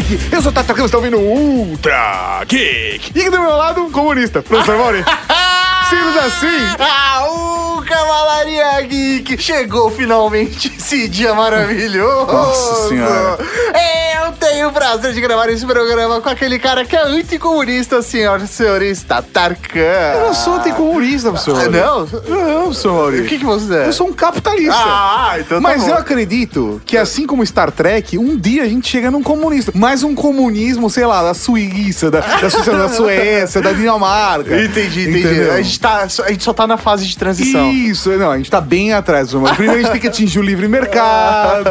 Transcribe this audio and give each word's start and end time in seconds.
Geek. 0.00 0.18
Eu 0.32 0.42
sou 0.42 0.50
o 0.50 0.54
Tata 0.54 0.74
Campos, 0.74 0.86
está 0.86 0.98
ouvindo 0.98 1.18
Ultra 1.18 2.42
Geek. 2.48 3.12
E 3.14 3.30
do 3.30 3.40
meu 3.40 3.56
lado, 3.56 3.90
comunista, 3.90 4.42
professor 4.42 4.76
Mauri. 4.76 5.04
Simples 5.94 6.16
assim. 6.16 6.76
Ah, 6.78 7.28
o 7.30 7.82
Cavalaria 7.82 8.80
Geek 8.82 9.40
chegou 9.40 9.90
finalmente 9.90 10.72
esse 10.76 11.08
dia 11.08 11.34
maravilhoso. 11.34 12.26
Nossa 12.32 12.88
Senhora. 12.88 13.38
Eu 14.24 14.32
tenho 14.32 14.68
o 14.68 14.72
prazer 14.72 15.12
de 15.12 15.20
gravar 15.20 15.48
esse 15.50 15.64
programa 15.66 16.20
com 16.20 16.28
aquele 16.28 16.58
cara 16.58 16.84
que 16.84 16.96
é 16.96 17.02
anticomunista, 17.02 18.00
senhor 18.02 18.40
senhorista 18.46 19.22
Tarkan. 19.22 19.80
Eu 19.80 20.26
não 20.26 20.34
sou 20.34 20.54
anticomunista, 20.54 21.30
professor. 21.30 21.60
Ah, 21.60 21.68
não? 21.68 22.00
Não, 22.00 22.62
professor 22.64 22.92
Mauri. 22.92 23.20
O 23.20 23.26
que, 23.26 23.38
que 23.38 23.44
você 23.44 23.74
é? 23.74 23.86
Eu 23.88 23.92
sou 23.92 24.08
um 24.08 24.12
capitalista. 24.12 24.74
Ah, 24.74 25.36
então 25.38 25.58
tá 25.58 25.60
Mas 25.60 25.82
bom. 25.82 25.90
eu 25.90 25.94
acredito 25.96 26.82
que, 26.86 26.96
assim 26.96 27.26
como 27.26 27.44
Star 27.44 27.70
Trek, 27.70 28.16
um 28.18 28.36
dia 28.36 28.62
a 28.62 28.66
gente 28.66 28.88
chega 28.88 29.10
num 29.10 29.22
comunista. 29.22 29.72
Mas 29.74 30.02
um 30.02 30.14
comunismo, 30.14 30.88
sei 30.88 31.04
lá, 31.04 31.22
da 31.22 31.34
Suíça, 31.34 32.10
da, 32.10 32.20
da, 32.20 32.50
Suíça, 32.50 32.72
da 32.72 32.88
Suécia, 32.88 33.60
da 33.60 33.72
Dinamarca. 33.72 34.58
Entendi, 34.58 35.02
entendi. 35.02 35.20
Entendeu? 35.20 35.52
A 35.52 35.60
gente, 35.60 35.78
tá, 35.88 36.24
a 36.24 36.30
gente 36.30 36.44
só 36.44 36.52
tá 36.52 36.66
na 36.66 36.76
fase 36.76 37.06
de 37.06 37.16
transição. 37.16 37.70
Isso, 37.70 38.10
não, 38.10 38.30
a 38.30 38.36
gente 38.36 38.50
tá 38.50 38.60
bem 38.60 38.92
atrás, 38.92 39.32
mas 39.34 39.56
primeiro 39.56 39.80
a 39.80 39.82
gente 39.82 39.92
tem 39.92 40.00
que 40.00 40.08
atingir 40.08 40.38
o 40.38 40.42
livre 40.42 40.66
mercado. 40.68 41.64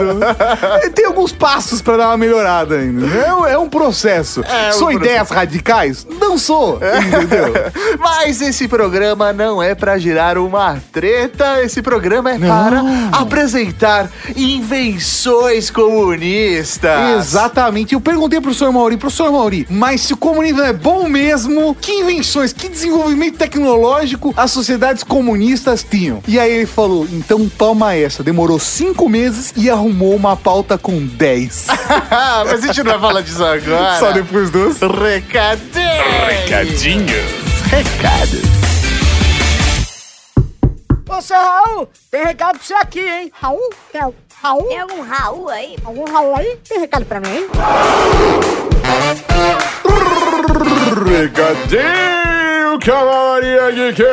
Tem 0.94 1.06
alguns 1.06 1.32
passos 1.32 1.82
pra 1.82 1.98
dar 1.98 2.08
uma 2.10 2.18
melhorada 2.18 2.76
ainda. 2.76 3.06
É, 3.08 3.34
um- 3.34 3.46
é 3.46 3.58
um 3.58 3.68
processo. 3.70 4.42
É 4.42 4.70
um 4.70 4.74
sou 4.74 4.88
processo. 4.88 4.92
ideias 5.06 5.30
radicais? 5.30 6.08
Não 6.20 6.38
sou, 6.38 6.76
entendeu? 6.78 7.54
Mas 8.00 8.42
esse 8.42 8.68
programa 8.68 9.34
não 9.34 9.62
é 9.62 9.74
pra 9.76 9.98
gerar 9.98 10.38
uma 10.38 10.78
treta, 10.92 11.62
esse 11.64 11.82
programa 11.82 12.32
é 12.32 12.38
Não. 12.38 12.48
para 12.48 12.84
apresentar 13.20 14.10
invenções 14.36 15.70
comunistas. 15.70 17.18
Exatamente. 17.18 17.94
Eu 17.94 18.02
perguntei 18.02 18.40
pro 18.40 18.50
professor 18.50 18.72
Mauri, 18.72 18.98
professor 18.98 19.32
Mauri, 19.32 19.66
mas 19.70 20.02
se 20.02 20.14
o 20.14 20.18
comunismo 20.18 20.62
é 20.62 20.74
bom 20.74 21.08
mesmo, 21.08 21.76
que 21.80 21.92
invenções, 21.92 22.54
que 22.54 22.70
desenvolvimento 22.70 23.38
tecnológico 23.38 23.93
as 24.36 24.52
sociedades 24.52 25.04
comunistas 25.04 25.84
tinham? 25.84 26.22
E 26.28 26.40
aí 26.40 26.52
ele 26.52 26.66
falou, 26.66 27.08
então 27.12 27.48
toma 27.50 27.96
essa. 27.96 28.24
Demorou 28.24 28.60
cinco 28.60 29.08
meses 29.10 29.54
e 29.56 29.70
arrumou 29.70 30.16
uma 30.16 30.36
pauta 30.36 30.78
com 30.78 31.06
10. 31.06 31.68
Mas 32.46 32.64
a 32.64 32.68
gente 32.68 32.84
não 32.84 32.92
vai 32.92 33.00
falar 33.00 33.22
disso 33.22 33.44
agora. 33.44 34.00
Só 34.00 34.12
depois 34.12 34.50
dos... 34.50 34.78
Recadinho. 34.80 35.84
Recadinho. 36.28 37.44
Recados. 37.70 38.54
Ô, 41.10 41.22
seu 41.22 41.38
Raul, 41.38 41.88
tem 42.10 42.26
recado 42.26 42.58
pra 42.58 42.66
você 42.66 42.74
aqui, 42.74 43.00
hein? 43.00 43.32
Raul? 43.40 43.70
Tem 43.92 44.02
Raul? 44.42 44.64
Tem 44.68 44.80
algum 44.80 45.02
Raul 45.02 45.50
aí? 45.50 45.76
Algum 45.86 46.06
Raul 46.12 46.36
aí? 46.36 46.58
Tem 46.68 46.80
recado 46.80 47.06
pra 47.06 47.20
mim, 47.20 47.30
hein? 47.30 47.48
Recadinho, 50.44 51.80
Cavalaria 52.84 53.72
Geek! 53.72 54.04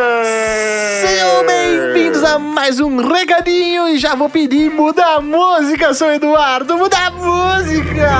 Sejam 1.00 1.44
bem-vindos 1.44 2.22
a 2.22 2.38
mais 2.38 2.78
um 2.78 2.98
recadinho 2.98 3.88
e 3.88 3.98
já 3.98 4.14
vou 4.14 4.30
pedir 4.30 4.70
muda 4.70 5.04
a 5.16 5.20
música, 5.20 5.92
seu 5.92 6.12
Eduardo, 6.12 6.78
muda 6.78 6.96
a 6.98 7.10
música! 7.10 8.10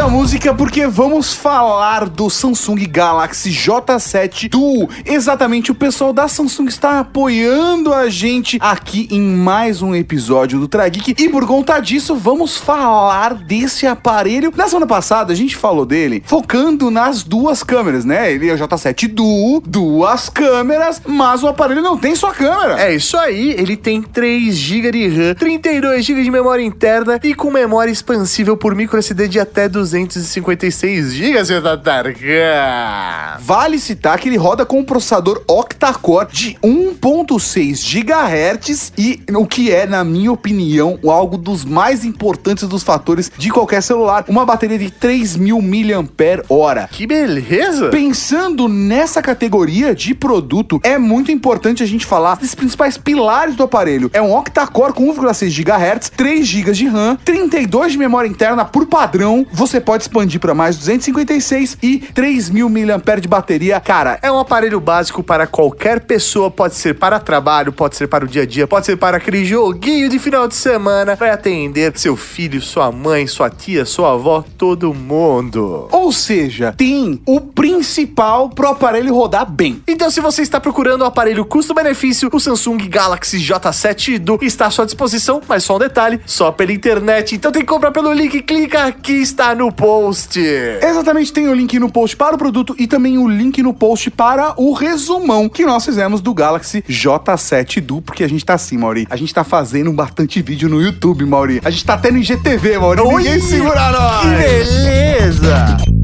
Muda 0.00 0.08
a 0.08 0.16
música 0.16 0.54
porque 0.54 0.86
vamos 0.86 1.34
falar 1.34 2.08
do 2.08 2.30
Samsung 2.30 2.86
Galaxy 2.88 3.50
J7 3.50 4.48
Duo. 4.48 4.88
Exatamente, 5.04 5.70
o 5.70 5.74
pessoal 5.74 6.10
da 6.10 6.26
Samsung 6.26 6.68
está 6.68 7.00
apoiando 7.00 7.92
a 7.92 8.08
gente 8.08 8.56
aqui 8.62 9.06
em 9.10 9.20
mais 9.20 9.82
um 9.82 9.94
episódio 9.94 10.58
do 10.58 10.66
Trageek. 10.66 11.14
E 11.18 11.28
por 11.28 11.46
conta 11.46 11.78
disso, 11.80 12.16
vamos 12.16 12.56
falar 12.56 13.34
desse 13.34 13.86
aparelho. 13.86 14.50
Na 14.56 14.68
semana 14.68 14.86
passada, 14.86 15.34
a 15.34 15.36
gente 15.36 15.54
falou 15.54 15.84
dele 15.84 16.22
focando 16.24 16.90
nas 16.90 17.22
duas 17.22 17.62
câmeras, 17.62 18.06
né? 18.06 18.32
Ele 18.32 18.48
é 18.48 18.54
o 18.54 18.58
J7 18.58 19.06
Duo, 19.06 19.62
duas 19.66 20.30
câmeras, 20.30 21.02
mas 21.06 21.42
o 21.42 21.48
aparelho 21.48 21.82
não 21.82 21.98
tem 21.98 22.14
só 22.14 22.30
câmera. 22.30 22.80
É 22.80 22.94
isso 22.94 23.18
aí, 23.18 23.50
ele 23.50 23.76
tem 23.76 24.00
3 24.00 24.54
GB 24.54 24.90
de 24.92 25.08
RAM, 25.08 25.34
32 25.34 26.06
GB 26.06 26.24
de 26.24 26.30
memória 26.30 26.62
interna 26.62 27.20
e 27.22 27.34
com 27.34 27.50
memória 27.50 27.90
expansível 27.90 28.56
por 28.56 28.74
microSD 28.74 29.28
de 29.28 29.38
até 29.38 29.68
256 29.90 31.12
GB, 31.14 31.44
seu 31.44 31.62
Tatarkan. 31.62 33.38
Vale 33.40 33.78
citar 33.78 34.18
que 34.18 34.28
ele 34.28 34.36
roda 34.36 34.64
com 34.64 34.80
um 34.80 34.84
processador 34.84 35.42
octa-core 35.48 36.28
de 36.30 36.56
1.6 36.62 38.04
GHz 38.04 38.92
e 38.96 39.22
o 39.34 39.46
que 39.46 39.72
é, 39.72 39.86
na 39.86 40.04
minha 40.04 40.32
opinião, 40.32 40.98
algo 41.04 41.36
dos 41.36 41.64
mais 41.64 42.04
importantes 42.04 42.68
dos 42.68 42.82
fatores 42.82 43.30
de 43.36 43.50
qualquer 43.50 43.82
celular, 43.82 44.24
uma 44.28 44.46
bateria 44.46 44.78
de 44.78 44.90
3000 44.90 45.60
mAh. 45.60 46.88
Que 46.90 47.06
beleza! 47.06 47.88
Pensando 47.88 48.68
nessa 48.68 49.20
categoria 49.22 49.94
de 49.94 50.14
produto, 50.14 50.80
é 50.82 50.98
muito 50.98 51.32
importante 51.32 51.82
a 51.82 51.86
gente 51.86 52.06
falar 52.06 52.36
dos 52.36 52.54
principais 52.54 52.96
pilares 52.96 53.56
do 53.56 53.62
aparelho. 53.62 54.10
É 54.12 54.20
um 54.20 54.32
octa-core 54.32 54.92
com 54.92 55.12
1,6 55.12 55.50
GHz, 55.50 56.10
3 56.10 56.46
GB 56.46 56.72
de 56.72 56.86
RAM, 56.86 57.16
32 57.24 57.92
de 57.92 57.98
memória 57.98 58.28
interna 58.28 58.64
por 58.64 58.86
padrão. 58.86 59.46
Você 59.52 59.79
pode 59.80 60.04
expandir 60.04 60.40
para 60.40 60.54
mais 60.54 60.76
256 60.76 61.78
e 61.82 61.98
3000 61.98 62.68
mAh 62.68 63.20
de 63.20 63.28
bateria. 63.28 63.80
Cara, 63.80 64.18
É 64.22 64.30
um 64.30 64.38
aparelho 64.38 64.80
básico 64.80 65.22
para 65.22 65.46
qualquer 65.46 66.00
pessoa, 66.00 66.50
pode 66.50 66.74
ser 66.74 66.94
para 66.94 67.18
trabalho, 67.18 67.72
pode 67.72 67.96
ser 67.96 68.06
para 68.06 68.24
o 68.24 68.28
dia 68.28 68.42
a 68.42 68.46
dia, 68.46 68.66
pode 68.66 68.86
ser 68.86 68.96
para 68.96 69.16
aquele 69.16 69.44
joguinho 69.44 70.08
de 70.08 70.18
final 70.18 70.46
de 70.46 70.54
semana. 70.54 71.16
Vai 71.16 71.30
atender 71.30 71.92
seu 71.98 72.16
filho, 72.16 72.60
sua 72.60 72.92
mãe, 72.92 73.26
sua 73.26 73.50
tia, 73.50 73.84
sua 73.84 74.12
avó, 74.12 74.44
todo 74.56 74.92
mundo. 74.94 75.88
Ou 75.90 76.12
seja, 76.12 76.74
tem 76.76 77.20
o 77.26 77.40
principal 77.40 78.50
pro 78.50 78.68
aparelho 78.68 79.14
rodar 79.14 79.50
bem. 79.50 79.82
Então, 79.88 80.10
se 80.10 80.20
você 80.20 80.42
está 80.42 80.60
procurando 80.60 81.02
um 81.02 81.06
aparelho 81.06 81.44
custo-benefício, 81.44 82.28
o 82.32 82.40
Samsung 82.40 82.78
Galaxy 82.88 83.38
J7 83.38 84.18
Duo 84.18 84.38
está 84.42 84.66
à 84.66 84.70
sua 84.70 84.84
disposição, 84.84 85.40
mas 85.48 85.64
só 85.64 85.76
um 85.76 85.78
detalhe, 85.78 86.20
só 86.26 86.52
pela 86.52 86.72
internet. 86.72 87.34
Então 87.34 87.50
tem 87.50 87.62
que 87.62 87.68
comprar 87.68 87.90
pelo 87.90 88.12
link, 88.12 88.42
clica 88.42 88.84
aqui, 88.84 89.14
está 89.14 89.54
no 89.54 89.69
post. 89.72 90.38
Exatamente, 90.38 91.32
tem 91.32 91.48
o 91.48 91.54
link 91.54 91.78
no 91.78 91.90
post 91.90 92.16
para 92.16 92.34
o 92.34 92.38
produto 92.38 92.74
e 92.78 92.86
também 92.86 93.18
o 93.18 93.28
link 93.28 93.62
no 93.62 93.72
post 93.72 94.10
para 94.10 94.54
o 94.56 94.72
resumão 94.72 95.48
que 95.48 95.64
nós 95.64 95.84
fizemos 95.84 96.20
do 96.20 96.32
Galaxy 96.34 96.82
J7 96.88 97.80
Duo, 97.80 98.02
porque 98.02 98.24
a 98.24 98.28
gente 98.28 98.44
tá 98.44 98.54
assim, 98.54 98.76
Mauri. 98.76 99.06
A 99.10 99.16
gente 99.16 99.32
tá 99.32 99.44
fazendo 99.44 99.92
bastante 99.92 100.40
vídeo 100.42 100.68
no 100.68 100.80
YouTube, 100.80 101.24
Mauri. 101.24 101.60
A 101.64 101.70
gente 101.70 101.84
tá 101.84 101.94
até 101.94 102.10
no 102.10 102.18
IGTV, 102.18 102.78
Mauri. 102.78 103.02
Ninguém 103.02 103.40
segura 103.40 103.90
nós. 103.90 104.20
Que 104.22 104.28
beleza! 104.28 105.99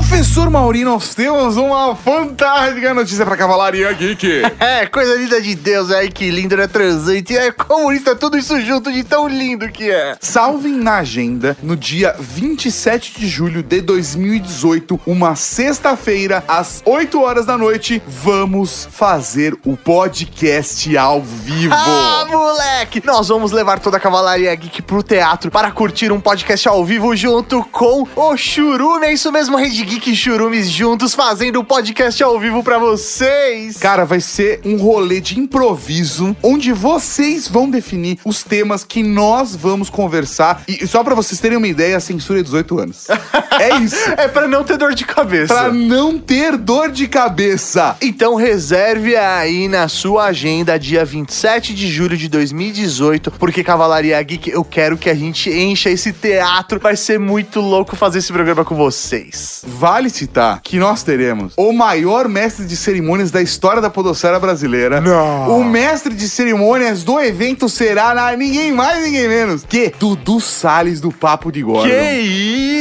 Professor 0.00 0.48
Mauri, 0.48 0.82
nós 0.82 1.14
temos 1.14 1.58
uma 1.58 1.94
fantástica 1.94 2.94
notícia 2.94 3.22
pra 3.26 3.36
Cavalaria 3.36 3.92
Geek. 3.92 4.40
É, 4.60 4.86
coisa 4.86 5.14
linda 5.14 5.40
de 5.40 5.54
Deus, 5.54 5.90
ai 5.90 6.08
que 6.08 6.30
lindo, 6.30 6.56
né? 6.56 6.66
Transante, 6.66 7.36
é 7.36 7.50
comunista, 7.50 8.14
tudo 8.14 8.36
isso 8.36 8.60
junto 8.60 8.92
de 8.92 9.02
tão 9.02 9.26
lindo 9.26 9.68
que 9.68 9.90
é. 9.90 10.16
Salvem 10.20 10.74
na 10.74 10.98
agenda, 10.98 11.56
no 11.62 11.76
dia 11.76 12.14
27 12.18 13.18
de 13.18 13.26
julho 13.26 13.62
de 13.62 13.80
2018, 13.80 15.00
uma 15.06 15.34
sexta-feira, 15.34 16.44
às 16.46 16.82
8 16.84 17.20
horas 17.20 17.46
da 17.46 17.56
noite, 17.56 18.02
vamos 18.06 18.86
fazer 18.90 19.56
o 19.64 19.76
podcast 19.76 20.96
ao 20.96 21.22
vivo. 21.22 21.74
Ah, 21.74 22.26
moleque! 22.28 23.02
Nós 23.04 23.28
vamos 23.28 23.50
levar 23.50 23.78
toda 23.78 23.96
a 23.96 24.00
Cavalaria 24.00 24.54
Geek 24.54 24.82
pro 24.82 25.02
teatro 25.02 25.50
para 25.50 25.70
curtir 25.70 26.12
um 26.12 26.20
podcast 26.20 26.68
ao 26.68 26.84
vivo 26.84 27.16
junto 27.16 27.62
com 27.64 28.06
o 28.14 28.36
Churume. 28.36 29.06
É 29.06 29.12
isso 29.12 29.32
mesmo, 29.32 29.56
Rede 29.56 29.89
Geek 29.90 30.12
e 30.12 30.14
Churumes 30.14 30.70
juntos 30.70 31.16
fazendo 31.16 31.58
um 31.58 31.64
podcast 31.64 32.22
ao 32.22 32.38
vivo 32.38 32.62
pra 32.62 32.78
vocês. 32.78 33.76
Cara, 33.76 34.04
vai 34.04 34.20
ser 34.20 34.60
um 34.64 34.76
rolê 34.76 35.20
de 35.20 35.36
improviso, 35.36 36.36
onde 36.44 36.72
vocês 36.72 37.48
vão 37.48 37.68
definir 37.68 38.16
os 38.24 38.44
temas 38.44 38.84
que 38.84 39.02
nós 39.02 39.56
vamos 39.56 39.90
conversar. 39.90 40.62
E 40.68 40.86
só 40.86 41.02
pra 41.02 41.16
vocês 41.16 41.40
terem 41.40 41.58
uma 41.58 41.66
ideia, 41.66 41.96
a 41.96 42.00
censura 42.00 42.38
é 42.38 42.42
18 42.44 42.78
anos. 42.78 43.08
É 43.60 43.76
isso. 43.76 43.96
É 44.16 44.26
pra 44.26 44.48
não 44.48 44.64
ter 44.64 44.78
dor 44.78 44.94
de 44.94 45.04
cabeça. 45.04 45.52
Pra 45.52 45.70
não 45.70 46.18
ter 46.18 46.56
dor 46.56 46.90
de 46.90 47.06
cabeça. 47.06 47.94
Então 48.00 48.34
reserve 48.34 49.14
aí 49.16 49.68
na 49.68 49.86
sua 49.86 50.26
agenda 50.26 50.78
dia 50.78 51.04
27 51.04 51.74
de 51.74 51.86
julho 51.86 52.16
de 52.16 52.26
2018, 52.26 53.32
porque 53.32 53.62
Cavalaria 53.62 54.22
Geek, 54.22 54.48
eu 54.48 54.64
quero 54.64 54.96
que 54.96 55.10
a 55.10 55.14
gente 55.14 55.50
encha 55.50 55.90
esse 55.90 56.10
teatro. 56.10 56.80
Vai 56.80 56.96
ser 56.96 57.18
muito 57.18 57.60
louco 57.60 57.94
fazer 57.96 58.20
esse 58.20 58.32
programa 58.32 58.64
com 58.64 58.74
vocês. 58.74 59.62
Vale 59.78 60.10
citar 60.10 60.60
que 60.62 60.78
nós 60.78 61.02
teremos 61.02 61.52
o 61.56 61.72
maior 61.72 62.28
mestre 62.28 62.66
de 62.66 62.76
cerimônias 62.76 63.30
da 63.30 63.40
história 63.40 63.80
da 63.80 63.88
podosfera 63.90 64.38
brasileira. 64.38 65.00
Não. 65.00 65.60
O 65.60 65.64
mestre 65.64 66.14
de 66.14 66.28
cerimônias 66.28 67.02
do 67.04 67.18
evento 67.20 67.68
será 67.68 68.12
na- 68.14 68.34
ninguém 68.36 68.72
mais, 68.72 69.02
ninguém 69.04 69.28
menos 69.28 69.64
que 69.68 69.92
Dudu 69.98 70.40
Salles 70.40 71.00
do 71.00 71.10
Papo 71.12 71.50
de 71.52 71.62
Gordon. 71.62 71.88
Que 71.88 72.10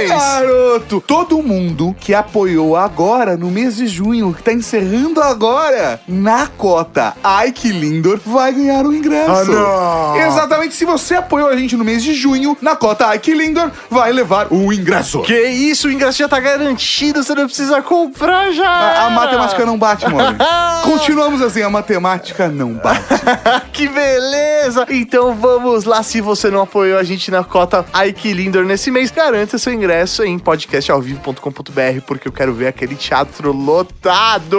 vantagens. 0.06 0.38
Garoto, 0.38 1.00
todo 1.00 1.42
mundo 1.42 1.94
que 1.98 2.14
apoiou 2.14 2.76
agora 2.76 3.36
no 3.36 3.50
mês 3.50 3.76
de 3.76 3.86
junho, 3.86 4.32
que 4.32 4.42
tá 4.42 4.52
encerrando 4.52 5.20
agora, 5.20 6.00
na 6.06 6.46
cota 6.46 7.14
Ai 7.22 7.52
que 7.52 7.68
Lindor, 7.68 8.20
vai 8.24 8.52
ganhar 8.52 8.84
o 8.86 8.94
ingresso. 8.94 9.30
Ah, 9.30 9.44
não. 9.44 10.16
Exatamente, 10.16 10.74
se 10.74 10.84
você 10.84 11.16
apoiou 11.16 11.48
a 11.48 11.56
gente 11.56 11.76
no 11.76 11.84
mês 11.84 12.02
de 12.02 12.14
junho, 12.14 12.56
na 12.60 12.76
cota 12.76 13.06
Ai 13.06 13.18
que 13.18 13.34
Lindor, 13.34 13.70
vai 13.90 14.12
levar 14.12 14.52
o 14.52 14.72
ingresso. 14.72 15.22
Que 15.22 15.48
isso, 15.48 15.88
o 15.88 15.92
ingresso 15.92 16.18
já 16.18 16.28
tá 16.28 16.38
garantido, 16.38 17.22
você 17.22 17.34
não 17.34 17.46
precisa 17.46 17.82
comprar 17.82 18.52
já. 18.52 18.68
A, 18.68 19.06
a 19.06 19.10
matemática 19.10 19.66
não 19.66 19.78
bate, 19.78 20.08
mano. 20.08 20.38
Continuamos 20.84 21.42
assim, 21.42 21.62
a 21.62 21.70
matemática 21.70 22.48
não 22.48 22.74
bate. 22.74 23.02
que 23.72 23.88
beleza! 23.88 24.86
Então 24.90 25.34
vamos 25.34 25.84
lá, 25.84 26.02
se 26.02 26.20
você 26.20 26.50
não 26.50 26.62
apoiou 26.62 26.98
a 26.98 27.02
gente 27.02 27.30
na 27.30 27.42
cota 27.42 27.84
Ike 28.06 28.32
Lindor 28.32 28.64
nesse 28.64 28.90
mês, 28.90 29.10
garanta 29.10 29.58
seu 29.58 29.72
ingresso 29.72 29.87
em 30.24 30.38
podcastalvivo.com.br, 30.38 32.00
porque 32.06 32.28
eu 32.28 32.32
quero 32.32 32.52
ver 32.52 32.68
aquele 32.68 32.94
teatro 32.94 33.52
lotado. 33.52 34.58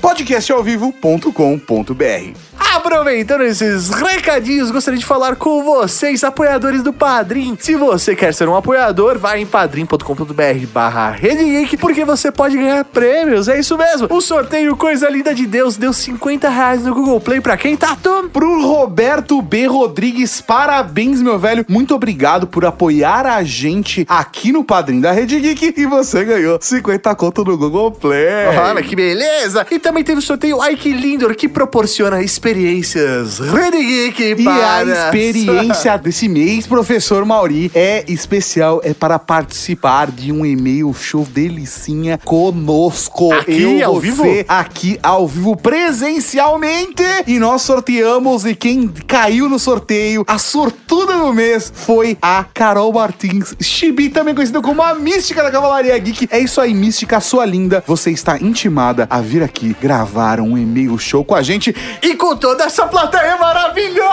podcastalvivo.com.br 0.00 2.46
Aproveitando 2.58 3.42
esses 3.42 3.90
recadinhos, 3.90 4.70
gostaria 4.70 4.98
de 4.98 5.04
falar 5.04 5.36
com 5.36 5.62
vocês, 5.62 6.24
apoiadores 6.24 6.82
do 6.82 6.92
Padrim. 6.92 7.56
Se 7.58 7.74
você 7.74 8.14
quer 8.14 8.34
ser 8.34 8.48
um 8.48 8.56
apoiador, 8.56 9.18
vai 9.18 9.40
em 9.40 9.46
padrim.com.br 9.46 10.66
barra 10.72 11.12
Geek, 11.12 11.76
porque 11.76 12.04
você 12.04 12.30
pode 12.30 12.56
ganhar 12.56 12.84
prêmios, 12.84 13.48
é 13.48 13.58
isso 13.58 13.76
mesmo. 13.76 14.08
O 14.10 14.20
sorteio 14.20 14.76
Coisa 14.76 15.08
Linda 15.08 15.34
de 15.34 15.46
Deus 15.46 15.76
deu 15.76 15.92
50 15.92 16.48
reais 16.48 16.84
no 16.84 16.94
Google 16.94 17.20
Play 17.20 17.40
pra 17.40 17.56
quem, 17.56 17.76
Tatu? 17.76 18.30
Pro 18.32 18.66
Roberto 18.66 19.40
B. 19.42 19.66
Rodrigues, 19.66 20.40
parabéns, 20.40 21.22
meu 21.22 21.38
velho. 21.38 21.64
Muito 21.68 21.94
obrigado 21.94 22.46
por 22.46 22.64
apoiar 22.64 23.26
a 23.26 23.42
gente 23.42 24.06
aqui 24.08 24.52
no 24.52 24.55
Padrim 24.64 25.00
da 25.00 25.12
Rede 25.12 25.38
Geek 25.40 25.74
e 25.76 25.86
você 25.86 26.24
ganhou 26.24 26.58
50 26.60 27.14
conto 27.14 27.44
no 27.44 27.56
Google 27.56 27.92
Play. 27.92 28.46
Olha 28.58 28.82
que 28.82 28.96
beleza! 28.96 29.66
E 29.70 29.78
também 29.78 30.02
teve 30.04 30.18
o 30.18 30.22
sorteio 30.22 30.64
Ike 30.64 30.92
Lindor, 30.92 31.34
que 31.34 31.48
proporciona 31.48 32.22
experiências 32.22 33.38
Rede 33.38 33.84
Geek 33.84 34.22
E 34.22 34.44
para... 34.44 34.76
a 34.76 34.84
experiência 34.84 35.96
desse 35.98 36.28
mês, 36.28 36.66
professor 36.66 37.24
Mauri, 37.24 37.70
é 37.74 38.04
especial, 38.08 38.80
é 38.84 38.92
para 38.92 39.18
participar 39.18 40.10
de 40.10 40.32
um 40.32 40.44
e-mail 40.44 40.92
show 40.94 41.24
delicinha 41.24 42.18
conosco. 42.24 43.32
Aqui, 43.32 43.80
Eu, 43.80 43.86
ao 43.86 43.94
você, 43.94 44.00
vivo? 44.00 44.24
Aqui 44.48 44.98
ao 45.02 45.26
vivo, 45.26 45.56
presencialmente. 45.56 47.02
E 47.26 47.38
nós 47.38 47.62
sorteamos 47.62 48.44
e 48.44 48.54
quem 48.54 48.88
caiu 49.06 49.48
no 49.48 49.58
sorteio, 49.58 50.24
a 50.26 50.38
sortuda 50.38 51.18
do 51.18 51.32
mês, 51.32 51.72
foi 51.74 52.16
a 52.20 52.44
Carol 52.44 52.92
Martins 52.92 53.54
Chibi, 53.60 54.08
também 54.08 54.34
conhecida 54.34 54.45
como 54.62 54.82
a 54.82 54.94
Mística 54.94 55.42
da 55.42 55.50
Cavalaria 55.50 55.96
Geek. 55.98 56.28
É 56.30 56.38
isso 56.38 56.60
aí, 56.60 56.72
Mística, 56.74 57.20
sua 57.20 57.44
linda. 57.44 57.82
Você 57.86 58.10
está 58.10 58.36
intimada 58.38 59.06
a 59.10 59.20
vir 59.20 59.42
aqui 59.42 59.76
gravar 59.80 60.40
um 60.40 60.56
e-mail 60.58 60.98
show 60.98 61.24
com 61.24 61.34
a 61.34 61.42
gente. 61.42 61.74
E 62.02 62.14
com 62.14 62.36
toda 62.36 62.64
essa 62.64 62.86
plateia 62.86 63.36
maravilhosa! 63.36 64.06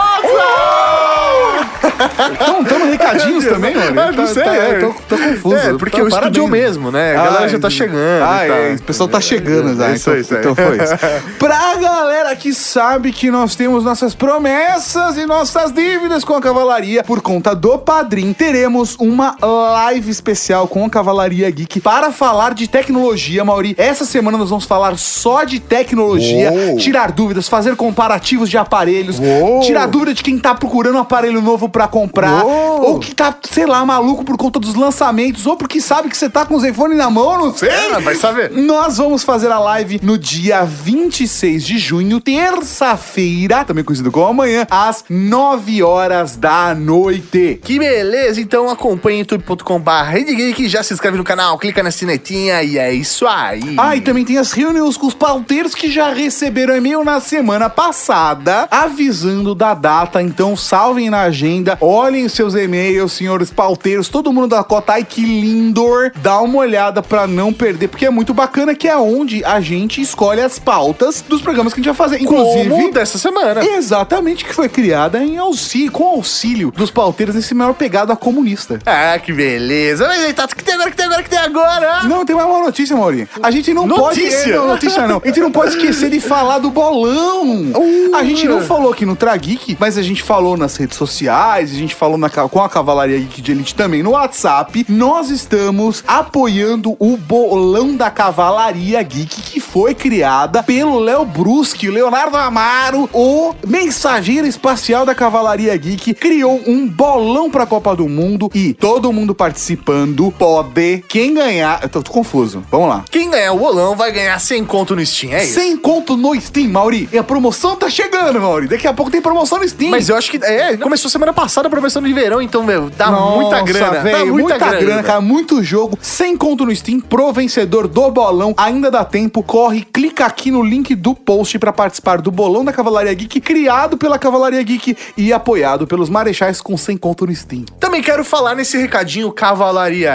Estão 2.33 2.63
dando 2.63 2.85
recadinhos 2.91 3.45
também, 3.45 3.75
mano? 3.75 4.01
Ah, 4.01 4.11
não 4.11 4.27
sei, 4.27 4.43
é. 4.43 4.79
tô, 4.79 4.93
tô 5.07 5.17
confuso. 5.17 5.55
É, 5.55 5.73
porque 5.77 5.97
Tá, 5.97 6.03
o 6.03 6.07
estúdio 6.07 6.43
parabéns. 6.43 6.49
mesmo, 6.49 6.91
né? 6.91 7.15
A 7.15 7.23
galera 7.23 7.47
já 7.49 7.59
tá 7.59 7.69
chegando 7.69 8.23
Ah, 8.23 8.43
tal. 8.47 8.57
é, 8.57 8.73
o 8.75 8.81
pessoal 8.83 9.09
tá 9.09 9.21
chegando 9.21 9.75
já. 9.77 9.91
Isso 9.91 10.09
então, 10.09 10.19
isso 10.21 10.33
então 10.35 10.55
foi 10.55 10.77
isso. 10.83 10.93
pra 11.37 11.75
galera 11.75 12.35
que 12.35 12.53
sabe 12.53 13.11
que 13.11 13.29
nós 13.29 13.55
temos 13.55 13.83
nossas 13.83 14.13
promessas 14.15 15.17
e 15.17 15.25
nossas 15.25 15.71
dívidas 15.71 16.23
com 16.23 16.33
a 16.33 16.41
Cavalaria 16.41 17.03
por 17.03 17.21
conta 17.21 17.55
do 17.55 17.77
Padrim, 17.77 18.33
teremos 18.33 18.95
uma 18.99 19.35
live 19.41 20.12
especial 20.13 20.67
com 20.67 20.85
a 20.85 20.89
Cavalaria 20.89 21.49
Geek 21.49 21.81
para 21.81 22.11
falar 22.11 22.53
de 22.53 22.67
tecnologia, 22.67 23.43
Mauri. 23.43 23.75
Essa 23.77 24.05
semana 24.05 24.37
nós 24.37 24.49
vamos 24.49 24.65
falar 24.65 24.97
só 24.97 25.43
de 25.43 25.59
tecnologia, 25.59 26.51
Uou. 26.51 26.77
tirar 26.77 27.11
dúvidas, 27.11 27.49
fazer 27.49 27.75
comparativos 27.75 28.49
de 28.49 28.57
aparelhos, 28.57 29.19
Uou. 29.19 29.61
tirar 29.61 29.87
dúvida 29.87 30.13
de 30.13 30.23
quem 30.23 30.37
tá 30.39 30.55
procurando 30.55 30.95
um 30.95 30.99
aparelho 30.99 31.41
novo 31.41 31.67
pra 31.67 31.87
comprar, 31.87 32.45
Uou. 32.45 32.91
ou 32.93 32.99
que 32.99 33.13
tá, 33.13 33.35
sei 33.51 33.65
lá, 33.65 33.85
maluco 33.85 34.23
por 34.23 34.37
conta 34.37 34.59
dos 34.59 34.75
lançamentos, 34.75 35.45
ou 35.45 35.57
porque 35.57 35.81
sabe 35.81 36.09
que 36.09 36.15
você 36.17 36.29
tá 36.29 36.45
com 36.45 36.55
o 36.55 36.59
Zenfone 36.59 36.95
na 36.95 37.09
mão, 37.09 37.37
não 37.37 37.53
sei. 37.53 37.69
É, 37.69 37.99
vai 37.99 38.15
saber. 38.15 38.51
Nós 38.51 38.97
vamos 38.97 39.23
fazer 39.23 39.51
a 39.51 39.59
live 39.59 39.99
no 40.03 40.17
dia 40.17 40.63
26 40.63 41.63
de 41.65 41.77
junho, 41.77 42.21
terça-feira, 42.21 43.63
também 43.65 43.83
conhecido 43.83 44.11
como 44.11 44.27
amanhã, 44.27 44.67
às 44.69 45.03
9 45.09 45.81
horas 45.83 46.35
da 46.35 46.75
noite. 46.75 47.59
Que 47.63 47.79
beleza, 47.79 48.39
então 48.39 48.69
acompanhe 48.69 49.19
youtube.com.br 49.19 50.02
Geek, 50.11 50.67
já 50.67 50.83
se 50.83 50.93
inscreve 50.93 51.17
no 51.17 51.23
canal, 51.23 51.57
clica 51.57 51.81
na 51.81 51.91
sinetinha 51.91 52.61
e 52.63 52.77
é 52.77 52.93
isso 52.93 53.25
aí. 53.27 53.75
Ah, 53.77 53.95
e 53.95 54.01
também 54.01 54.25
tem 54.25 54.37
as 54.37 54.51
reuniões 54.51 54.97
com 54.97 55.07
os 55.07 55.13
pauteiros 55.13 55.73
que 55.73 55.89
já 55.89 56.11
receberam 56.11 56.75
e-mail 56.75 57.03
na 57.03 57.19
semana 57.19 57.69
passada, 57.69 58.67
avisando 58.69 59.55
da 59.55 59.73
data. 59.73 60.21
Então, 60.21 60.55
salvem 60.55 61.09
na 61.09 61.21
agenda, 61.21 61.77
olhem 61.79 62.27
seus 62.27 62.55
e-mails, 62.55 63.13
senhores 63.13 63.49
pauteiros, 63.49 64.09
todo 64.09 64.33
mundo 64.33 64.47
da 64.49 64.63
cota. 64.63 64.93
Ai, 64.93 65.03
que 65.03 65.21
lindor! 65.21 66.11
Dá 66.17 66.39
uma 66.41 66.59
olhada 66.59 67.01
pra 67.01 67.25
não 67.27 67.53
perder, 67.53 67.87
porque 67.87 68.05
é 68.05 68.09
muito 68.09 68.33
bacana 68.33 68.75
que 68.75 68.87
é 68.87 68.97
onde 68.97 69.43
a 69.45 69.61
gente 69.61 70.01
escolhe 70.01 70.41
as 70.41 70.59
pautas 70.59 71.23
dos 71.27 71.41
programas 71.41 71.73
que 71.73 71.79
a 71.79 71.83
gente 71.83 71.95
vai 71.95 72.07
fazer. 72.07 72.21
Inclusive, 72.21 72.69
Como 72.69 72.91
dessa 72.91 73.17
semana. 73.17 73.65
Exatamente, 73.65 74.45
que 74.45 74.53
foi 74.53 74.67
criada 74.69 75.23
em 75.23 75.37
auxílio, 75.37 75.91
com 75.91 76.03
auxílio 76.05 76.71
dos 76.75 76.91
pauteiros 76.91 77.35
nesse 77.35 77.53
maior 77.53 77.73
pegada 77.73 78.15
comunista. 78.15 78.79
Ah, 78.85 79.17
que 79.19 79.31
beleza. 79.31 79.92
Mas 80.01 80.19
aí, 80.19 80.33
Tato, 80.33 80.53
o 80.53 80.55
que 80.55 80.63
tem 80.63 80.73
agora, 80.73 80.89
o 80.89 80.91
que 80.91 80.97
tem 80.97 81.05
agora, 81.05 81.21
o 81.21 81.23
que 81.23 81.29
tem 81.29 81.39
agora? 81.39 82.03
Não, 82.03 82.25
tem 82.25 82.35
mais 82.35 82.47
uma 82.47 82.59
notícia, 82.59 82.95
Maurinho. 82.95 83.27
A 83.41 83.51
gente 83.51 83.73
não 83.73 83.85
Notícia? 83.85 84.39
pode. 84.39 84.51
é, 84.51 84.55
Não, 84.55 84.67
notícia 84.67 85.07
não. 85.07 85.21
A 85.23 85.27
gente 85.27 85.39
não 85.39 85.51
pode 85.51 85.71
esquecer 85.71 86.09
de 86.09 86.19
falar 86.19 86.59
do 86.59 86.69
bolão. 86.69 87.71
Uh. 87.75 88.15
A 88.15 88.23
gente 88.23 88.47
não 88.47 88.61
falou 88.61 88.91
aqui 88.91 89.05
no 89.05 89.15
Trageek, 89.15 89.77
mas 89.79 89.97
a 89.97 90.01
gente 90.01 90.21
falou 90.23 90.57
nas 90.57 90.75
redes 90.77 90.97
sociais, 90.97 91.71
a 91.71 91.75
gente 91.75 91.95
falou 91.95 92.17
na 92.17 92.29
com 92.29 92.61
a 92.61 92.69
Cavalaria 92.69 93.19
Geek 93.19 93.41
de 93.41 93.51
Elite 93.51 93.75
também 93.75 94.01
no 94.01 94.11
WhatsApp. 94.11 94.85
Nós 94.89 95.29
estamos 95.29 96.03
apoiando 96.07 96.95
o 96.99 97.15
bolão 97.15 97.95
da 97.95 98.09
Cavalaria 98.09 99.01
Geek, 99.03 99.41
que 99.41 99.59
foi 99.59 99.93
criada 99.93 100.63
pelo 100.63 100.99
Léo 100.99 101.25
Bruschi, 101.25 101.89
Leonardo 101.89 102.35
Amaro, 102.37 103.09
o 103.13 103.53
mensageiro 103.67 104.47
espacial 104.47 105.05
da 105.05 105.13
Cavalaria 105.13 105.75
Geek, 105.77 106.13
criou 106.15 106.61
um 106.65 106.87
bolão 106.87 107.49
pra 107.51 107.65
Copa 107.65 107.95
do 107.95 108.07
Mundo 108.09 108.49
e 108.53 108.73
todo 108.73 109.13
mundo 109.13 109.35
participando 109.83 110.31
pode. 110.31 111.03
Quem 111.07 111.33
ganhar. 111.33 111.83
Eu 111.83 111.89
tô, 111.89 112.01
tô 112.01 112.11
confuso. 112.11 112.63
Vamos 112.71 112.89
lá. 112.89 113.05
Quem 113.11 113.29
ganhar 113.29 113.53
o 113.53 113.59
bolão 113.59 113.95
vai 113.95 114.11
ganhar 114.11 114.39
100 114.39 114.65
conto 114.65 114.95
no 114.95 115.05
Steam, 115.05 115.33
é 115.33 115.43
isso. 115.43 115.55
Sem 115.55 115.77
conto 115.77 116.15
no 116.15 116.39
Steam, 116.39 116.69
Mauri. 116.69 117.09
E 117.11 117.17
a 117.17 117.23
promoção 117.23 117.75
tá 117.75 117.89
chegando, 117.89 118.39
Mauri. 118.39 118.67
Daqui 118.67 118.87
a 118.87 118.93
pouco 118.93 119.11
tem 119.11 119.21
promoção 119.21 119.59
no 119.59 119.67
Steam. 119.67 119.91
Mas 119.91 120.09
eu 120.09 120.15
acho 120.15 120.31
que. 120.31 120.43
É, 120.43 120.77
começou 120.77 121.11
semana 121.11 121.33
passada 121.33 121.67
a 121.67 121.71
promoção 121.71 122.01
de 122.01 122.13
verão, 122.13 122.41
então, 122.41 122.63
meu, 122.63 122.89
dá 122.89 123.11
muita 123.11 123.59
Nossa, 123.59 123.63
grana. 123.63 123.99
velho, 124.01 124.17
dá 124.17 124.25
muita, 124.25 124.57
grana, 124.57 125.03
cara. 125.03 125.21
Muito 125.21 125.61
jogo. 125.63 125.97
Sem 126.01 126.37
conto 126.37 126.65
no 126.65 126.75
Steam. 126.75 126.99
Pro 126.99 127.31
vencedor 127.33 127.87
do 127.87 128.09
bolão. 128.09 128.53
Ainda 128.57 128.89
dá 128.89 129.03
tempo. 129.03 129.43
Corre, 129.43 129.81
clica 129.81 130.25
aqui 130.25 130.49
no 130.49 130.63
link 130.63 130.95
do 130.95 131.13
post 131.13 131.59
pra 131.59 131.73
participar 131.73 132.21
do 132.21 132.31
bolão 132.31 132.63
da 132.63 132.71
Cavalaria 132.71 133.13
Geek, 133.13 133.41
criado 133.41 133.97
pela 133.97 134.17
Cavalaria 134.17 134.61
Geek 134.63 134.95
e 135.17 135.33
apoiado 135.33 135.85
pelos 135.85 136.09
marechais 136.09 136.61
com 136.61 136.77
sem 136.77 136.97
conto 136.97 137.25
no 137.25 137.35
Steam. 137.35 137.65
Também 137.79 138.01
quero 138.01 138.23
falar 138.23 138.55
nesse 138.55 138.77
recadinho 138.77 139.31
Cavalaria 139.31 139.72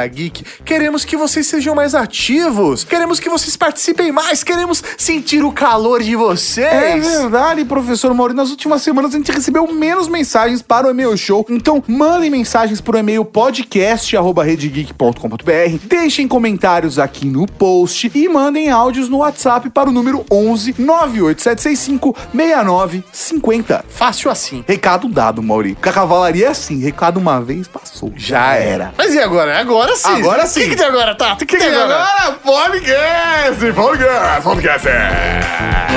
Geek. 0.09 0.45
Queremos 0.65 1.05
que 1.05 1.17
vocês 1.17 1.47
sejam 1.47 1.75
mais 1.75 1.95
ativos. 1.95 2.85
Queremos 2.85 3.19
que 3.21 3.29
vocês 3.29 3.55
participem 3.57 4.13
mais. 4.13 4.45
Queremos 4.45 4.83
sentir 4.97 5.45
o 5.45 5.53
calor 5.53 6.03
de 6.03 6.17
vocês. 6.17 6.67
É 6.67 6.99
verdade, 6.99 7.65
professor 7.65 8.13
Mauri. 8.15 8.35
Nas 8.35 8.51
últimas 8.51 8.83
semanas 8.83 9.15
a 9.15 9.19
gente 9.19 9.33
recebeu 9.33 9.67
menos 9.73 10.09
mensagens 10.09 10.63
para 10.63 10.87
o 10.87 10.91
e-mail 10.91 11.17
show. 11.17 11.45
Então, 11.49 11.83
mandem 11.87 12.31
mensagens 12.31 12.81
para 12.81 12.97
o 12.97 12.99
e-mail 12.99 13.25
podcast@redegeek.com.br. 13.25 15.87
Deixem 15.87 16.29
comentários 16.29 16.99
aqui 16.99 17.27
no 17.27 17.47
post 17.47 18.11
e 18.15 18.29
mandem 18.29 18.71
áudios 18.71 19.09
no 19.09 19.19
WhatsApp 19.19 19.71
para 19.71 19.89
o 19.89 19.93
número 19.93 20.25
11 20.31 20.75
98765 20.79 22.17
6950. 22.33 23.85
Fácil 23.89 24.31
assim. 24.31 24.65
Recado 24.67 25.09
dado, 25.09 25.43
Mauri. 25.43 25.75
Com 25.75 25.89
a 25.89 25.93
cavalaria 25.93 26.47
é 26.47 26.49
assim, 26.49 26.81
recado 26.81 27.19
uma 27.19 27.41
vez 27.41 27.67
passou. 27.67 28.13
Já 28.17 28.55
era. 28.55 28.95
Mas 28.97 29.15
e 29.15 29.19
agora? 29.19 29.48
Agora 29.55 29.95
sim. 29.97 30.17
Agora 30.21 30.45
O 30.45 30.47
sim. 30.47 30.61
que, 30.61 30.71
que 30.71 30.77
tem 30.77 30.87
agora, 30.87 31.15
Tato? 31.15 31.45
O 31.45 31.47
que, 31.47 31.57
E 31.57 31.59
tem 31.59 31.69
agora? 31.69 31.97
agora, 31.97 32.33
podcast! 32.43 33.73
Podcast! 33.75 34.43
Podcast! 34.43 34.89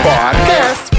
Podcast. 0.03 0.90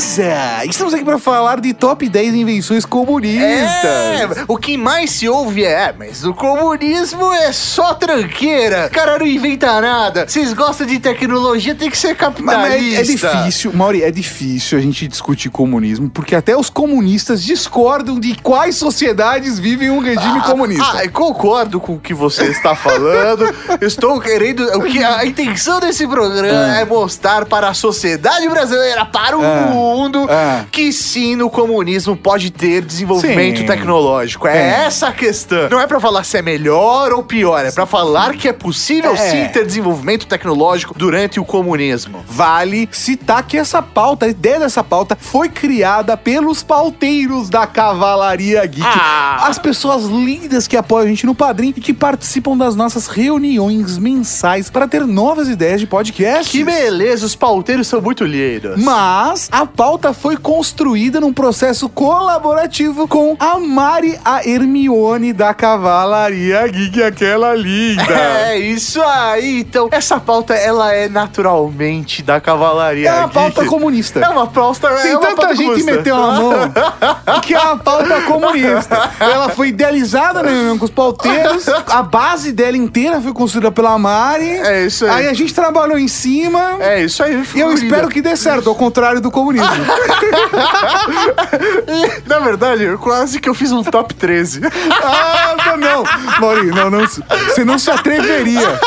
Beleza! 0.00 0.64
Estamos 0.64 0.94
aqui 0.94 1.04
para 1.04 1.18
falar 1.18 1.60
de 1.60 1.74
top 1.74 2.08
10 2.08 2.34
invenções 2.34 2.86
comunistas. 2.86 3.44
É, 3.84 4.28
o 4.48 4.56
que 4.56 4.78
mais 4.78 5.10
se 5.10 5.28
ouve 5.28 5.62
é, 5.62 5.88
"Ah, 5.88 5.94
mas 5.96 6.24
o 6.24 6.32
comunismo 6.32 7.30
é 7.34 7.52
só 7.52 7.92
tranqueira. 7.92 8.86
O 8.86 8.90
cara 8.90 9.18
não 9.18 9.26
inventa 9.26 9.78
nada. 9.78 10.26
Vocês 10.26 10.54
gostam 10.54 10.86
de 10.86 10.98
tecnologia, 10.98 11.74
tem 11.74 11.90
que 11.90 11.98
ser 11.98 12.08
Mas, 12.08 12.16
capitalista. 12.16 12.70
mas 12.72 12.82
é, 12.82 13.00
é 13.00 13.02
difícil, 13.42 13.72
Mauri, 13.74 14.02
é 14.02 14.10
difícil 14.10 14.78
a 14.78 14.80
gente 14.80 15.06
discutir 15.06 15.50
comunismo, 15.50 16.08
porque 16.08 16.34
até 16.34 16.56
os 16.56 16.70
comunistas 16.70 17.42
discordam 17.42 18.18
de 18.18 18.34
quais 18.36 18.76
sociedades 18.76 19.58
vivem 19.58 19.90
um 19.90 19.98
regime 19.98 20.40
comunista. 20.42 21.02
Ah, 21.04 21.08
concordo 21.10 21.78
com 21.78 21.94
o 21.96 22.00
que 22.00 22.14
você 22.14 22.44
está 22.44 22.74
falando. 22.74 23.44
Estou 23.82 24.18
querendo. 24.18 24.62
O 24.78 24.82
que, 24.82 25.04
a 25.04 25.26
intenção 25.26 25.78
desse 25.78 26.06
programa 26.08 26.78
é 26.78 26.86
mostrar 26.86 27.44
para 27.44 27.68
a 27.68 27.74
sociedade 27.74 28.48
brasileira, 28.48 29.04
para 29.04 29.36
o 29.36 29.42
Ah. 29.44 29.89
Mundo, 29.90 30.26
Ah. 30.28 30.64
que 30.70 30.92
sim, 30.92 31.36
no 31.36 31.50
comunismo 31.50 32.16
pode 32.16 32.50
ter 32.50 32.82
desenvolvimento 32.82 33.58
Sim. 33.58 33.66
tecnológico. 33.66 34.46
É, 34.46 34.56
É. 34.56 34.84
essa 34.86 35.08
a 35.08 35.12
questão. 35.12 35.68
Não 35.68 35.80
é 35.80 35.86
para 35.86 35.98
falar 36.00 36.24
se 36.24 36.36
é 36.38 36.42
melhor 36.42 37.12
ou 37.12 37.22
pior, 37.22 37.64
é 37.64 37.70
para 37.72 37.86
falar 37.86 38.34
que 38.34 38.48
é 38.48 38.52
possível 38.52 39.12
É. 39.12 39.16
sim 39.16 39.44
ter 39.52 39.66
desenvolvimento 39.66 40.26
tecnológico 40.26 40.94
durante 40.96 41.40
o 41.40 41.44
comunismo. 41.44 42.24
Vale 42.28 42.88
citar 42.92 43.42
que 43.46 43.56
essa 43.56 43.82
pauta, 43.82 44.26
a 44.26 44.28
ideia 44.28 44.58
dessa 44.60 44.82
pauta, 44.84 45.16
foi 45.20 45.48
criada 45.48 46.16
pelos 46.16 46.62
pauteiros 46.62 47.48
da 47.48 47.66
Cavalaria 47.66 48.64
Geek. 48.66 48.86
Ah. 48.86 49.46
As 49.48 49.58
pessoas 49.58 50.04
lindas 50.04 50.66
que 50.68 50.76
apoiam 50.76 51.04
a 51.06 51.08
gente 51.08 51.26
no 51.26 51.34
Padrim 51.34 51.74
e 51.76 51.80
que 51.80 51.92
participam 51.92 52.56
das 52.56 52.74
nossas 52.76 53.06
reuniões 53.06 53.98
mensais 53.98 54.70
para 54.70 54.86
ter 54.86 55.06
novas 55.06 55.48
ideias 55.48 55.80
de 55.80 55.86
podcast. 55.86 56.50
Que 56.50 56.64
beleza, 56.64 57.24
os 57.26 57.34
pauteiros 57.34 57.86
são 57.86 58.00
muito 58.00 58.24
lindos. 58.24 58.82
Mas 58.82 59.48
a 59.50 59.64
pauta 59.80 60.12
foi 60.12 60.36
construída 60.36 61.22
num 61.22 61.32
processo 61.32 61.88
colaborativo 61.88 63.08
com 63.08 63.34
a 63.40 63.58
Mari, 63.58 64.20
a 64.22 64.46
Hermione 64.46 65.32
da 65.32 65.54
Cavalaria 65.54 66.68
Geek, 66.68 67.02
aquela 67.02 67.54
linda. 67.54 68.04
É 68.50 68.58
isso 68.58 69.00
aí. 69.00 69.60
Então, 69.60 69.88
essa 69.92 70.18
pauta 70.18 70.54
ela 70.54 70.92
é 70.92 71.08
naturalmente 71.08 72.20
da 72.20 72.40
cavalaria. 72.40 73.08
É 73.08 73.12
uma 73.12 73.28
geek. 73.28 73.34
pauta 73.34 73.64
comunista. 73.64 74.18
É 74.20 74.28
uma 74.28 74.46
pauta. 74.46 74.88
Tem 74.96 75.12
é 75.12 75.16
uma 75.16 75.20
tanta 75.20 75.36
pauta 75.36 75.54
gente 75.54 75.66
comunista. 75.66 75.92
meteu 75.92 76.16
a 76.16 76.32
mão 76.32 76.52
que 77.40 77.54
é 77.54 77.60
uma 77.60 77.76
pauta 77.76 78.20
comunista. 78.22 79.10
Ela 79.20 79.50
foi 79.50 79.68
idealizada 79.68 80.42
reunião 80.42 80.78
com 80.78 80.84
os 80.84 80.90
pauteiros, 80.90 81.68
a 81.68 82.02
base 82.02 82.52
dela 82.52 82.76
inteira 82.76 83.20
foi 83.20 83.32
construída 83.32 83.70
pela 83.70 83.96
Mari. 83.98 84.48
É 84.48 84.84
isso 84.84 85.04
aí. 85.06 85.10
Aí 85.10 85.28
a 85.28 85.34
gente 85.34 85.54
trabalhou 85.54 85.98
em 85.98 86.08
cima. 86.08 86.78
É 86.80 87.02
isso 87.02 87.22
aí. 87.22 87.42
E 87.54 87.60
eu 87.60 87.72
espero 87.72 88.08
que 88.08 88.20
dê 88.20 88.36
certo, 88.36 88.68
ao 88.68 88.74
contrário 88.74 89.20
do 89.20 89.30
comunismo. 89.30 89.59
Na 92.26 92.38
verdade, 92.40 92.96
quase 92.98 93.40
que 93.40 93.48
eu 93.48 93.54
fiz 93.54 93.72
um 93.72 93.82
top 93.82 94.14
13. 94.14 94.60
ah, 95.02 95.56
não, 95.66 95.76
não. 95.76 96.04
Maurinho, 96.40 96.74
não, 96.74 96.90
não. 96.90 97.06
Você 97.06 97.64
não 97.64 97.78
se 97.78 97.90
atreveria. 97.90 98.80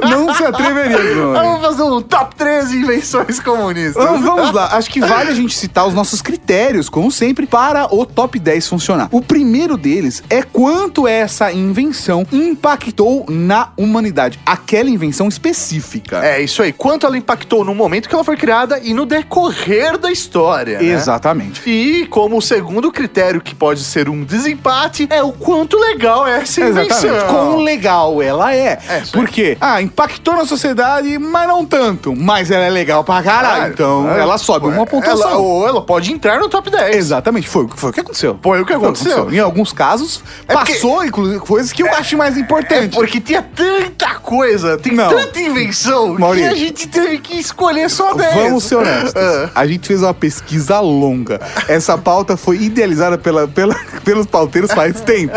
Não 0.00 0.34
se 0.34 0.44
atreveria, 0.44 0.98
Maurinho. 0.98 1.32
Vamos 1.32 1.60
fazer 1.60 1.82
um 1.82 2.00
top 2.00 2.34
13 2.34 2.76
invenções 2.76 3.38
comunistas. 3.40 4.02
Vamos, 4.02 4.22
vamos 4.22 4.52
lá, 4.52 4.68
acho 4.76 4.90
que 4.90 5.00
vale 5.00 5.30
a 5.30 5.34
gente 5.34 5.56
citar 5.56 5.86
os 5.86 5.94
nossos 5.94 6.22
critérios, 6.22 6.88
como 6.88 7.10
sempre, 7.10 7.46
para 7.46 7.92
o 7.94 8.04
top 8.06 8.38
10 8.38 8.66
funcionar. 8.68 9.08
O 9.10 9.20
primeiro 9.20 9.76
deles 9.76 10.22
é 10.30 10.42
quanto 10.42 11.06
essa 11.06 11.52
invenção 11.52 12.26
impactou 12.32 13.26
na 13.28 13.68
humanidade, 13.76 14.38
aquela 14.44 14.88
invenção 14.88 15.28
específica. 15.28 16.24
É 16.24 16.40
isso 16.40 16.62
aí. 16.62 16.72
Quanto 16.72 17.06
ela 17.06 17.16
impactou 17.16 17.64
no 17.64 17.74
momento 17.74 18.08
que 18.08 18.14
ela 18.14 18.24
foi 18.24 18.36
criada 18.36 18.78
e 18.82 18.94
no 18.94 19.04
decorrer 19.06 19.98
da 19.98 20.10
história. 20.10 20.78
né? 20.78 20.84
Exatamente. 20.84 21.68
E 21.68 22.06
como 22.06 22.38
o 22.38 22.42
segundo 22.42 22.90
critério 22.90 23.40
que 23.40 23.54
pode 23.54 23.82
ser 23.84 24.08
um 24.08 24.24
desempate 24.24 25.06
é 25.10 25.22
o 25.22 25.32
quanto 25.32 25.78
legal 25.78 26.26
é 26.26 26.38
essa 26.40 26.60
invenção. 26.60 27.10
Exatamente. 27.10 27.30
Quão 27.30 27.56
legal 27.58 28.22
ela 28.22 28.54
é. 28.54 28.78
É. 28.88 29.02
Porque, 29.12 29.56
ah, 29.60 29.80
impactou 29.82 30.34
na 30.36 30.46
sociedade, 30.46 31.18
mas 31.18 31.46
não 31.48 31.64
tanto. 31.64 32.14
Mas 32.16 32.50
ela 32.50 32.64
é 32.64 32.70
legal 32.70 33.04
pra 33.04 33.22
caralho. 33.22 33.72
então, 33.72 34.10
é, 34.10 34.20
ela 34.20 34.38
sobe 34.38 34.66
uma 34.66 34.76
Ela, 34.76 34.86
pontuação. 34.86 35.42
ou 35.42 35.68
ela 35.68 35.82
pode 35.82 36.12
entrar 36.12 36.38
no 36.40 36.48
top 36.48 36.70
10. 36.70 36.96
Exatamente, 36.96 37.48
foi, 37.48 37.66
foi 37.74 37.90
o 37.90 37.92
que 37.92 38.00
aconteceu. 38.00 38.38
Foi 38.42 38.60
o 38.60 38.66
que 38.66 38.72
aconteceu. 38.72 39.30
Em 39.32 39.38
alguns 39.38 39.72
casos, 39.72 40.22
É 40.48 40.54
porque- 40.54 40.72
passou, 40.74 41.04
inclusive, 41.04 41.40
coisas 41.40 41.72
que 41.72 41.82
eu 41.82 41.94
acho 41.94 42.16
mais 42.16 42.36
É 42.36 42.40
importante. 42.40 42.94
porque 42.96 43.20
tinha 43.20 43.42
tanta 43.42 44.14
coisa, 44.16 44.78
tem 44.78 44.94
Não. 44.94 45.08
tanta 45.08 45.40
invenção 45.40 46.18
Maurício. 46.18 46.48
que 46.48 46.54
a 46.54 46.56
gente 46.58 46.88
teve 46.88 47.18
que 47.18 47.38
escolher 47.38 47.90
só 47.90 48.14
10. 48.14 48.34
Vamos 48.34 48.64
ser 48.64 48.76
honestos. 48.76 49.14
Ah. 49.22 49.50
A 49.54 49.66
gente 49.66 49.86
fez 49.86 50.02
uma 50.02 50.14
pesquisa 50.14 50.80
longa. 50.80 51.40
Essa 51.68 51.98
pauta 51.98 52.36
foi 52.36 52.56
idealizada 52.58 53.18
pela, 53.18 53.46
pela- 53.46 53.74
pelos 54.04 54.26
pauteiros 54.26 54.70
faz 54.72 55.00
tempo. 55.00 55.34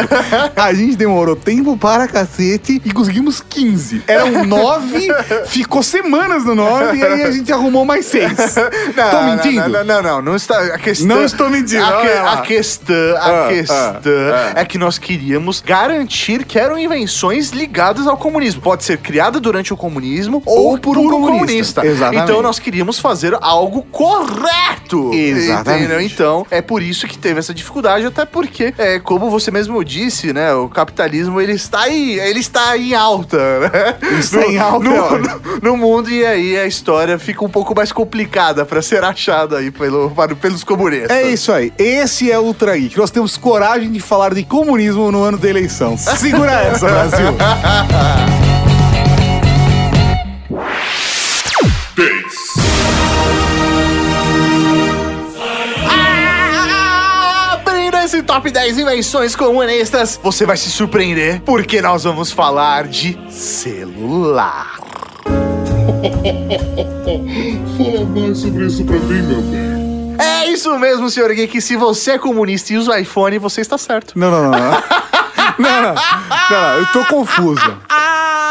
A 0.55 0.73
gente 0.73 0.95
demorou 0.95 1.35
tempo 1.35 1.75
para 1.77 2.07
cacete 2.07 2.81
e 2.83 2.91
conseguimos 2.91 3.41
15. 3.41 4.03
Eram 4.13 4.45
9, 4.45 5.07
ficou 5.47 5.81
semanas 5.83 6.45
no 6.45 6.55
9 6.55 6.97
e 6.97 7.03
aí 7.03 7.23
a 7.23 7.31
gente 7.31 7.51
arrumou 7.51 7.83
mais 7.85 8.05
6. 8.05 8.31
Não, 8.95 9.09
Tô 9.09 9.17
não, 9.17 9.35
mentindo? 9.35 9.69
Não, 9.69 9.83
não, 9.83 10.01
não, 10.03 10.21
não 10.21 10.35
está. 10.35 10.57
A 10.75 10.77
questão, 10.79 11.07
Não 11.07 11.23
estou 11.23 11.49
mentindo, 11.49 11.83
A, 11.83 12.01
que- 12.01 12.07
a 12.07 12.37
questão, 12.41 13.17
a 13.17 13.45
Ah, 13.45 13.47
questão 13.49 14.11
ah, 14.33 14.51
é 14.55 14.65
que 14.65 14.77
nós 14.77 14.97
queríamos 14.97 15.61
garantir 15.61 16.45
que 16.45 16.57
eram 16.59 16.77
invenções 16.77 17.49
ligadas 17.51 18.07
ao 18.07 18.17
comunismo. 18.17 18.61
Pode 18.61 18.83
ser 18.83 18.97
criada 18.97 19.39
durante 19.39 19.73
o 19.73 19.77
comunismo 19.77 20.41
ou, 20.45 20.67
Ou 20.71 20.77
por 20.77 20.93
por 20.93 20.97
um 20.97 21.07
um 21.07 21.09
comunista. 21.09 21.81
comunista. 21.81 21.85
Exatamente. 21.85 22.23
Então 22.23 22.41
nós 22.41 22.59
queríamos 22.59 22.99
fazer 22.99 23.35
algo 23.41 23.81
correto. 23.91 25.11
Exatamente. 25.13 25.83
Entendeu? 25.85 26.01
Então 26.01 26.45
é 26.51 26.61
por 26.61 26.81
isso 26.81 27.07
que 27.07 27.17
teve 27.17 27.39
essa 27.39 27.53
dificuldade, 27.53 28.05
até 28.05 28.25
porque, 28.25 28.73
é, 28.77 28.99
como 28.99 29.29
você 29.29 29.49
mesmo 29.51 29.83
disse, 29.83 30.31
né, 30.33 30.53
o 30.53 30.69
capitalismo 30.69 31.39
ele 31.41 31.53
está 31.53 31.81
aí, 31.81 32.19
ele 32.19 32.39
está 32.39 32.77
em 32.77 32.93
alta, 32.93 33.37
né? 33.59 33.69
Está 34.19 34.45
em 34.45 34.57
alta, 34.57 34.89
no, 34.89 35.17
no- 35.19 35.41
no 35.61 35.77
mundo 35.77 36.09
e 36.09 36.25
aí 36.25 36.57
a 36.57 36.65
história 36.65 37.17
fica 37.17 37.43
um 37.43 37.49
pouco 37.49 37.73
mais 37.75 37.91
complicada 37.91 38.65
para 38.65 38.81
ser 38.81 39.03
achada 39.03 39.57
aí 39.57 39.71
pelo, 39.71 40.09
para- 40.11 40.35
pelos 40.35 40.63
comunistas. 40.63 41.11
É 41.11 41.23
isso 41.29 41.51
aí. 41.51 41.71
Esse 41.77 42.31
é 42.31 42.37
o 42.37 42.43
Ultra 42.43 42.75
Geek. 42.77 42.97
Nós 42.97 43.11
temos 43.11 43.37
coragem 43.37 43.91
de 43.91 43.99
falar 43.99 44.33
de 44.33 44.43
comunismo 44.43 45.11
no 45.11 45.23
ano 45.23 45.37
da 45.37 45.49
eleição. 45.49 45.97
Segura 45.97 46.51
essa, 46.51 46.85
Brasil. 46.87 47.25
Top 58.25 58.49
10 58.49 58.79
invenções 58.79 59.35
comunistas, 59.35 60.19
você 60.21 60.45
vai 60.45 60.57
se 60.57 60.69
surpreender 60.71 61.41
porque 61.41 61.81
nós 61.81 62.03
vamos 62.03 62.31
falar 62.31 62.87
de 62.87 63.17
celular. 63.29 64.79
Fala 67.77 68.05
mais 68.05 68.37
sobre 68.37 68.65
isso 68.65 68.83
pra 68.85 68.97
mim, 68.97 69.21
meu 69.21 69.41
bem. 69.41 70.15
É 70.19 70.49
isso 70.49 70.77
mesmo, 70.79 71.09
senhor 71.09 71.33
Geek. 71.33 71.61
Se 71.61 71.75
você 71.75 72.11
é 72.11 72.17
comunista 72.17 72.73
e 72.73 72.77
usa 72.77 72.99
iPhone, 72.99 73.37
você 73.39 73.61
está 73.61 73.77
certo. 73.77 74.17
Não, 74.17 74.31
não, 74.31 74.43
não. 74.43 74.51
Não, 74.51 74.83
Não, 75.59 75.81
não, 75.81 75.93
não, 76.49 76.79
eu 76.79 76.85
tô 76.87 77.05
confuso. 77.05 77.61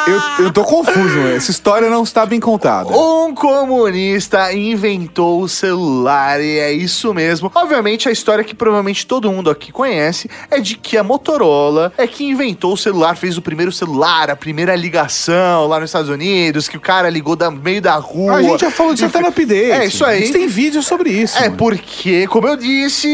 Eu, 0.06 0.44
eu 0.47 0.52
tô 0.52 0.64
confuso, 0.64 1.18
essa 1.37 1.50
história 1.50 1.88
não 1.88 2.02
está 2.02 2.26
bem 2.26 2.40
contada. 2.40 2.88
Um 2.90 3.35
comunista 3.35 4.52
inventou 4.52 5.42
o 5.42 5.49
celular 5.49 6.40
e 6.42 6.59
é 6.59 6.73
isso 6.73 7.12
mesmo. 7.14 7.50
Obviamente, 7.54 8.09
a 8.09 8.12
história 8.12 8.42
que 8.42 8.54
provavelmente 8.54 9.06
todo 9.06 9.30
mundo 9.30 9.50
aqui 9.50 9.71
conhece 9.71 10.28
é 10.50 10.59
de 10.61 10.76
que 10.76 10.97
a 10.97 11.04
Motorola 11.04 11.92
é 11.97 12.06
que 12.06 12.25
inventou 12.25 12.73
o 12.73 12.76
celular, 12.76 13.16
fez 13.16 13.37
o 13.38 13.42
primeiro 13.42 13.71
celular, 13.71 14.30
a 14.30 14.37
primeira 14.37 14.75
ligação 14.75 15.66
lá 15.68 15.78
nos 15.78 15.90
Estados 15.90 16.11
Unidos, 16.11 16.68
que 16.68 16.76
o 16.76 16.80
cara 16.80 17.09
ligou 17.09 17.37
da 17.37 17.50
meio 17.50 17.80
da 17.80 17.94
rua. 17.94 18.37
A 18.37 18.42
gente 18.42 18.61
já 18.61 18.71
falou 18.71 18.92
disso 18.94 19.06
até 19.06 19.21
no 19.21 19.28
update. 19.28 19.71
É 19.71 19.87
isso 19.87 20.04
aí. 20.04 20.18
A 20.18 20.21
gente 20.21 20.32
tem 20.32 20.47
vídeo 20.49 20.82
sobre 20.82 21.11
isso. 21.11 21.37
É 21.38 21.42
mano. 21.44 21.56
porque, 21.56 22.26
como 22.26 22.49
eu 22.49 22.56
disse, 22.56 23.09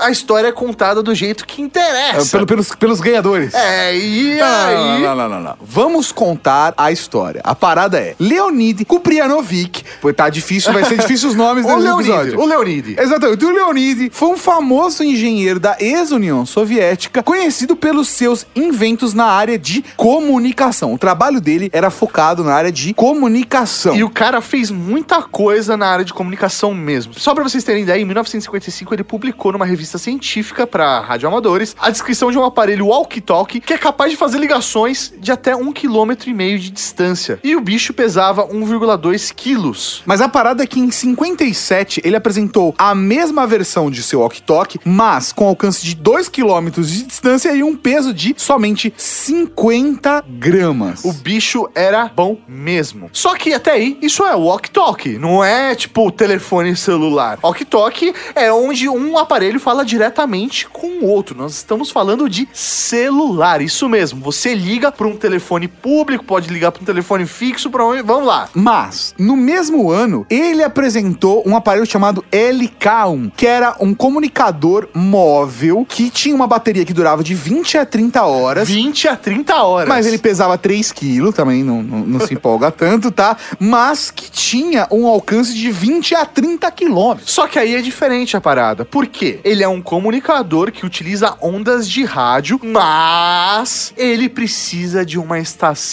a 0.00 0.10
história 0.10 0.48
é 0.48 0.52
contada 0.52 1.02
do 1.02 1.14
jeito 1.14 1.46
que 1.46 1.62
É, 1.62 1.64
interessa. 1.64 2.30
pelo- 2.32 2.46
pelos, 2.46 2.74
pelos 2.74 3.00
ganhadores. 3.00 3.54
É, 3.54 3.96
e 3.96 4.36
Não, 4.38 4.46
aí... 4.46 5.02
não, 5.02 5.14
não, 5.16 5.28
não, 5.28 5.40
não. 5.40 5.54
Vamos 5.60 6.12
contar 6.18 6.74
a 6.76 6.90
história. 6.90 7.40
A 7.44 7.54
parada 7.54 7.96
é 7.96 8.16
Leonid 8.18 8.84
Kuprianovic. 8.84 9.84
Pô, 10.00 10.12
tá 10.12 10.28
difícil, 10.28 10.72
vai 10.72 10.82
ser 10.82 10.98
difícil 10.98 11.28
os 11.28 11.36
nomes 11.36 11.64
desse 11.64 11.78
Leonid, 11.78 12.10
episódio. 12.10 12.40
o 12.40 12.44
Leonid. 12.44 12.96
Exatamente. 12.98 13.44
O 13.44 13.50
Leonid 13.52 14.10
foi 14.12 14.30
um 14.30 14.36
famoso 14.36 15.04
engenheiro 15.04 15.60
da 15.60 15.76
ex-União 15.78 16.44
Soviética, 16.44 17.22
conhecido 17.22 17.76
pelos 17.76 18.08
seus 18.08 18.44
inventos 18.56 19.14
na 19.14 19.26
área 19.26 19.56
de 19.56 19.84
comunicação. 19.96 20.92
O 20.92 20.98
trabalho 20.98 21.40
dele 21.40 21.70
era 21.72 21.88
focado 21.88 22.42
na 22.42 22.52
área 22.52 22.72
de 22.72 22.92
comunicação. 22.94 23.94
E 23.94 24.02
o 24.02 24.10
cara 24.10 24.40
fez 24.40 24.72
muita 24.72 25.22
coisa 25.22 25.76
na 25.76 25.86
área 25.86 26.04
de 26.04 26.12
comunicação 26.12 26.74
mesmo. 26.74 27.14
Só 27.14 27.32
pra 27.32 27.44
vocês 27.44 27.62
terem 27.62 27.84
ideia, 27.84 28.02
em 28.02 28.04
1955 28.04 28.92
ele 28.92 29.04
publicou 29.04 29.52
numa 29.52 29.64
revista 29.64 29.98
científica 29.98 30.66
para 30.66 30.98
radioamadores 30.98 31.76
a 31.78 31.90
descrição 31.90 32.32
de 32.32 32.38
um 32.38 32.44
aparelho 32.44 32.86
walkie-talkie 32.86 33.60
que 33.60 33.72
é 33.72 33.78
capaz 33.78 34.10
de 34.10 34.16
fazer 34.16 34.38
ligações 34.38 35.12
de 35.20 35.30
até 35.30 35.54
um 35.54 35.72
quilômetro 35.72 36.07
e 36.28 36.34
meio 36.34 36.58
de 36.58 36.70
distância. 36.70 37.38
E 37.42 37.56
o 37.56 37.60
bicho 37.60 37.92
pesava 37.92 38.46
1,2 38.46 39.32
quilos. 39.34 40.02
Mas 40.06 40.20
a 40.20 40.28
parada 40.28 40.62
é 40.62 40.66
que 40.66 40.80
em 40.80 40.90
57 40.90 42.00
ele 42.04 42.16
apresentou 42.16 42.74
a 42.78 42.94
mesma 42.94 43.46
versão 43.46 43.90
de 43.90 44.02
seu 44.02 44.20
walkie-talkie, 44.20 44.80
mas 44.84 45.32
com 45.32 45.46
alcance 45.46 45.84
de 45.84 45.94
2 45.94 46.28
km 46.28 46.70
de 46.70 47.02
distância 47.04 47.52
e 47.54 47.62
um 47.62 47.76
peso 47.76 48.12
de 48.12 48.34
somente 48.36 48.92
50 48.96 50.24
gramas. 50.28 51.04
O 51.04 51.12
bicho 51.12 51.68
era 51.74 52.06
bom 52.08 52.38
mesmo. 52.48 53.10
Só 53.12 53.34
que 53.34 53.52
até 53.52 53.72
aí, 53.72 53.98
isso 54.02 54.24
é 54.24 54.34
walkie-talkie, 54.34 55.18
não 55.18 55.42
é 55.42 55.74
tipo 55.74 56.10
telefone 56.10 56.76
celular. 56.76 57.38
Walkie-talkie 57.42 58.14
é 58.34 58.52
onde 58.52 58.88
um 58.88 59.16
aparelho 59.18 59.60
fala 59.60 59.84
diretamente 59.84 60.66
com 60.68 60.86
o 61.00 61.06
outro. 61.06 61.36
Nós 61.36 61.54
estamos 61.54 61.90
falando 61.90 62.28
de 62.28 62.48
celular, 62.52 63.60
isso 63.60 63.88
mesmo. 63.88 64.20
Você 64.22 64.54
liga 64.54 64.90
para 64.90 65.06
um 65.06 65.16
telefone 65.16 65.68
público, 65.68 65.97
pode 66.28 66.48
ligar 66.52 66.70
para 66.70 66.82
um 66.82 66.84
telefone 66.84 67.26
fixo, 67.26 67.70
para 67.70 67.84
onde? 67.84 68.02
Vamos 68.02 68.26
lá. 68.26 68.48
Mas, 68.54 69.14
no 69.18 69.36
mesmo 69.36 69.90
ano, 69.90 70.26
ele 70.28 70.62
apresentou 70.62 71.42
um 71.46 71.56
aparelho 71.56 71.86
chamado 71.86 72.24
LK1, 72.30 73.32
que 73.36 73.46
era 73.46 73.74
um 73.80 73.94
comunicador 73.94 74.88
móvel 74.94 75.86
que 75.88 76.10
tinha 76.10 76.34
uma 76.34 76.46
bateria 76.46 76.84
que 76.84 76.92
durava 76.92 77.24
de 77.24 77.34
20 77.34 77.78
a 77.78 77.86
30 77.86 78.22
horas. 78.22 78.68
20 78.68 79.08
a 79.08 79.16
30 79.16 79.62
horas. 79.62 79.88
Mas 79.88 80.06
ele 80.06 80.18
pesava 80.18 80.56
3 80.58 80.92
quilos, 80.92 81.34
também 81.34 81.64
não, 81.64 81.82
não, 81.82 81.98
não 82.00 82.20
se 82.20 82.34
empolga 82.34 82.70
tanto, 82.70 83.10
tá? 83.10 83.36
Mas 83.58 84.10
que 84.10 84.30
tinha 84.30 84.86
um 84.90 85.06
alcance 85.06 85.54
de 85.54 85.70
20 85.70 86.14
a 86.14 86.26
30 86.26 86.70
quilômetros. 86.70 87.30
Só 87.30 87.46
que 87.46 87.58
aí 87.58 87.74
é 87.74 87.80
diferente 87.80 88.36
a 88.36 88.40
parada. 88.40 88.84
Por 88.84 89.06
quê? 89.06 89.40
Ele 89.42 89.62
é 89.62 89.68
um 89.68 89.80
comunicador 89.80 90.70
que 90.70 90.84
utiliza 90.84 91.36
ondas 91.40 91.88
de 91.88 92.04
rádio, 92.04 92.60
mas 92.62 93.92
ele 93.96 94.28
precisa 94.28 95.04
de 95.04 95.18
uma 95.18 95.38
estação 95.38 95.87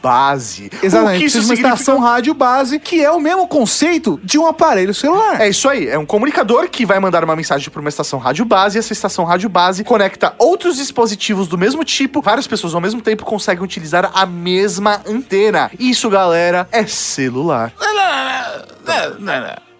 base. 0.00 0.70
Exatamente, 0.82 1.24
isso 1.24 1.38
precisa 1.38 1.40
de 1.40 1.46
uma 1.46 1.56
significa? 1.56 1.68
estação 1.74 1.98
rádio 2.00 2.34
base, 2.34 2.78
que 2.78 3.04
é 3.04 3.10
o 3.10 3.20
mesmo 3.20 3.46
conceito 3.46 4.20
de 4.22 4.38
um 4.38 4.46
aparelho 4.46 4.94
celular. 4.94 5.40
É 5.40 5.48
isso 5.48 5.68
aí, 5.68 5.88
é 5.88 5.98
um 5.98 6.06
comunicador 6.06 6.68
que 6.68 6.84
vai 6.86 6.98
mandar 6.98 7.24
uma 7.24 7.36
mensagem 7.36 7.70
para 7.70 7.80
uma 7.80 7.88
estação 7.88 8.18
rádio 8.18 8.44
base, 8.44 8.76
e 8.76 8.80
essa 8.80 8.92
estação 8.92 9.24
rádio 9.24 9.48
base 9.48 9.84
conecta 9.84 10.34
outros 10.38 10.76
dispositivos 10.76 11.48
do 11.48 11.58
mesmo 11.58 11.84
tipo, 11.84 12.20
várias 12.20 12.46
pessoas 12.46 12.74
ao 12.74 12.80
mesmo 12.80 13.00
tempo 13.00 13.24
conseguem 13.24 13.62
utilizar 13.62 14.10
a 14.14 14.26
mesma 14.26 15.00
antena. 15.06 15.70
Isso, 15.78 16.08
galera, 16.10 16.68
é 16.72 16.86
celular. 16.86 17.72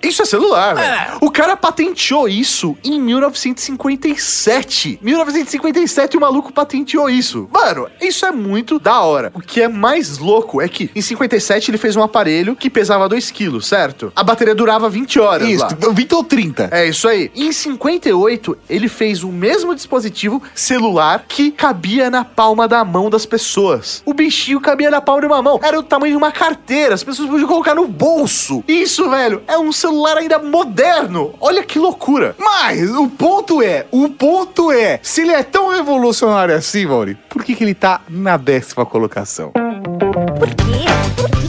Isso 0.02 0.22
é 0.22 0.24
celular, 0.24 0.74
velho. 0.74 1.18
O 1.20 1.30
cara 1.30 1.56
patenteou 1.56 2.28
isso 2.28 2.76
em 2.84 3.00
1957. 3.00 5.00
1957 5.02 6.16
o 6.16 6.20
maluco 6.20 6.52
patenteou 6.52 7.10
isso. 7.10 7.48
Mano, 7.52 7.88
isso 8.00 8.24
é 8.24 8.30
muito 8.30 8.78
da 8.78 9.00
hora. 9.00 9.32
O 9.34 9.40
que 9.40 9.62
é 9.62 9.68
mais 9.68 10.18
louco 10.18 10.60
é 10.60 10.68
que 10.68 10.90
em 10.94 11.00
57 11.00 11.70
ele 11.70 11.78
fez 11.78 11.96
um 11.96 12.02
aparelho 12.02 12.54
que 12.54 12.70
pesava 12.70 13.08
2 13.08 13.30
quilos, 13.30 13.66
certo? 13.66 14.12
A 14.14 14.22
bateria 14.22 14.54
durava 14.54 14.88
20 14.88 15.18
horas 15.18 15.48
Isso, 15.48 15.64
lá. 15.64 15.92
20 15.92 16.14
ou 16.14 16.22
30. 16.22 16.68
É 16.70 16.86
isso 16.86 17.08
aí. 17.08 17.30
Em 17.34 17.50
58, 17.50 18.56
ele 18.68 18.88
fez 18.88 19.24
o 19.24 19.28
mesmo 19.28 19.74
dispositivo 19.74 20.42
celular 20.54 21.24
que 21.26 21.50
cabia 21.50 22.10
na 22.10 22.24
palma 22.24 22.68
da 22.68 22.84
mão 22.84 23.10
das 23.10 23.26
pessoas. 23.26 24.02
O 24.04 24.14
bichinho 24.14 24.60
cabia 24.60 24.90
na 24.90 25.00
palma 25.00 25.22
de 25.22 25.26
uma 25.26 25.42
mão. 25.42 25.58
Era 25.62 25.78
o 25.78 25.82
tamanho 25.82 26.12
de 26.12 26.16
uma 26.16 26.30
carteira. 26.30 26.94
As 26.94 27.02
pessoas 27.02 27.28
podiam 27.28 27.48
colocar 27.48 27.74
no 27.74 27.88
bolso. 27.88 28.62
Isso, 28.68 29.10
velho, 29.10 29.42
é 29.48 29.58
um 29.58 29.72
celular 29.72 29.85
ainda 30.16 30.38
moderno. 30.38 31.34
Olha 31.40 31.62
que 31.62 31.78
loucura. 31.78 32.34
Mas 32.38 32.90
o 32.90 33.08
ponto 33.08 33.62
é, 33.62 33.86
o 33.90 34.08
ponto 34.08 34.72
é, 34.72 34.98
se 35.02 35.22
ele 35.22 35.32
é 35.32 35.42
tão 35.42 35.70
revolucionário 35.70 36.54
assim, 36.54 36.86
Mauri, 36.86 37.16
por 37.28 37.44
que, 37.44 37.54
que 37.54 37.64
ele 37.64 37.74
tá 37.74 38.00
na 38.08 38.36
décima 38.36 38.84
colocação? 38.84 39.52
Por 39.52 40.48
quê? 40.48 40.86
Por 41.16 41.30
quê? 41.30 41.46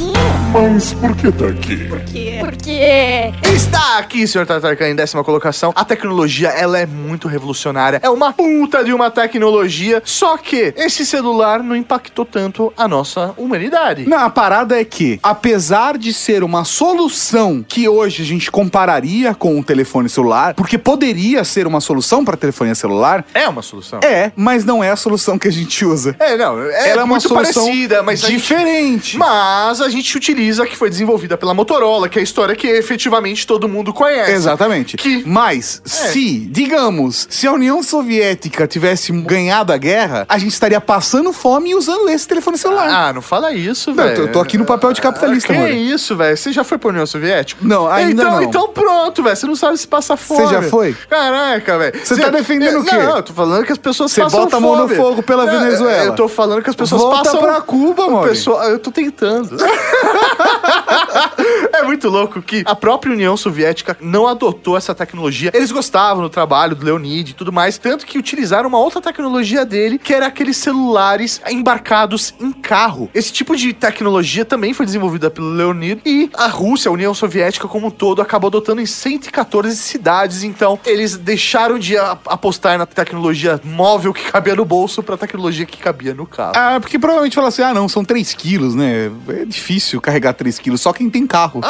Mas 0.53 0.93
por 0.93 1.15
que 1.15 1.31
tá 1.31 1.47
aqui? 1.47 1.87
Por 1.87 1.99
quê? 2.01 2.37
Por 2.39 2.55
quê? 2.55 3.33
Está 3.57 3.97
aqui, 3.97 4.27
senhor 4.27 4.45
Tatarkan, 4.45 4.89
em 4.89 4.95
décima 4.95 5.23
colocação. 5.23 5.73
A 5.75 5.83
tecnologia, 5.83 6.49
ela 6.49 6.77
é 6.77 6.85
muito 6.85 7.27
revolucionária. 7.27 7.99
É 8.03 8.09
uma 8.09 8.31
puta 8.31 8.83
de 8.83 8.93
uma 8.93 9.09
tecnologia. 9.09 9.99
Só 10.05 10.37
que 10.37 10.75
esse 10.77 11.03
celular 11.03 11.63
não 11.63 11.75
impactou 11.75 12.23
tanto 12.23 12.71
a 12.77 12.87
nossa 12.87 13.33
humanidade. 13.35 14.07
Não, 14.07 14.19
a 14.19 14.29
parada 14.29 14.79
é 14.79 14.85
que, 14.85 15.19
apesar 15.23 15.97
de 15.97 16.13
ser 16.13 16.43
uma 16.43 16.63
solução 16.65 17.65
que 17.67 17.89
hoje 17.89 18.21
a 18.21 18.25
gente 18.25 18.51
compararia 18.51 19.33
com 19.33 19.59
o 19.59 19.63
telefone 19.63 20.07
celular, 20.07 20.53
porque 20.53 20.77
poderia 20.77 21.43
ser 21.43 21.65
uma 21.65 21.81
solução 21.81 22.23
para 22.23 22.37
telefonia 22.37 22.75
celular, 22.75 23.25
É 23.33 23.47
uma 23.49 23.63
solução. 23.63 23.99
é, 24.03 24.31
mas 24.35 24.63
não 24.65 24.83
é 24.83 24.91
a 24.91 24.95
solução 24.95 25.39
que 25.39 25.47
a 25.47 25.51
gente 25.51 25.83
usa. 25.83 26.15
É, 26.19 26.37
não, 26.37 26.61
é, 26.61 26.89
Ela 26.91 27.01
é 27.01 27.03
uma 27.03 27.07
muito 27.15 27.27
solução 27.27 27.63
parecida, 27.65 28.03
mas 28.03 28.23
a 28.23 28.27
gente- 28.27 28.37
diferente. 28.39 29.17
mas 29.17 29.81
a 29.81 29.89
gente 29.89 30.15
utiliza 30.15 30.63
a 30.63 30.67
que 30.67 30.77
foi 30.77 30.91
desenvolvida 30.91 31.35
pela 31.35 31.55
Motorola, 31.55 32.07
que 32.07 32.19
é 32.19 32.21
a 32.21 32.23
história 32.23 32.55
que 32.55 32.67
efetivamente 32.67 33.46
todo 33.47 33.67
mundo 33.67 33.93
conhece. 33.93 34.31
Exatamente. 34.33 34.97
Que- 34.97 35.23
Mas, 35.25 35.81
É. 35.85 35.89
se, 35.89 36.39
digamos, 36.51 37.27
se 37.29 37.47
a 37.47 37.53
União 37.53 37.81
Soviética 37.81 38.67
tivesse 38.67 39.11
ganhado 39.11 39.71
a 39.73 39.77
guerra, 39.77 40.25
a 40.29 40.37
gente 40.37 40.51
estaria 40.51 40.79
passando 40.81 41.31
fome 41.33 41.71
e 41.71 41.75
usando 41.75 42.09
esse 42.09 42.27
telefone 42.27 42.57
celular. 42.57 42.87
Ah, 42.89 43.13
não 43.13 43.21
fala 43.21 43.53
isso, 43.53 43.93
velho. 43.93 44.09
eu 44.23 44.31
tô- 44.31 44.39
eu 44.39 44.41
aqui 44.41 44.57
no 44.57 44.65
papel 44.65 44.91
de 44.93 45.01
capitalista, 45.01 45.53
ah, 45.53 45.55
Que 45.55 45.61
mano. 45.61 45.73
isso, 45.75 46.15
velho? 46.15 46.37
Você 46.37 46.51
já 46.51 46.63
foi 46.63 46.77
pra 46.77 46.89
União 46.89 47.05
Soviética? 47.05 47.61
Não, 47.65 47.87
ainda 47.87 48.23
então, 48.23 48.31
não. 48.35 48.43
Então 48.43 48.67
pronto, 48.69 49.23
velho. 49.23 49.35
Você 49.35 49.47
não 49.47 49.55
sabe 49.55 49.77
se 49.77 49.87
passa 49.87 50.15
fome. 50.17 50.47
já 50.51 50.61
foi? 50.63 50.95
Caraca, 51.09 51.77
velho. 51.77 51.99
Você 52.05 52.17
tá 52.17 52.29
defendendo 52.29 52.79
o 52.81 52.83
quê? 52.83 52.95
Não, 52.95 53.17
eu 53.17 53.23
tô 53.23 53.33
falando 53.33 53.65
que 53.65 53.71
as 53.71 53.77
pessoas 53.77 54.11
Você 54.11 54.21
passam 54.21 54.41
bota 54.41 54.57
a 54.57 54.59
mão 54.59 54.75
no 54.75 54.83
fome. 54.87 54.95
fogo 54.95 55.23
pela 55.23 55.45
Não, 55.45 55.59
Venezuela. 55.59 56.03
Eu 56.05 56.15
tô 56.15 56.27
falando 56.27 56.61
que 56.61 56.69
as 56.69 56.75
pessoas 56.75 57.01
Volta 57.01 57.23
passam... 57.23 57.41
pra 57.41 57.61
Cuba, 57.61 58.07
mano. 58.09 58.27
pessoal- 58.27 58.63
Eu 58.65 58.79
tô 58.79 58.91
tentando. 58.91 59.57
é 61.73 61.83
muito 61.83 62.09
louco 62.09 62.41
que 62.41 62.63
a 62.65 62.75
própria 62.75 63.13
União 63.13 63.36
Soviética 63.37 63.95
não 64.01 64.27
adotou 64.27 64.75
essa 64.77 64.93
tecnologia. 64.95 65.51
Eles 65.53 65.71
gostavam 65.71 66.23
do 66.23 66.29
trabalho 66.29 66.75
do 66.75 66.85
Leonid 66.85 67.31
e 67.31 67.33
tudo 67.33 67.51
mais, 67.53 67.77
tanto 67.77 68.05
que 68.05 68.17
utilizaram 68.17 68.67
uma 68.69 68.79
outra 68.79 69.01
tecnologia 69.01 69.65
dele, 69.65 69.97
que 69.97 70.13
era 70.13 70.27
aqueles 70.27 70.57
celulares 70.57 71.41
embarcados 71.49 72.33
em 72.39 72.51
carro. 72.51 73.09
Esse 73.13 73.31
tipo 73.31 73.55
de 73.55 73.73
tecnologia 73.73 74.43
também 74.45 74.73
foi 74.73 74.85
desenvolvida 74.85 75.29
pelo 75.29 75.49
Leonid 75.49 76.01
e 76.05 76.29
a 76.33 76.47
Rússia, 76.47 76.89
a 76.89 76.91
União 76.91 77.13
Soviética 77.13 77.67
como 77.67 77.87
um 77.87 77.91
todo, 77.91 78.21
acabou 78.21 78.47
adotando 78.47 78.81
em 78.81 78.85
114 78.85 79.75
cidades. 79.75 80.43
Então, 80.43 80.79
eles 80.85 81.17
deixaram 81.17 81.77
de 81.79 81.97
a- 81.97 82.17
apostar 82.27 82.77
na 82.77 82.85
tecnologia 82.85 83.59
móvel 83.63 84.13
que 84.13 84.31
cabia 84.31 84.55
no 84.55 84.65
bolso 84.65 85.01
pra 85.03 85.17
tecnologia 85.17 85.65
que 85.65 85.77
cabia 85.77 86.13
no 86.13 86.25
carro. 86.25 86.53
Ah, 86.55 86.77
porque 86.79 86.97
provavelmente 86.97 87.35
fala 87.35 87.47
assim: 87.49 87.61
ah, 87.61 87.73
não, 87.73 87.87
são 87.89 88.03
3 88.03 88.33
quilos, 88.33 88.75
né? 88.75 89.11
É 89.29 89.45
difícil 89.45 89.99
carregar 90.01 90.33
3 90.33 90.57
quilos, 90.59 90.81
só 90.81 90.91
quem 90.93 91.09
tem 91.09 91.25
carro. 91.27 91.61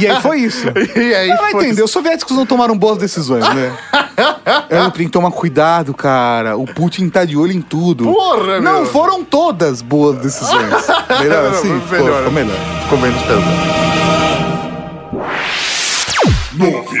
e 0.00 0.06
aí 0.06 0.20
foi 0.20 0.40
isso. 0.40 0.66
E 0.96 1.14
aí 1.14 1.30
Ela 1.30 1.48
foi- 1.50 1.64
entendeu, 1.64 1.84
os 1.84 1.90
soviéticos 1.90 2.36
não 2.36 2.44
tomaram 2.46 2.76
boas 2.76 2.98
decisões, 2.98 3.44
né? 3.54 3.76
é, 4.68 4.90
tem 4.90 5.06
que 5.06 5.12
tomar 5.12 5.30
cuidado, 5.30 5.94
cara. 5.94 6.56
O 6.56 6.66
Putin 6.66 7.08
tá 7.08 7.24
de 7.24 7.36
olho 7.36 7.52
em 7.52 7.60
tudo. 7.60 8.04
Porra, 8.04 8.60
Não 8.60 8.82
meu. 8.82 8.86
foram 8.86 9.24
todas 9.24 9.82
boas 9.82 10.18
decisões. 10.18 10.70
Melhor 11.20 11.42
Não, 11.44 11.50
assim? 11.50 11.68
não, 11.68 11.86
melhor. 11.86 12.16
ficou 12.18 12.32
melhor. 12.32 12.56
Ficou 12.82 12.98
menos 12.98 13.22
pesado. 13.22 13.44
Nove. 16.52 17.00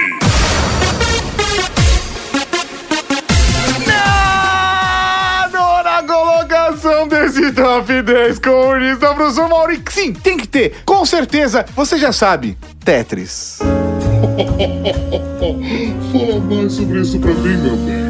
Na 3.86 5.48
nona 5.52 6.02
rapidez 7.62 8.38
comunista, 8.38 9.14
professor 9.14 9.48
Mauri. 9.48 9.82
Sim, 9.90 10.12
tem 10.12 10.36
que 10.36 10.48
ter. 10.48 10.76
Com 10.84 11.04
certeza, 11.04 11.64
você 11.74 11.98
já 11.98 12.12
sabe. 12.12 12.56
Tetris. 12.84 13.58
Fala 16.12 16.40
mais 16.40 16.72
sobre 16.72 17.00
isso 17.00 17.18
pra 17.18 17.32
mim, 17.34 17.56
meu 17.56 17.76
bem. 17.76 18.09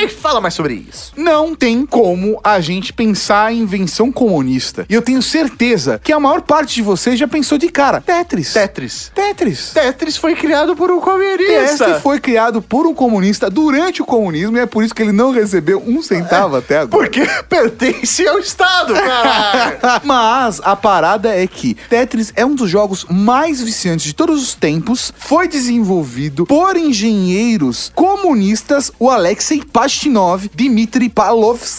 Mas 0.00 0.12
fala 0.12 0.40
mais 0.40 0.54
sobre 0.54 0.74
isso. 0.74 1.12
Não 1.16 1.56
tem 1.56 1.84
como 1.84 2.40
a 2.44 2.60
gente 2.60 2.92
pensar 2.92 3.52
em 3.52 3.62
invenção 3.62 4.12
comunista. 4.12 4.86
E 4.88 4.94
eu 4.94 5.02
tenho 5.02 5.20
certeza 5.20 6.00
que 6.02 6.12
a 6.12 6.20
maior 6.20 6.42
parte 6.42 6.76
de 6.76 6.82
vocês 6.82 7.18
já 7.18 7.26
pensou 7.26 7.58
de 7.58 7.68
cara. 7.68 8.00
Tetris. 8.00 8.52
Tetris. 8.52 9.10
Tetris. 9.12 9.72
Tetris 9.72 10.16
foi 10.16 10.36
criado 10.36 10.76
por 10.76 10.90
um 10.92 11.00
comunista. 11.00 11.84
Tetris 11.84 12.02
foi 12.02 12.20
criado 12.20 12.62
por 12.62 12.86
um 12.86 12.94
comunista 12.94 13.50
durante 13.50 14.00
o 14.00 14.04
comunismo 14.04 14.56
e 14.56 14.60
é 14.60 14.66
por 14.66 14.84
isso 14.84 14.94
que 14.94 15.02
ele 15.02 15.10
não 15.10 15.32
recebeu 15.32 15.82
um 15.84 16.00
centavo 16.00 16.56
até 16.56 16.78
agora. 16.78 17.04
Porque 17.04 17.26
pertence 17.48 18.26
ao 18.28 18.38
Estado, 18.38 18.94
caralho. 18.94 19.78
Mas 20.04 20.60
a 20.62 20.76
parada 20.76 21.34
é 21.34 21.46
que 21.46 21.74
Tetris 21.88 22.32
é 22.36 22.46
um 22.46 22.54
dos 22.54 22.70
jogos 22.70 23.04
mais 23.10 23.60
viciantes 23.60 24.06
de 24.06 24.12
todos 24.12 24.40
os 24.40 24.54
tempos. 24.54 25.12
Foi 25.18 25.48
desenvolvido 25.48 26.46
por 26.46 26.76
engenheiros 26.76 27.90
comunistas, 27.96 28.92
o 28.98 29.10
Alexei 29.10 29.60
Pashtinov, 29.88 30.50
Dmitry 30.54 31.08
Pavlovsky 31.08 31.74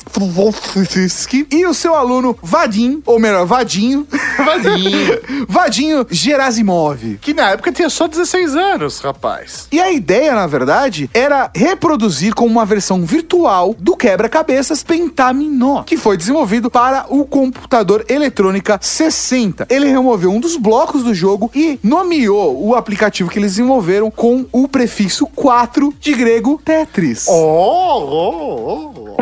e 1.51 1.63
o 1.67 1.75
seu 1.75 1.93
aluno 1.93 2.35
Vadim, 2.41 3.03
ou 3.05 3.19
melhor, 3.19 3.45
Vadinho, 3.45 4.07
Vadinho. 4.43 5.19
Vadinho 5.47 6.07
Gerasimov. 6.09 7.19
que 7.21 7.35
na 7.35 7.51
época 7.51 7.71
tinha 7.71 7.87
só 7.87 8.07
16 8.07 8.55
anos, 8.55 8.99
rapaz. 8.99 9.67
E 9.71 9.79
a 9.79 9.91
ideia, 9.91 10.33
na 10.33 10.47
verdade, 10.47 11.07
era 11.13 11.51
reproduzir 11.53 12.33
como 12.33 12.49
uma 12.49 12.65
versão 12.65 13.05
virtual 13.05 13.75
do 13.77 13.95
quebra-cabeças 13.95 14.81
Pentaminó, 14.81 15.83
que 15.83 15.95
foi 15.95 16.17
desenvolvido 16.17 16.71
para 16.71 17.05
o 17.09 17.25
computador 17.25 18.03
eletrônica 18.09 18.79
60. 18.81 19.67
Ele 19.69 19.85
removeu 19.85 20.31
um 20.31 20.39
dos 20.39 20.57
blocos 20.57 21.03
do 21.03 21.13
jogo 21.13 21.51
e 21.53 21.79
nomeou 21.83 22.67
o 22.67 22.73
aplicativo 22.73 23.29
que 23.29 23.37
eles 23.37 23.51
desenvolveram 23.51 24.09
com 24.09 24.47
o 24.51 24.67
prefixo 24.67 25.27
4 25.27 25.93
de 25.99 26.15
grego 26.15 26.59
Tetris. 26.65 27.27
Oh, 27.27 27.98
oh, 27.99 28.93
oh. 28.95 29.15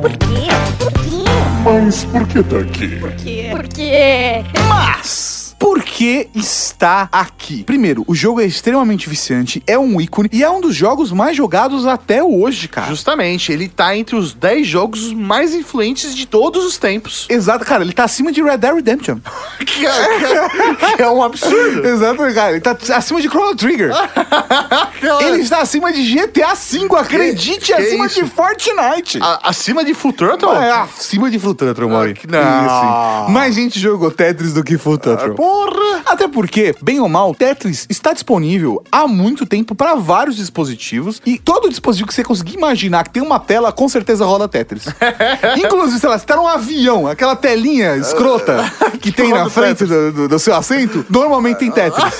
Por 0.00 0.10
quê? 0.18 0.48
Por 0.78 0.92
quê? 0.92 1.24
Mas 1.64 2.04
por 2.04 2.26
que 2.28 2.42
tá 2.42 2.58
aqui? 2.58 2.96
Por 2.96 3.12
quê? 3.12 3.48
Por 3.50 3.68
quê? 3.68 4.44
Mas. 4.68 5.37
Por 5.58 5.82
que 5.82 6.28
está 6.34 7.08
aqui? 7.10 7.64
Primeiro, 7.64 8.04
o 8.06 8.14
jogo 8.14 8.40
é 8.40 8.44
extremamente 8.46 9.08
viciante, 9.08 9.62
é 9.66 9.78
um 9.78 10.00
ícone 10.00 10.28
e 10.32 10.42
é 10.44 10.50
um 10.50 10.60
dos 10.60 10.74
jogos 10.74 11.10
mais 11.10 11.36
jogados 11.36 11.86
até 11.86 12.22
hoje, 12.22 12.68
cara. 12.68 12.86
Justamente, 12.88 13.50
ele 13.52 13.68
tá 13.68 13.96
entre 13.96 14.14
os 14.14 14.32
10 14.32 14.66
jogos 14.66 15.12
mais 15.12 15.54
influentes 15.54 16.14
de 16.14 16.26
todos 16.26 16.64
os 16.64 16.78
tempos. 16.78 17.26
Exato, 17.30 17.64
cara, 17.64 17.82
ele 17.82 17.92
tá 17.92 18.04
acima 18.04 18.30
de 18.30 18.42
Red 18.42 18.58
Dead 18.58 18.74
Redemption. 18.74 19.18
Que 19.66 19.86
é, 19.86 20.18
que 20.18 21.02
é- 21.02 21.02
é 21.02 21.10
um 21.10 21.22
absurdo. 21.22 21.84
Exato, 21.86 22.18
cara, 22.34 22.52
ele 22.52 22.60
tá 22.60 22.76
acima 22.94 23.20
de 23.20 23.28
Chrono 23.28 23.56
Trigger. 23.56 23.90
ele 25.22 25.40
está 25.42 25.60
acima 25.60 25.92
de 25.92 26.02
GTA 26.14 26.54
V, 26.54 26.86
acredite, 26.96 27.66
que 27.66 27.72
acima 27.72 28.06
isso? 28.06 28.22
de 28.22 28.30
Fortnite. 28.30 29.18
A- 29.20 29.48
acima 29.48 29.84
de 29.84 29.94
Full 29.94 30.12
Throttle? 30.12 30.52
É, 30.52 30.70
acima 30.70 31.30
de 31.30 31.38
Full 31.38 31.54
Throttle, 31.54 31.88
Mauri. 31.88 32.14
Ah, 32.24 32.26
não. 32.30 33.22
Isso. 33.24 33.32
Mais 33.32 33.54
gente 33.54 33.78
jogou 33.80 34.10
Tetris 34.10 34.52
do 34.54 34.62
que 34.62 34.78
Full 34.78 34.98
Throttle. 34.98 35.34
Porra! 35.48 36.02
Até 36.04 36.28
porque, 36.28 36.74
bem 36.82 37.00
ou 37.00 37.08
mal, 37.08 37.34
Tetris 37.34 37.86
está 37.88 38.12
disponível 38.12 38.82
há 38.92 39.06
muito 39.08 39.46
tempo 39.46 39.74
para 39.74 39.94
vários 39.94 40.36
dispositivos 40.36 41.22
e 41.24 41.38
todo 41.38 41.70
dispositivo 41.70 42.06
que 42.06 42.14
você 42.14 42.22
conseguir 42.22 42.54
imaginar 42.54 43.04
que 43.04 43.10
tem 43.10 43.22
uma 43.22 43.40
tela, 43.40 43.72
com 43.72 43.88
certeza 43.88 44.26
roda 44.26 44.46
Tetris. 44.46 44.84
Inclusive, 45.56 45.98
sei 46.00 46.08
lá, 46.08 46.18
você 46.18 46.26
tá 46.26 46.36
num 46.36 46.46
avião, 46.46 47.06
aquela 47.06 47.34
telinha 47.34 47.96
escrota 47.96 48.70
que 49.00 49.10
tem 49.10 49.30
na 49.32 49.48
frente 49.48 49.86
do, 49.86 50.12
do- 50.12 50.28
do 50.28 50.38
seu 50.38 50.54
assento, 50.54 51.04
normalmente 51.08 51.58
tem 51.58 51.70
Tetris. 51.70 52.14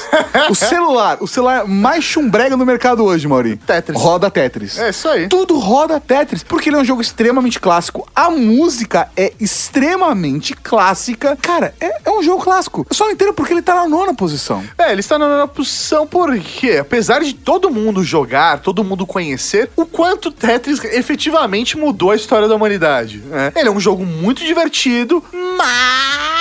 O 0.48 0.54
celular, 0.54 1.18
o 1.20 1.26
celular 1.28 1.66
mais 1.66 2.02
chumbrega 2.02 2.56
no 2.56 2.64
mercado 2.64 3.04
hoje, 3.04 3.28
Mauri. 3.28 3.56
Tetris. 3.58 4.00
Roda 4.00 4.30
Tetris. 4.30 4.78
É 4.78 4.88
isso 4.88 5.06
aí. 5.06 5.28
Tudo 5.28 5.58
roda 5.58 6.00
Tetris, 6.00 6.42
porque 6.42 6.70
ele 6.70 6.76
é 6.76 6.80
um 6.80 6.84
jogo 6.84 7.02
extremamente 7.02 7.60
clássico. 7.60 8.08
A 8.16 8.30
música 8.30 9.10
é 9.16 9.32
extremamente 9.38 10.54
clássica. 10.54 11.36
Cara, 11.40 11.74
é, 11.78 12.00
é 12.06 12.10
um 12.10 12.22
jogo 12.22 12.42
clássico. 12.42 12.86
Eu 12.88 12.96
só 12.96 13.04
não 13.04 13.12
entendo 13.18 13.34
porque 13.34 13.52
ele 13.52 13.62
tá 13.62 13.74
na 13.74 13.88
nona 13.88 14.14
posição. 14.14 14.62
É, 14.78 14.92
ele 14.92 15.00
está 15.00 15.18
na 15.18 15.28
nona 15.28 15.48
posição 15.48 16.06
porque, 16.06 16.76
apesar 16.76 17.20
de 17.20 17.34
todo 17.34 17.68
mundo 17.68 18.04
jogar, 18.04 18.60
todo 18.60 18.84
mundo 18.84 19.04
conhecer, 19.04 19.68
o 19.74 19.84
quanto 19.84 20.30
Tetris 20.30 20.82
efetivamente 20.84 21.76
mudou 21.76 22.12
a 22.12 22.16
história 22.16 22.46
da 22.46 22.54
humanidade. 22.54 23.18
né? 23.18 23.52
Ele 23.56 23.68
é 23.68 23.72
um 23.72 23.80
jogo 23.80 24.06
muito 24.06 24.44
divertido, 24.44 25.22
mas 25.56 26.37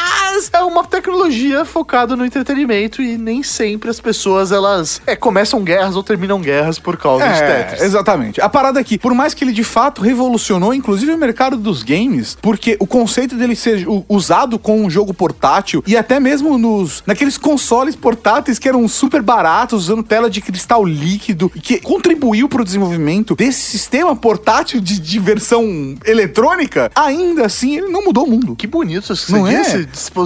é 0.53 0.61
uma 0.61 0.83
tecnologia 0.83 1.65
focada 1.65 2.15
no 2.15 2.25
entretenimento 2.25 3.01
e 3.01 3.17
nem 3.17 3.43
sempre 3.43 3.89
as 3.89 3.99
pessoas 3.99 4.51
elas 4.51 5.01
é, 5.05 5.15
começam 5.15 5.63
guerras 5.63 5.95
ou 5.95 6.03
terminam 6.03 6.39
guerras 6.39 6.79
por 6.79 6.97
causa 6.97 7.27
de 7.27 7.33
É, 7.33 7.63
Tetris. 7.63 7.81
exatamente. 7.81 8.41
A 8.41 8.49
parada 8.49 8.79
aqui, 8.79 8.97
por 8.97 9.13
mais 9.13 9.33
que 9.33 9.43
ele 9.43 9.51
de 9.53 9.63
fato 9.63 10.01
revolucionou, 10.01 10.73
inclusive 10.73 11.11
o 11.11 11.17
mercado 11.17 11.57
dos 11.57 11.83
games, 11.83 12.37
porque 12.41 12.77
o 12.79 12.87
conceito 12.87 13.35
dele 13.35 13.55
ser 13.55 13.85
usado 14.07 14.59
com 14.59 14.81
um 14.83 14.89
jogo 14.89 15.13
portátil 15.13 15.83
e 15.87 15.95
até 15.97 16.19
mesmo 16.19 16.57
nos 16.57 17.03
naqueles 17.05 17.37
consoles 17.37 17.95
portáteis 17.95 18.59
que 18.59 18.67
eram 18.67 18.87
super 18.87 19.21
baratos, 19.21 19.83
usando 19.83 20.03
tela 20.03 20.29
de 20.29 20.41
cristal 20.41 20.85
líquido, 20.85 21.49
que 21.49 21.79
contribuiu 21.79 22.47
para 22.49 22.61
o 22.61 22.65
desenvolvimento 22.65 23.35
desse 23.35 23.61
sistema 23.61 24.15
portátil 24.15 24.79
de 24.81 24.99
diversão 24.99 25.95
eletrônica, 26.05 26.91
ainda 26.95 27.45
assim 27.45 27.77
ele 27.77 27.87
não 27.87 28.03
mudou 28.03 28.25
o 28.25 28.29
mundo. 28.29 28.55
Que 28.55 28.67
bonito 28.67 29.15
você 29.15 29.31
Não 29.31 29.47
é? 29.47 29.63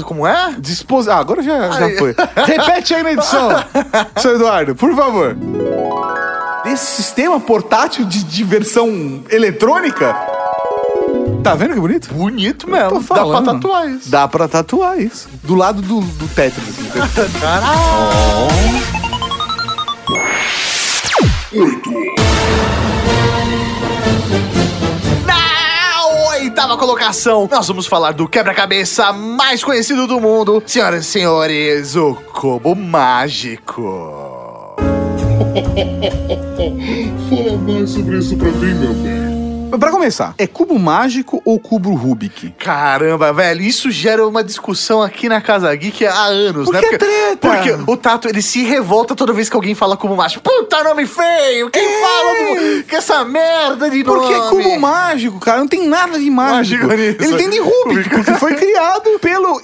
Como 0.03 0.25
é? 0.25 0.55
Dispos... 0.57 1.07
Ah, 1.07 1.17
agora 1.17 1.43
já, 1.43 1.69
já 1.71 1.85
Ai. 1.85 1.95
foi. 1.95 2.15
Repete 2.45 2.93
aí 2.93 3.03
na 3.03 3.13
edição, 3.13 3.49
seu 4.17 4.35
Eduardo, 4.35 4.75
por 4.75 4.95
favor. 4.95 5.35
Esse 6.65 6.85
sistema 6.85 7.39
portátil 7.39 8.05
de 8.05 8.23
diversão 8.23 9.23
eletrônica. 9.29 10.15
Tá 11.43 11.55
vendo 11.55 11.73
que 11.73 11.79
bonito? 11.79 12.13
Bonito 12.13 12.69
mesmo. 12.69 13.03
Tô 13.03 13.15
Dá 13.15 13.25
pra 13.25 13.41
tatuar 13.41 13.89
isso. 13.89 14.11
Dá 14.11 14.27
pra 14.27 14.47
tatuar 14.47 14.99
isso. 14.99 15.27
Do 15.43 15.55
lado 15.55 15.81
do, 15.81 16.01
do 16.01 16.27
Tetris. 16.27 16.69
assim. 16.69 16.91
Na 17.41 17.61
oitava 26.51 26.75
colocação, 26.75 27.47
nós 27.49 27.65
vamos 27.69 27.87
falar 27.87 28.11
do 28.11 28.27
quebra-cabeça 28.27 29.13
mais 29.13 29.63
conhecido 29.63 30.05
do 30.05 30.19
mundo. 30.19 30.61
Senhoras 30.65 31.05
e 31.05 31.07
senhores, 31.07 31.95
o 31.95 32.13
Cubo 32.13 32.75
Mágico. 32.75 34.75
Fala 37.29 37.57
mais 37.57 37.91
sobre 37.91 38.17
isso 38.17 38.35
pra 38.35 38.51
mim, 38.51 38.73
meu 38.73 38.93
bem. 38.95 39.20
Pra 39.79 39.91
começar, 39.91 40.33
é 40.37 40.45
cubo 40.47 40.77
mágico 40.77 41.41
ou 41.45 41.59
cubo 41.59 41.93
Rubik? 41.95 42.53
Caramba, 42.59 43.31
velho, 43.33 43.61
isso 43.61 43.89
gera 43.91 44.27
uma 44.27 44.43
discussão 44.43 45.01
aqui 45.01 45.27
na 45.29 45.41
Casa 45.41 45.73
Geek 45.75 46.05
há 46.05 46.23
anos, 46.25 46.65
Por 46.65 46.73
né? 46.73 46.81
que 46.81 46.97
treta? 46.97 47.37
porque 47.39 47.91
o 47.91 47.97
Tato, 47.97 48.27
ele 48.27 48.41
se 48.41 48.63
revolta 48.63 49.15
toda 49.15 49.33
vez 49.33 49.49
que 49.49 49.55
alguém 49.55 49.73
fala 49.75 49.95
Cubo 49.97 50.15
Mágico. 50.15 50.43
Puta 50.43 50.83
nome 50.83 51.05
feio! 51.05 51.69
Quem 51.69 51.83
É. 51.85 52.01
fala 52.01 52.83
que 52.87 52.95
essa 52.95 53.23
merda 53.25 53.89
de 53.89 54.03
nome? 54.03 54.19
Porque 54.19 54.49
cubo 54.49 54.79
mágico, 54.79 55.39
cara, 55.39 55.59
não 55.59 55.67
tem 55.67 55.87
nada 55.87 56.17
de 56.19 56.29
mágico. 56.29 56.87
Mágico. 56.87 56.91
Ele 57.23 57.37
tem 57.37 57.49
de 57.49 57.59
Rubik, 57.59 58.09
porque 58.09 58.33
foi 58.35 58.55
criado 58.55 59.19
pelo. 59.19 59.61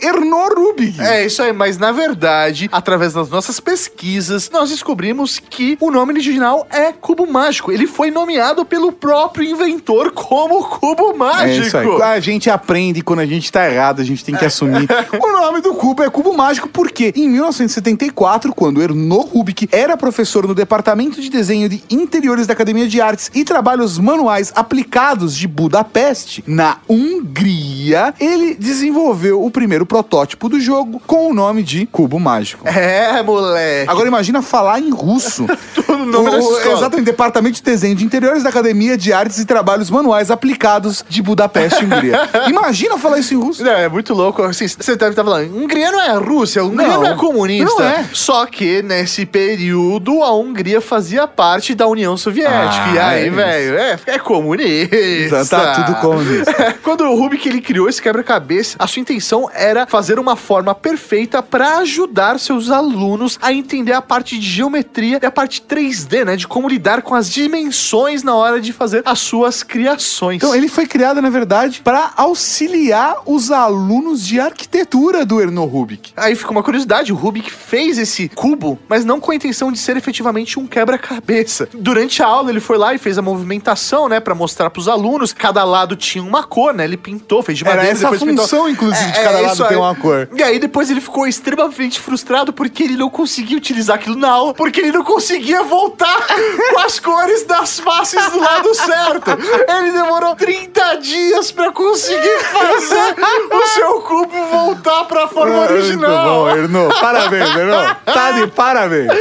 É, 1.07 1.25
isso 1.25 1.41
aí, 1.41 1.53
mas 1.53 1.77
na 1.77 1.91
verdade, 1.91 2.69
através 2.71 3.13
das 3.13 3.29
nossas 3.29 3.59
pesquisas, 3.59 4.49
nós 4.49 4.69
descobrimos 4.69 5.39
que 5.39 5.77
o 5.79 5.91
nome 5.91 6.13
original 6.13 6.67
é 6.69 6.91
Cubo 6.91 7.25
Mágico. 7.25 7.71
Ele 7.71 7.87
foi 7.87 8.11
nomeado 8.11 8.65
pelo 8.65 8.91
próprio 8.91 9.49
inventor 9.49 10.11
como 10.11 10.63
Cubo 10.63 11.11
É 11.11 11.17
Mágico. 11.17 11.67
isso 11.67 11.77
aí. 11.77 12.01
A 12.01 12.19
gente 12.19 12.49
aprende 12.49 13.01
quando 13.01 13.19
a 13.19 13.25
gente 13.25 13.51
tá 13.51 13.69
errado, 13.69 14.01
a 14.01 14.05
gente 14.05 14.23
tem 14.23 14.35
que 14.35 14.45
assumir. 14.45 14.87
o 15.21 15.31
nome 15.31 15.61
do 15.61 15.73
cubo 15.73 16.03
é 16.03 16.09
cubo 16.09 16.33
mágico 16.33 16.67
porque 16.69 17.13
em 17.15 17.29
1974, 17.29 18.53
quando 18.53 18.81
Erno 18.81 19.21
Rubik 19.21 19.67
era 19.71 19.97
professor 19.97 20.47
no 20.47 20.55
departamento 20.55 21.21
de 21.21 21.29
desenho 21.29 21.69
de 21.69 21.83
interiores 21.89 22.47
da 22.47 22.53
Academia 22.53 22.87
de 22.87 22.99
Artes 23.01 23.31
e 23.33 23.43
Trabalhos 23.43 23.97
Manuais 23.97 24.51
Aplicados 24.55 25.35
de 25.35 25.47
Budapeste, 25.47 26.43
na 26.47 26.77
Hungria, 26.87 28.13
ele 28.19 28.55
desenvolveu 28.55 29.43
o 29.43 29.51
primeiro 29.51 29.85
protótipo 29.85 30.49
do 30.49 30.59
jogo 30.59 30.96
com 31.05 31.29
o 31.29 31.33
nome 31.33 31.63
de 31.63 31.85
cubo 31.85 32.19
mágico. 32.19 32.67
É, 32.67 33.21
moleque. 33.23 33.89
Agora 33.89 34.07
imagina 34.07 34.41
falar 34.41 34.79
em 34.79 34.89
russo. 34.91 35.45
Todo 35.75 36.03
o 36.03 36.05
nome 36.05 36.29
O- 36.29 36.57
escola. 36.57 36.77
Exatamente, 36.77 37.05
Departamento 37.05 37.55
de 37.55 37.63
Desenho 37.63 37.95
de 37.95 38.03
Interiores 38.05 38.43
da 38.43 38.49
Academia 38.49 38.97
de 38.97 39.11
Artes 39.13 39.39
e 39.39 39.45
Trabalhos 39.45 39.89
manuais 39.89 40.29
aplicados 40.31 41.03
de 41.07 41.21
Budapeste, 41.21 41.83
Hungria. 41.85 42.21
Imagina 42.47 42.97
falar 42.97 43.19
isso 43.19 43.33
em 43.33 43.37
russo. 43.37 43.63
Não, 43.63 43.71
é 43.71 43.87
muito 43.89 44.13
louco. 44.13 44.41
Assim, 44.43 44.67
você 44.67 44.95
deve 44.95 45.11
estar 45.11 45.23
falando, 45.23 45.55
Hungria 45.55 45.91
não 45.91 46.01
é 46.01 46.13
Rússia, 46.17 46.63
Hungria 46.63 46.87
não, 46.87 47.01
Não, 47.03 47.07
é 47.11 47.15
comunista. 47.15 47.65
não 47.79 47.83
é. 47.83 48.05
Só 48.13 48.45
que 48.45 48.81
nesse 48.81 49.25
período 49.25 50.23
a 50.23 50.33
Hungria 50.33 50.81
fazia 50.81 51.27
parte 51.27 51.73
da 51.75 51.87
União 51.87 52.15
Soviética. 52.17 52.83
Ah, 52.85 52.93
e 52.93 52.99
aí, 52.99 53.27
é 53.27 53.29
velho, 53.29 53.77
é, 53.77 53.99
é 54.07 54.19
comunista. 54.19 55.45
Tá 55.45 55.73
tudo 55.85 55.95
comunista. 56.01 56.77
Quando 56.83 57.01
o 57.05 57.15
Rubik 57.19 57.47
ele 57.47 57.61
criou 57.61 57.87
esse 57.89 58.01
quebra-cabeça, 58.01 58.75
a 58.79 58.87
sua 58.87 58.99
intenção 59.01 59.49
era 59.53 59.85
fazer 59.87 60.19
uma 60.19 60.35
forma 60.35 60.73
perfeita 60.87 61.43
para 61.43 61.79
ajudar 61.79 62.39
seus 62.39 62.71
alunos 62.71 63.37
a 63.41 63.51
entender 63.51 63.91
a 63.91 64.01
parte 64.01 64.39
de 64.39 64.47
geometria 64.49 65.19
e 65.21 65.25
a 65.25 65.31
parte 65.31 65.61
3D, 65.61 66.23
né? 66.23 66.37
De 66.37 66.47
como 66.47 66.69
lidar 66.69 67.01
com 67.01 67.13
as 67.13 67.29
dimensões 67.29 68.23
na 68.23 68.33
hora 68.33 68.61
de 68.61 68.71
fazer 68.71 69.01
as 69.05 69.19
suas 69.19 69.63
criações. 69.63 70.37
Então, 70.37 70.55
ele 70.55 70.69
foi 70.69 70.87
criado, 70.87 71.21
na 71.21 71.29
verdade, 71.29 71.81
para 71.83 72.13
auxiliar 72.15 73.17
os 73.25 73.51
alunos 73.51 74.25
de 74.25 74.39
arquitetura 74.39 75.25
do 75.25 75.41
Erno 75.41 75.65
Rubik. 75.65 76.13
Aí 76.15 76.35
fica 76.35 76.51
uma 76.51 76.63
curiosidade, 76.63 77.11
o 77.11 77.15
Rubik 77.15 77.51
fez 77.51 77.97
esse 77.97 78.29
cubo, 78.29 78.79
mas 78.87 79.03
não 79.03 79.19
com 79.19 79.31
a 79.31 79.35
intenção 79.35 79.73
de 79.73 79.77
ser 79.77 79.97
efetivamente 79.97 80.57
um 80.57 80.65
quebra-cabeça. 80.65 81.67
Durante 81.73 82.23
a 82.23 82.27
aula 82.27 82.49
ele 82.49 82.61
foi 82.61 82.77
lá 82.77 82.93
e 82.93 82.97
fez 82.97 83.17
a 83.17 83.21
movimentação, 83.21 84.07
né, 84.07 84.21
Pra 84.21 84.35
mostrar 84.35 84.69
pros 84.69 84.87
alunos. 84.87 85.33
Cada 85.33 85.63
lado 85.63 85.95
tinha 85.95 86.23
uma 86.23 86.43
cor, 86.43 86.73
né? 86.73 86.83
Ele 86.83 86.97
pintou, 86.97 87.41
fez 87.41 87.57
de 87.57 87.65
Era 87.65 87.75
madeira, 87.75 87.97
essa 87.97 88.07
a 88.07 88.11
depois 88.11 88.29
pintou. 88.29 88.45
função, 88.45 88.69
inclusive, 88.69 89.11
de 89.11 89.17
É, 89.19 89.23
cada 89.23 89.39
é 89.39 89.41
lado 89.41 89.67
ter 89.67 89.75
uma 89.75 89.95
cor. 89.95 90.29
E 90.35 90.43
aí 90.43 90.59
depois 90.59 90.76
ele 90.89 91.01
ficou 91.01 91.27
extremamente 91.27 91.99
frustrado 91.99 92.53
porque 92.53 92.83
ele 92.83 92.95
não 92.95 93.09
conseguia 93.09 93.57
utilizar 93.57 93.95
aquilo 93.95 94.15
na 94.15 94.29
aula, 94.29 94.53
porque 94.53 94.79
ele 94.79 94.91
não 94.91 95.03
conseguia 95.03 95.63
voltar 95.63 96.27
com 96.73 96.79
as 96.79 96.99
cores 96.99 97.43
das 97.43 97.79
faces 97.79 98.23
do 98.29 98.39
lado 98.39 98.73
certo. 98.75 99.31
Ele 99.67 99.91
demorou 99.91 100.35
30 100.35 100.95
dias 100.95 101.51
pra 101.51 101.71
conseguir 101.71 102.39
fazer 102.39 103.15
o 103.51 103.67
seu 103.67 104.01
cubo 104.01 104.45
voltar 104.51 105.05
pra 105.05 105.27
forma 105.27 105.61
original. 105.61 106.45
Muito 106.45 106.45
bom, 106.45 106.49
Erno. 106.49 106.89
Parabéns, 107.01 107.55
Erno. 107.55 107.97
Tá 108.17 108.31
de 108.31 108.47
parabéns. 108.47 109.11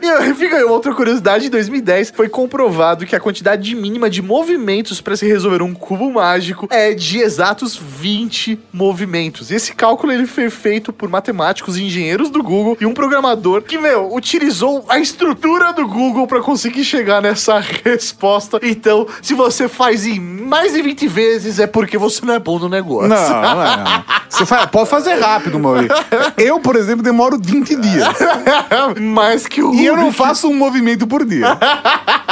E 0.00 0.34
fica 0.34 0.56
aí 0.56 0.64
outra 0.64 0.94
curiosidade: 0.94 1.46
em 1.46 1.50
2010 1.50 2.12
foi 2.14 2.28
comprovado 2.28 3.06
que 3.06 3.16
a 3.16 3.20
quantidade 3.20 3.74
mínima 3.74 4.08
de 4.10 4.22
movimentos 4.22 5.00
para 5.00 5.16
se 5.16 5.26
resolver 5.26 5.62
um 5.62 5.74
cubo 5.74 6.10
mágico 6.10 6.68
é 6.70 6.92
de 6.92 7.18
exatos 7.18 7.76
20 7.76 8.58
movimentos. 8.72 9.50
Esse 9.50 9.74
cálculo 9.74 10.12
ele 10.12 10.26
foi 10.40 10.48
feito 10.48 10.90
por 10.90 11.10
matemáticos 11.10 11.76
e 11.76 11.84
engenheiros 11.84 12.30
do 12.30 12.42
Google 12.42 12.74
e 12.80 12.86
um 12.86 12.94
programador 12.94 13.60
que, 13.60 13.76
meu, 13.76 14.14
utilizou 14.14 14.86
a 14.88 14.98
estrutura 14.98 15.70
do 15.74 15.86
Google 15.86 16.26
para 16.26 16.40
conseguir 16.40 16.82
chegar 16.82 17.20
nessa 17.20 17.60
resposta. 17.84 18.58
Então, 18.62 19.06
se 19.20 19.34
você 19.34 19.68
faz 19.68 20.06
em 20.06 20.18
mais 20.18 20.72
de 20.72 20.80
20 20.80 21.06
vezes, 21.08 21.58
é 21.58 21.66
porque 21.66 21.98
você 21.98 22.24
não 22.24 22.32
é 22.34 22.38
bom 22.38 22.58
no 22.58 22.68
negócio. 22.70 23.08
Não, 23.08 23.42
não 23.42 23.62
é. 23.62 23.76
Não. 23.76 24.04
Você 24.30 24.46
fa- 24.46 24.66
pode 24.66 24.88
fazer 24.88 25.14
rápido, 25.20 25.58
Maurício. 25.58 25.94
Eu, 26.38 26.58
por 26.58 26.74
exemplo, 26.76 27.02
demoro 27.02 27.38
20 27.38 27.76
dias. 27.76 28.08
mais 28.98 29.46
que 29.46 29.62
o 29.62 29.74
E 29.74 29.84
eu 29.84 29.96
não 29.96 30.10
faço 30.12 30.48
um 30.48 30.54
movimento 30.54 31.06
por 31.06 31.24
dia. 31.26 31.58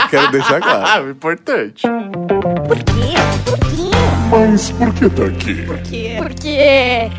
Quero 0.08 0.30
deixar 0.32 0.60
claro. 0.60 0.78
Ah, 0.88 1.10
importante. 1.10 1.82
Por 2.66 2.76
quê? 2.78 3.14
Por 3.44 3.58
quê? 3.58 3.90
Mas 4.30 4.70
por 4.70 4.94
que 4.94 5.08
tá 5.10 5.24
aqui? 5.24 5.54
Por 5.66 5.78
quê? 5.78 6.14
Por 6.18 6.34
quê? 6.34 7.10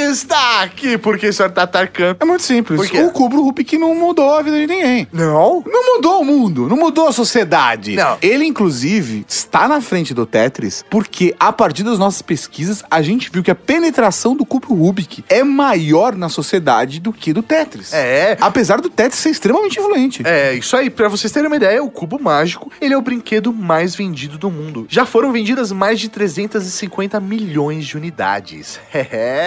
Está 0.00 0.62
aqui 0.62 0.96
porque 0.96 1.28
o 1.28 1.32
senhor 1.32 1.50
tá 1.50 1.66
Tatarkan. 1.66 2.16
É 2.18 2.24
muito 2.24 2.42
simples. 2.42 2.80
Por 2.80 2.88
quê? 2.88 3.00
O 3.02 3.10
cubo 3.10 3.42
Rubik 3.42 3.76
não 3.76 3.94
mudou 3.94 4.34
a 4.34 4.42
vida 4.42 4.58
de 4.58 4.66
ninguém. 4.66 5.06
Não? 5.12 5.62
Não 5.66 5.96
mudou 5.96 6.20
o 6.20 6.24
mundo, 6.24 6.68
não 6.68 6.76
mudou 6.76 7.08
a 7.08 7.12
sociedade. 7.12 7.94
Não. 7.96 8.18
Ele, 8.22 8.44
inclusive, 8.44 9.24
está 9.28 9.68
na 9.68 9.80
frente 9.80 10.14
do 10.14 10.24
Tetris 10.26 10.84
porque, 10.88 11.34
a 11.38 11.52
partir 11.52 11.82
das 11.82 11.98
nossas 11.98 12.22
pesquisas, 12.22 12.82
a 12.90 13.02
gente 13.02 13.30
viu 13.30 13.42
que 13.42 13.50
a 13.50 13.54
penetração 13.54 14.34
do 14.34 14.44
cubo 14.44 14.74
Rubik 14.74 15.24
é 15.28 15.42
maior 15.42 16.16
na 16.16 16.28
sociedade 16.28 17.00
do 17.00 17.12
que 17.12 17.32
do 17.32 17.42
Tetris. 17.42 17.92
É. 17.92 18.36
Apesar 18.40 18.80
do 18.80 18.88
Tetris 18.88 19.20
ser 19.20 19.30
extremamente 19.30 19.78
influente. 19.78 20.22
É, 20.24 20.54
isso 20.54 20.76
aí. 20.76 20.90
Pra 20.90 21.08
vocês 21.08 21.32
terem 21.32 21.46
uma 21.46 21.56
ideia, 21.56 21.82
o 21.82 21.90
cubo 21.90 22.18
mágico, 22.20 22.70
ele 22.80 22.94
é 22.94 22.96
o 22.96 23.02
brinquedo 23.02 23.52
mais 23.52 23.94
vendido 23.94 24.38
do 24.38 24.50
mundo. 24.50 24.86
Já 24.88 25.04
foram 25.04 25.30
vendidas 25.32 25.72
mais 25.72 26.00
de 26.00 26.08
350 26.08 27.20
milhões 27.20 27.86
de 27.86 27.96
unidades. 27.96 28.80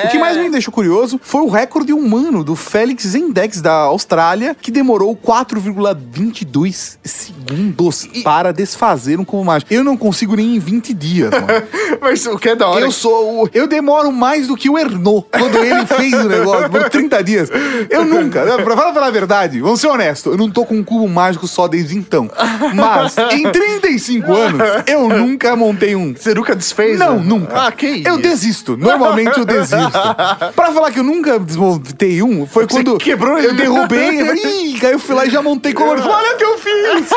O 0.05 0.09
que 0.09 0.19
mais 0.19 0.37
me 0.37 0.42
deixou 0.49 0.73
curioso 0.73 1.19
foi 1.23 1.41
o 1.41 1.49
recorde 1.49 1.93
humano 1.93 2.43
do 2.43 2.55
Félix 2.55 3.15
Index 3.15 3.61
da 3.61 3.73
Austrália, 3.73 4.55
que 4.59 4.71
demorou 4.71 5.15
4,22 5.15 6.97
segundos 7.03 8.07
para 8.23 8.51
desfazer 8.51 9.19
um 9.19 9.25
cubo 9.25 9.45
mágico. 9.45 9.73
Eu 9.73 9.83
não 9.83 9.97
consigo 9.97 10.35
nem 10.35 10.55
em 10.55 10.59
20 10.59 10.93
dias, 10.93 11.31
mano. 11.31 11.47
Mas 12.01 12.25
o 12.25 12.37
que 12.37 12.49
é 12.49 12.55
da 12.55 12.67
hora... 12.67 12.81
Eu 12.81 12.91
sou 12.91 13.43
o, 13.43 13.49
Eu 13.53 13.67
demoro 13.67 14.11
mais 14.11 14.47
do 14.47 14.55
que 14.55 14.69
o 14.69 14.77
Erno 14.77 15.23
quando 15.23 15.57
ele 15.57 15.85
fez 15.85 16.13
o 16.13 16.27
negócio 16.27 16.69
por 16.69 16.89
30 16.89 17.23
dias. 17.23 17.49
Eu 17.89 18.05
nunca. 18.05 18.43
Pra 18.63 18.75
falar 18.75 19.07
a 19.07 19.11
verdade, 19.11 19.59
vamos 19.61 19.79
ser 19.79 19.87
honestos, 19.87 20.31
eu 20.31 20.37
não 20.37 20.49
tô 20.49 20.65
com 20.65 20.75
um 20.75 20.83
cubo 20.83 21.07
mágico 21.07 21.47
só 21.47 21.67
desde 21.67 21.97
então. 21.97 22.29
Mas 22.73 23.15
em 23.33 23.51
35 23.51 24.31
anos, 24.33 24.61
eu 24.87 25.09
nunca 25.09 25.55
montei 25.55 25.95
um. 25.95 26.13
Você 26.13 26.33
nunca 26.33 26.55
desfez? 26.55 26.97
Não, 26.97 27.17
né? 27.17 27.23
nunca. 27.25 27.67
Ah, 27.67 27.71
que 27.71 27.87
isso? 27.87 28.07
Eu 28.07 28.17
desisto. 28.17 28.77
Normalmente 28.77 29.37
eu 29.37 29.45
desisto. 29.45 29.73
pra 30.55 30.71
falar 30.71 30.91
que 30.91 30.99
eu 30.99 31.03
nunca 31.03 31.39
desmontei 31.39 32.21
um, 32.21 32.45
foi 32.45 32.65
Você 32.65 32.75
quando 32.83 32.97
quebrou 32.97 33.37
eu 33.37 33.49
ele. 33.49 33.57
derrubei. 33.57 34.21
Eu 34.21 34.25
falei, 34.27 34.43
Ih, 34.43 34.85
aí 34.85 34.91
eu 34.93 34.99
fui 34.99 35.15
lá 35.15 35.25
e 35.25 35.29
já 35.29 35.41
montei. 35.41 35.73
Falei, 35.73 36.03
Olha 36.03 36.35
o 36.35 36.37
que 36.37 36.43
eu 36.43 36.57
fiz! 36.57 37.09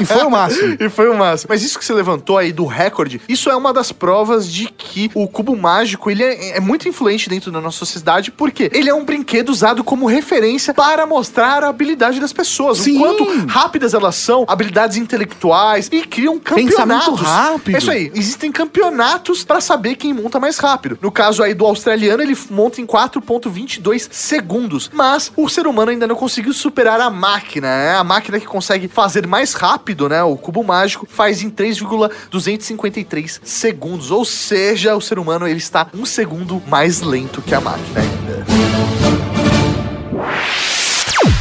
E 0.00 0.04
foi 0.04 0.24
o 0.24 0.30
máximo. 0.30 0.76
E 0.80 0.88
foi 0.88 1.08
o 1.08 1.16
máximo. 1.16 1.48
Mas 1.50 1.62
isso 1.62 1.78
que 1.78 1.84
você 1.84 1.92
levantou 1.92 2.38
aí 2.38 2.52
do 2.52 2.64
recorde, 2.64 3.20
isso 3.28 3.50
é 3.50 3.56
uma 3.56 3.72
das 3.72 3.92
provas 3.92 4.50
de 4.50 4.66
que 4.66 5.10
o 5.14 5.26
cubo 5.28 5.56
mágico, 5.56 6.10
ele 6.10 6.22
é, 6.22 6.56
é 6.56 6.60
muito 6.60 6.88
influente 6.88 7.28
dentro 7.28 7.50
da 7.50 7.60
nossa 7.60 7.78
sociedade, 7.78 8.30
porque 8.30 8.70
ele 8.72 8.88
é 8.88 8.94
um 8.94 9.04
brinquedo 9.04 9.50
usado 9.50 9.84
como 9.84 10.06
referência 10.06 10.72
para 10.72 11.06
mostrar 11.06 11.64
a 11.64 11.68
habilidade 11.68 12.20
das 12.20 12.32
pessoas. 12.32 12.78
Sim. 12.78 12.96
O 12.96 13.00
quanto 13.00 13.46
rápidas 13.46 13.94
elas 13.94 14.14
são, 14.14 14.44
habilidades 14.48 14.96
intelectuais, 14.96 15.88
e 15.92 16.02
criam 16.02 16.38
campeonatos. 16.38 17.20
Rápido. 17.20 17.74
É 17.74 17.78
isso 17.78 17.90
aí. 17.90 18.10
Existem 18.14 18.50
campeonatos 18.52 19.44
para 19.44 19.60
saber 19.60 19.96
quem 19.96 20.12
monta 20.12 20.38
mais 20.40 20.58
rápido. 20.58 20.98
No 21.00 21.10
caso 21.10 21.42
aí 21.42 21.54
do 21.54 21.66
australiano, 21.66 22.22
ele 22.22 22.36
monta 22.50 22.59
monta 22.60 22.80
em 22.80 22.86
4.22 22.86 24.08
segundos. 24.10 24.90
Mas 24.92 25.32
o 25.34 25.48
ser 25.48 25.66
humano 25.66 25.90
ainda 25.90 26.06
não 26.06 26.14
conseguiu 26.14 26.52
superar 26.52 27.00
a 27.00 27.08
máquina, 27.08 27.66
né? 27.68 27.94
A 27.96 28.04
máquina 28.04 28.38
que 28.38 28.46
consegue 28.46 28.86
fazer 28.86 29.26
mais 29.26 29.54
rápido, 29.54 30.08
né? 30.08 30.22
O 30.22 30.36
cubo 30.36 30.62
mágico 30.62 31.06
faz 31.08 31.42
em 31.42 31.48
3,253 31.48 33.40
segundos. 33.42 34.10
Ou 34.10 34.24
seja, 34.24 34.94
o 34.94 35.00
ser 35.00 35.18
humano 35.18 35.48
ele 35.48 35.58
está 35.58 35.86
um 35.94 36.04
segundo 36.04 36.62
mais 36.66 37.00
lento 37.00 37.40
que 37.40 37.54
a 37.54 37.60
máquina 37.60 38.00
ainda. 38.00 38.44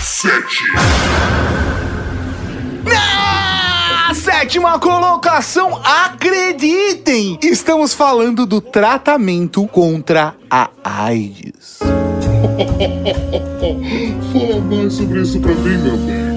7 0.01 1.58
sétima 4.39 4.79
colocação, 4.79 5.81
acreditem! 5.83 7.37
Estamos 7.43 7.93
falando 7.93 8.45
do 8.45 8.61
tratamento 8.61 9.67
contra 9.67 10.33
a 10.49 10.69
AIDS. 10.81 11.79
Fala 14.31 14.61
mais 14.61 14.93
sobre 14.93 15.21
isso 15.23 15.41
pra 15.41 15.53
mim, 15.53 15.77
meu 15.79 15.97
bem. 15.97 16.28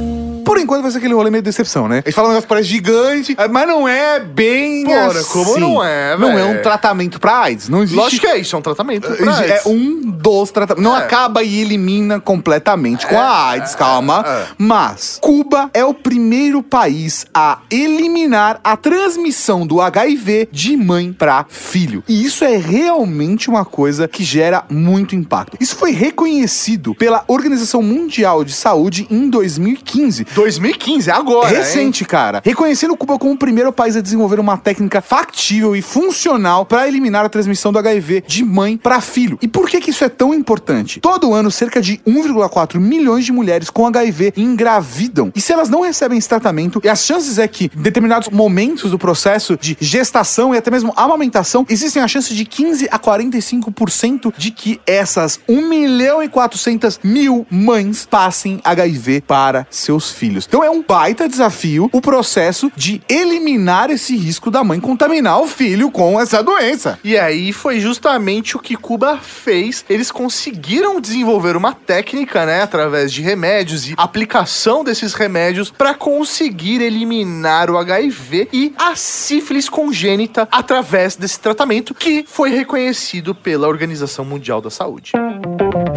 Por 0.44 0.58
enquanto 0.58 0.82
vai 0.82 0.90
ser 0.90 0.98
aquele 0.98 1.14
rolê 1.14 1.30
meio 1.30 1.42
de 1.42 1.46
decepção, 1.50 1.88
né? 1.88 2.02
Eles 2.04 2.14
falam 2.14 2.30
um 2.30 2.34
negócio 2.34 2.46
que 2.46 2.54
parece 2.54 2.68
gigante, 2.68 3.36
mas 3.50 3.66
não 3.68 3.86
é 3.88 4.20
bem 4.20 4.84
Porra, 4.84 5.06
assim. 5.08 5.32
como 5.32 5.58
não 5.58 5.84
é, 5.84 6.16
Não 6.16 6.30
é 6.30 6.34
velho? 6.44 6.58
um 6.58 6.62
tratamento 6.62 7.18
pra 7.20 7.40
AIDS. 7.40 7.68
Não 7.68 7.82
existe... 7.82 7.96
Lógico 7.96 8.26
que 8.26 8.32
é 8.32 8.38
isso, 8.38 8.54
é 8.54 8.58
um 8.58 8.62
tratamento. 8.62 9.10
pra 9.10 9.44
É 9.44 9.52
AIDS. 9.52 9.66
um 9.66 10.00
dos 10.10 10.50
tratamentos. 10.50 10.82
Não 10.84 10.96
É. 10.96 11.02
acaba 11.04 11.42
e 11.42 11.60
elimina 11.60 12.20
completamente 12.20 13.06
com 13.06 13.18
a 13.18 13.48
AIDS, 13.50 13.74
calma. 13.74 14.24
é. 14.26 14.46
Mas 14.58 15.18
Cuba 15.20 15.70
é 15.74 15.84
o 15.84 15.94
primeiro 15.94 16.62
país 16.62 17.26
a 17.34 17.58
eliminar 17.70 18.60
a 18.64 18.76
transmissão 18.76 19.66
do 19.66 19.80
HIV 19.80 20.48
de 20.50 20.76
mãe 20.76 21.12
pra 21.12 21.44
filho. 21.48 22.02
E 22.08 22.24
isso 22.24 22.44
é 22.44 22.56
realmente 22.56 23.48
uma 23.48 23.64
coisa 23.64 24.08
que 24.08 24.24
gera 24.24 24.64
muito 24.70 25.14
impacto. 25.14 25.56
Isso 25.60 25.76
foi 25.76 25.92
reconhecido 25.92 26.94
pela 26.94 27.24
Organização 27.28 27.82
Mundial 27.82 28.44
de 28.44 28.52
Saúde 28.52 29.06
em 29.10 29.28
2015. 29.28 30.24
2015, 30.34 31.10
agora. 31.10 31.50
hein? 31.50 31.56
Recente, 31.56 32.04
cara. 32.04 32.40
Reconhecendo 32.44 32.96
Cuba 32.96 33.18
como 33.18 33.32
o 33.32 33.38
primeiro 33.38 33.72
país 33.72 33.96
a 33.96 34.00
desenvolver 34.00 34.40
uma 34.40 34.56
técnica 34.56 35.00
factível 35.00 35.74
e 35.76 35.82
funcional 35.82 36.64
para 36.64 36.86
eliminar 36.88 37.24
a 37.24 37.28
transmissão 37.28 37.72
do 37.72 37.78
HIV 37.78 38.24
de 38.26 38.44
mãe 38.44 38.76
para 38.76 39.00
filho. 39.00 39.38
E 39.42 39.48
por 39.48 39.68
que 39.68 39.80
que 39.80 39.90
isso 39.90 40.04
é 40.04 40.08
tão 40.08 40.34
importante? 40.34 41.00
Todo 41.00 41.32
ano, 41.34 41.50
cerca 41.50 41.80
de 41.80 41.98
1,4 42.06 42.78
milhões 42.78 43.24
de 43.24 43.32
mulheres 43.32 43.70
com 43.70 43.86
HIV 43.86 44.34
engravidam. 44.36 45.32
E 45.34 45.40
se 45.40 45.52
elas 45.52 45.68
não 45.68 45.82
recebem 45.82 46.18
esse 46.18 46.28
tratamento, 46.28 46.80
e 46.82 46.88
as 46.88 47.04
chances 47.04 47.38
é 47.38 47.46
que 47.46 47.70
em 47.76 47.82
determinados 47.82 48.28
momentos 48.28 48.90
do 48.90 48.98
processo 48.98 49.56
de 49.60 49.76
gestação 49.80 50.54
e 50.54 50.58
até 50.58 50.70
mesmo 50.70 50.92
amamentação, 50.96 51.66
existem 51.68 52.02
a 52.02 52.08
chance 52.08 52.34
de 52.34 52.44
15 52.44 52.88
a 52.90 52.98
45% 52.98 54.32
de 54.36 54.50
que 54.50 54.80
essas 54.86 55.40
1 55.48 55.68
milhão 55.68 56.22
e 56.22 56.28
400 56.28 57.00
mil 57.02 57.46
mães 57.50 58.06
passem 58.06 58.60
HIV 58.64 59.22
para 59.26 59.66
seus 59.70 60.10
filhos. 60.10 60.21
Filhos. 60.22 60.46
Então 60.46 60.62
é 60.62 60.70
um 60.70 60.80
baita 60.80 61.28
desafio 61.28 61.90
o 61.92 62.00
processo 62.00 62.70
de 62.76 63.02
eliminar 63.08 63.90
esse 63.90 64.16
risco 64.16 64.52
da 64.52 64.62
mãe 64.62 64.78
contaminar 64.78 65.40
o 65.40 65.48
filho 65.48 65.90
com 65.90 66.20
essa 66.20 66.44
doença. 66.44 66.96
E 67.02 67.18
aí 67.18 67.52
foi 67.52 67.80
justamente 67.80 68.56
o 68.56 68.60
que 68.60 68.76
Cuba 68.76 69.18
fez. 69.18 69.84
Eles 69.90 70.12
conseguiram 70.12 71.00
desenvolver 71.00 71.56
uma 71.56 71.72
técnica, 71.72 72.46
né, 72.46 72.62
através 72.62 73.12
de 73.12 73.20
remédios 73.20 73.88
e 73.88 73.94
aplicação 73.96 74.84
desses 74.84 75.12
remédios 75.12 75.72
para 75.72 75.92
conseguir 75.92 76.80
eliminar 76.80 77.68
o 77.68 77.76
HIV 77.76 78.48
e 78.52 78.72
a 78.78 78.94
sífilis 78.94 79.68
congênita 79.68 80.46
através 80.52 81.16
desse 81.16 81.40
tratamento 81.40 81.94
que 81.94 82.24
foi 82.28 82.50
reconhecido 82.50 83.34
pela 83.34 83.66
Organização 83.66 84.24
Mundial 84.24 84.60
da 84.60 84.70
Saúde. 84.70 85.10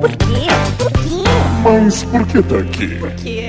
Por 0.01 0.09
quê? 0.09 0.47
Por 0.79 0.91
quê? 0.91 1.25
Mas 1.63 2.03
por 2.03 2.25
que 2.27 2.41
tá 2.41 2.57
aqui? 2.57 2.87
Por 2.95 3.11
quê? 3.11 3.44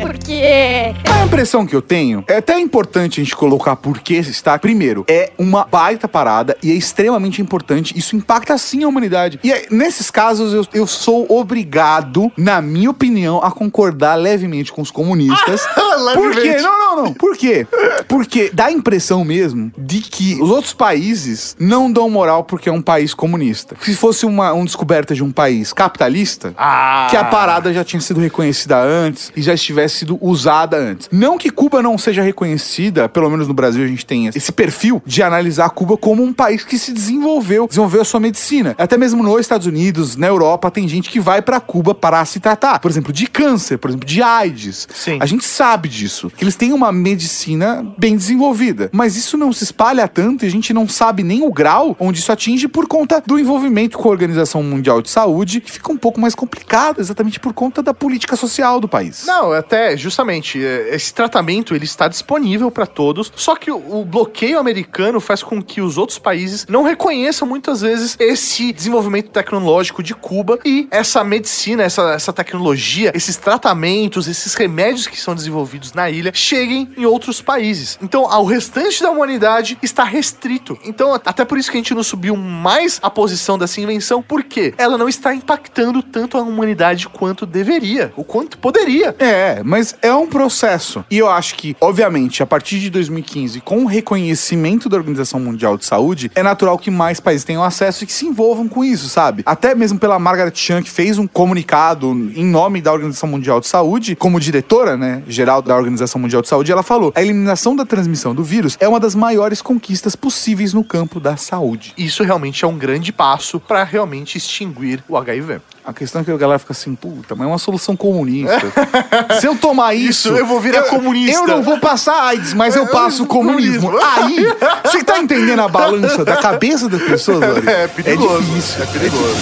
A 1.11 1.25
impressão 1.25 1.67
que 1.67 1.75
eu 1.75 1.83
tenho 1.83 2.23
é 2.29 2.37
até 2.37 2.59
importante 2.61 3.21
a 3.21 3.25
gente 3.25 3.35
colocar 3.35 3.75
por 3.75 3.99
que 3.99 4.15
está. 4.15 4.57
Primeiro, 4.59 5.05
é 5.09 5.33
uma 5.37 5.65
baita 5.65 6.07
parada 6.07 6.57
e 6.63 6.71
é 6.71 6.75
extremamente 6.75 7.43
importante. 7.43 7.97
Isso 7.99 8.15
impacta 8.15 8.57
sim 8.57 8.85
a 8.85 8.89
humanidade. 8.89 9.41
E 9.43 9.53
é, 9.53 9.67
nesses 9.71 10.11
casos 10.11 10.53
eu, 10.53 10.67
eu 10.73 10.87
sou 10.87 11.27
obrigado, 11.29 12.31
na 12.37 12.61
minha 12.63 12.91
opinião, 12.91 13.43
a 13.43 13.51
concordar 13.51 14.15
levemente 14.15 14.73
com 14.73 14.81
os 14.81 14.91
comunistas. 14.91 15.67
por 16.15 16.35
quê? 16.37 16.57
Não, 16.61 16.79
não, 16.97 17.05
não. 17.05 17.15
Por 17.15 17.37
quê? 17.37 17.67
Porque 18.07 18.51
dá 18.53 18.67
a 18.67 18.73
impressão 18.73 19.25
mesmo 19.25 19.73
de 19.77 20.01
que 20.01 20.41
os 20.41 20.51
outros 20.51 20.73
países 20.73 21.57
não 21.59 21.91
dão 21.91 22.09
moral 22.09 22.45
porque 22.45 22.69
é 22.69 22.73
um 22.73 22.83
país 22.83 23.13
comunista. 23.13 23.75
Se 23.81 23.97
fosse 23.97 24.25
uma, 24.25 24.53
uma 24.53 24.65
descoberta 24.65 25.15
de 25.15 25.25
um 25.25 25.33
país 25.33 25.73
capitalista, 25.73 26.55
Ah. 26.57 27.09
que 27.11 27.17
a 27.17 27.25
parada 27.25 27.73
já 27.73 27.85
tinha 27.85 28.01
sido 28.01 28.21
reconhecida 28.21 28.79
antes 28.81 29.33
e 29.37 29.43
já 29.43 29.55
estivesse 29.55 29.96
sido 29.97 30.19
usada 30.21 30.77
antes. 30.77 31.09
Não 31.11 31.39
que 31.39 31.51
Cuba 31.51 31.83
não 31.83 31.97
seja 31.99 32.23
reconhecida, 32.23 33.09
pelo 33.09 33.31
menos 33.31 33.49
no 33.49 33.55
Brasil 33.55 33.85
a 33.85 33.87
gente 33.87 34.07
tem 34.07 34.27
esse 34.29 34.53
perfil 34.53 35.03
de 35.05 35.23
analisar 35.23 35.71
Cuba 35.71 35.97
como 35.97 36.23
um 36.23 36.33
país 36.33 36.65
que 36.65 36.79
se 36.79 36.93
desenvolveu, 36.93 37.67
desenvolveu 37.67 38.03
a 38.03 38.05
sua 38.05 38.21
medicina. 38.21 38.75
Até 38.79 38.97
mesmo 38.97 39.23
nos 39.23 39.41
Estados 39.41 39.67
Unidos, 39.67 40.17
na 40.17 40.27
Europa, 40.27 40.71
tem 40.71 40.87
gente 40.89 41.11
que 41.11 41.21
vai 41.21 41.43
pra 41.43 41.61
Cuba 41.61 41.95
para 41.95 42.25
se 42.25 42.41
tratar, 42.41 42.79
por 42.79 42.91
exemplo, 42.91 43.13
de 43.13 43.27
câncer, 43.27 43.79
por 43.79 43.91
exemplo, 43.91 44.07
de 44.07 44.23
AIDS. 44.23 44.89
Sim. 44.93 45.19
A 45.21 45.27
gente 45.27 45.45
sabe 45.45 45.89
disso, 45.89 46.31
que 46.37 46.45
eles 46.45 46.57
têm 46.57 46.73
uma 46.73 46.93
medicina 46.93 47.87
bem 47.99 48.17
desenvolvida, 48.17 48.91
mas 48.93 49.17
isso 49.17 49.37
não 49.37 49.53
se 49.53 49.65
espalha 49.65 50.07
tanto 50.09 50.45
e 50.45 50.49
a 50.49 50.51
gente 50.51 50.73
não 50.73 50.89
sabe 50.89 51.23
nem 51.23 51.43
o 51.43 51.53
grau 51.53 51.97
onde 51.99 52.21
isso 52.21 52.33
atinge 52.33 52.69
por 52.69 52.87
conta 52.87 53.23
do 53.25 53.39
envolvimento 53.39 53.99
com 53.99 54.09
a 54.09 54.13
Organização 54.13 54.63
Mundial 54.63 55.01
de 55.03 55.11
Saúde, 55.11 55.61
que 55.61 55.73
fica 55.73 55.93
um 55.93 55.97
pouco 55.97 56.21
mais 56.21 56.35
complicado 56.35 57.01
exatamente 57.01 57.41
por 57.41 57.53
conta 57.53 57.83
da 57.83 57.95
política 57.95 58.37
social 58.37 58.81
do 58.81 58.89
país. 58.89 59.25
Não, 59.27 59.53
até 59.53 59.86
justamente 59.95 60.65
é, 60.65 60.95
esse 60.95 61.13
tratamento 61.13 61.75
ele 61.75 61.85
está 61.85 62.09
disponível 62.09 62.71
para 62.71 62.87
todos, 62.87 63.31
só 63.37 63.55
que 63.55 63.71
o, 63.71 64.05
bloqueio 64.05 64.59
americano 64.59 65.21
faz 65.21 65.43
com 65.43 65.63
que 65.63 65.83
os 65.83 65.99
outros 65.99 66.19
países 66.19 66.67
não 66.69 66.83
reconheçam 66.83 67.47
muitas 67.47 67.83
vezes 67.83 68.17
esse 68.19 68.73
desenvolvimento 68.73 69.31
tecnológico 69.31 70.03
de 70.03 70.15
Cuba 70.15 70.59
e 70.65 70.89
essa 70.91 71.23
medicina, 71.23 71.83
essa, 71.83 72.13
essa 72.13 72.33
tecnologia, 72.33 73.13
esses 73.15 73.37
tratamentos, 73.37 74.27
esses 74.27 74.55
remédios 74.55 75.07
que 75.07 75.21
são 75.21 75.35
desenvolvidos 75.35 75.93
na 75.93 76.09
ilha 76.09 76.33
cheguem 76.35 76.91
em 76.97 77.05
outros 77.05 77.43
países. 77.43 77.99
Então, 78.01 78.31
ao 78.31 78.45
restante 78.45 79.03
da 79.03 79.11
humanidade 79.11 79.77
está 79.83 80.05
restrito. 80.05 80.79
Então, 80.85 81.13
até 81.13 81.45
por 81.45 81.59
isso 81.59 81.71
que 81.71 81.77
a 81.77 81.81
gente 81.81 81.95
não 81.95 82.03
subiu 82.03 82.37
mais 82.37 82.99
a 83.03 83.11
posição 83.11 83.59
dessa 83.59 83.81
invenção, 83.81 84.23
porque 84.23 84.73
ela 84.79 84.97
não 84.97 85.09
está 85.09 85.35
impactando 85.35 86.03
tanto 86.03 86.39
a 86.39 86.43
humanidade 86.43 87.09
quanto 87.09 87.45
deveria, 87.45 88.13
o 88.17 88.25
quanto 88.25 88.59
poderia. 88.59 89.15
É, 89.19 89.63
mas 89.63 89.76
é 90.03 90.15
um 90.15 90.27
processo. 90.27 91.05
E 91.11 91.19
eu 91.19 91.29
acho 91.29 91.55
que, 91.55 91.77
obviamente, 91.81 92.43
a 92.43 92.47
partir 92.47 92.79
de 92.79 92.91
2015, 92.91 93.61
com 93.61 93.85
o 93.85 93.87
reconhecimento 93.87 94.89
da 94.89 94.97
Organização 94.97 95.41
Mundial 95.41 95.77
de 95.77 95.85
Saúde, 95.85 96.31
é 96.35 96.43
natural 96.43 96.79
que 96.79 96.91
mais 96.91 97.21
países 97.21 97.45
tenham 97.45 97.63
acesso 97.63 98.05
e 98.05 98.07
que 98.07 98.13
se 98.13 98.27
envolvam 98.27 98.69
com 98.69 98.85
isso, 98.85 99.09
sabe? 99.09 99.43
Até 99.45 99.75
mesmo 99.75 99.99
pela 99.99 100.19
Margaret 100.19 100.55
Chan, 100.55 100.83
que 100.83 100.91
fez 100.91 101.19
um 101.19 101.27
comunicado 101.27 102.11
em 102.35 102.45
nome 102.45 102.81
da 102.81 102.93
Organização 102.93 103.29
Mundial 103.29 103.61
de 103.61 103.67
Saúde, 103.67 104.17
como 104.17 104.41
diretora, 104.41 104.97
né, 104.97 105.23
geral 105.29 105.61
da 105.61 105.77
Organização 105.77 106.21
Mundial 106.21 106.43
de 106.43 106.49
Saúde, 106.49 106.73
ela 106.73 106.83
falou: 106.83 107.13
a 107.15 107.23
eliminação 107.23 107.75
da 107.77 107.85
transmissão 107.85 108.35
do 108.35 108.43
vírus 108.43 108.77
é 108.81 108.89
uma 108.89 109.01
das 109.01 109.15
maiores 109.15 109.61
conquistas 109.61 110.17
possíveis 110.17 110.73
no 110.73 110.85
campo 110.85 111.21
da 111.21 111.37
saúde. 111.37 111.93
Isso 111.97 112.23
realmente 112.23 112.65
é 112.65 112.69
um 112.69 112.79
grande 112.79 113.13
passo 113.13 113.61
para 113.61 113.85
realmente 113.85 114.39
extinguir 114.39 115.03
o 115.09 115.17
HIV. 115.17 115.61
A 115.87 115.93
questão 115.93 116.21
é 116.21 116.25
que 116.25 116.33
a 116.33 116.37
galera 116.37 116.59
fica 116.59 116.73
assim, 116.73 116.97
puta, 116.97 117.37
mas 117.37 117.47
é 117.47 117.49
uma 117.49 117.59
solução 117.59 117.97
comunista. 117.97 118.61
Se 119.39 119.47
eu 119.47 119.55
tomar 119.57 119.95
isso, 119.95 120.31
Isso, 120.31 120.37
eu 120.37 120.45
vou 120.45 120.61
virar 120.61 120.83
comunista. 120.85 121.39
Eu 121.39 121.47
não 121.47 121.63
vou 121.63 121.79
passar 121.79 122.25
AIDS, 122.25 122.53
mas 122.55 122.75
eu 122.75 122.89
passo 122.89 123.23
o 123.23 123.27
comunismo. 123.27 123.93
comunismo. 123.93 124.05
Aí, 124.05 124.57
você 124.83 125.05
tá 125.05 125.19
entendendo 125.21 125.61
a 125.61 125.69
balança 125.69 126.25
da 126.25 126.39
cabeça 126.39 126.89
das 126.89 127.01
pessoas, 127.03 127.39
Lori? 127.55 127.69
É 127.69 127.87
perigoso. 127.87 128.35
É 128.35 128.41
difícil. 128.41 128.83
É 128.83 128.87
perigoso. 128.87 129.37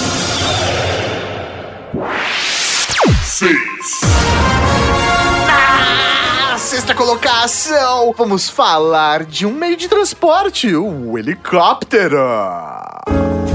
Seis. 3.25 3.59
Sexta 6.59 6.95
colocação, 6.95 8.15
vamos 8.17 8.51
falar 8.51 9.25
de 9.25 9.47
um 9.47 9.53
meio 9.53 9.79
de 9.79 9.89
transporte, 9.89 10.75
o 10.77 11.17
helicóptero. 11.19 12.19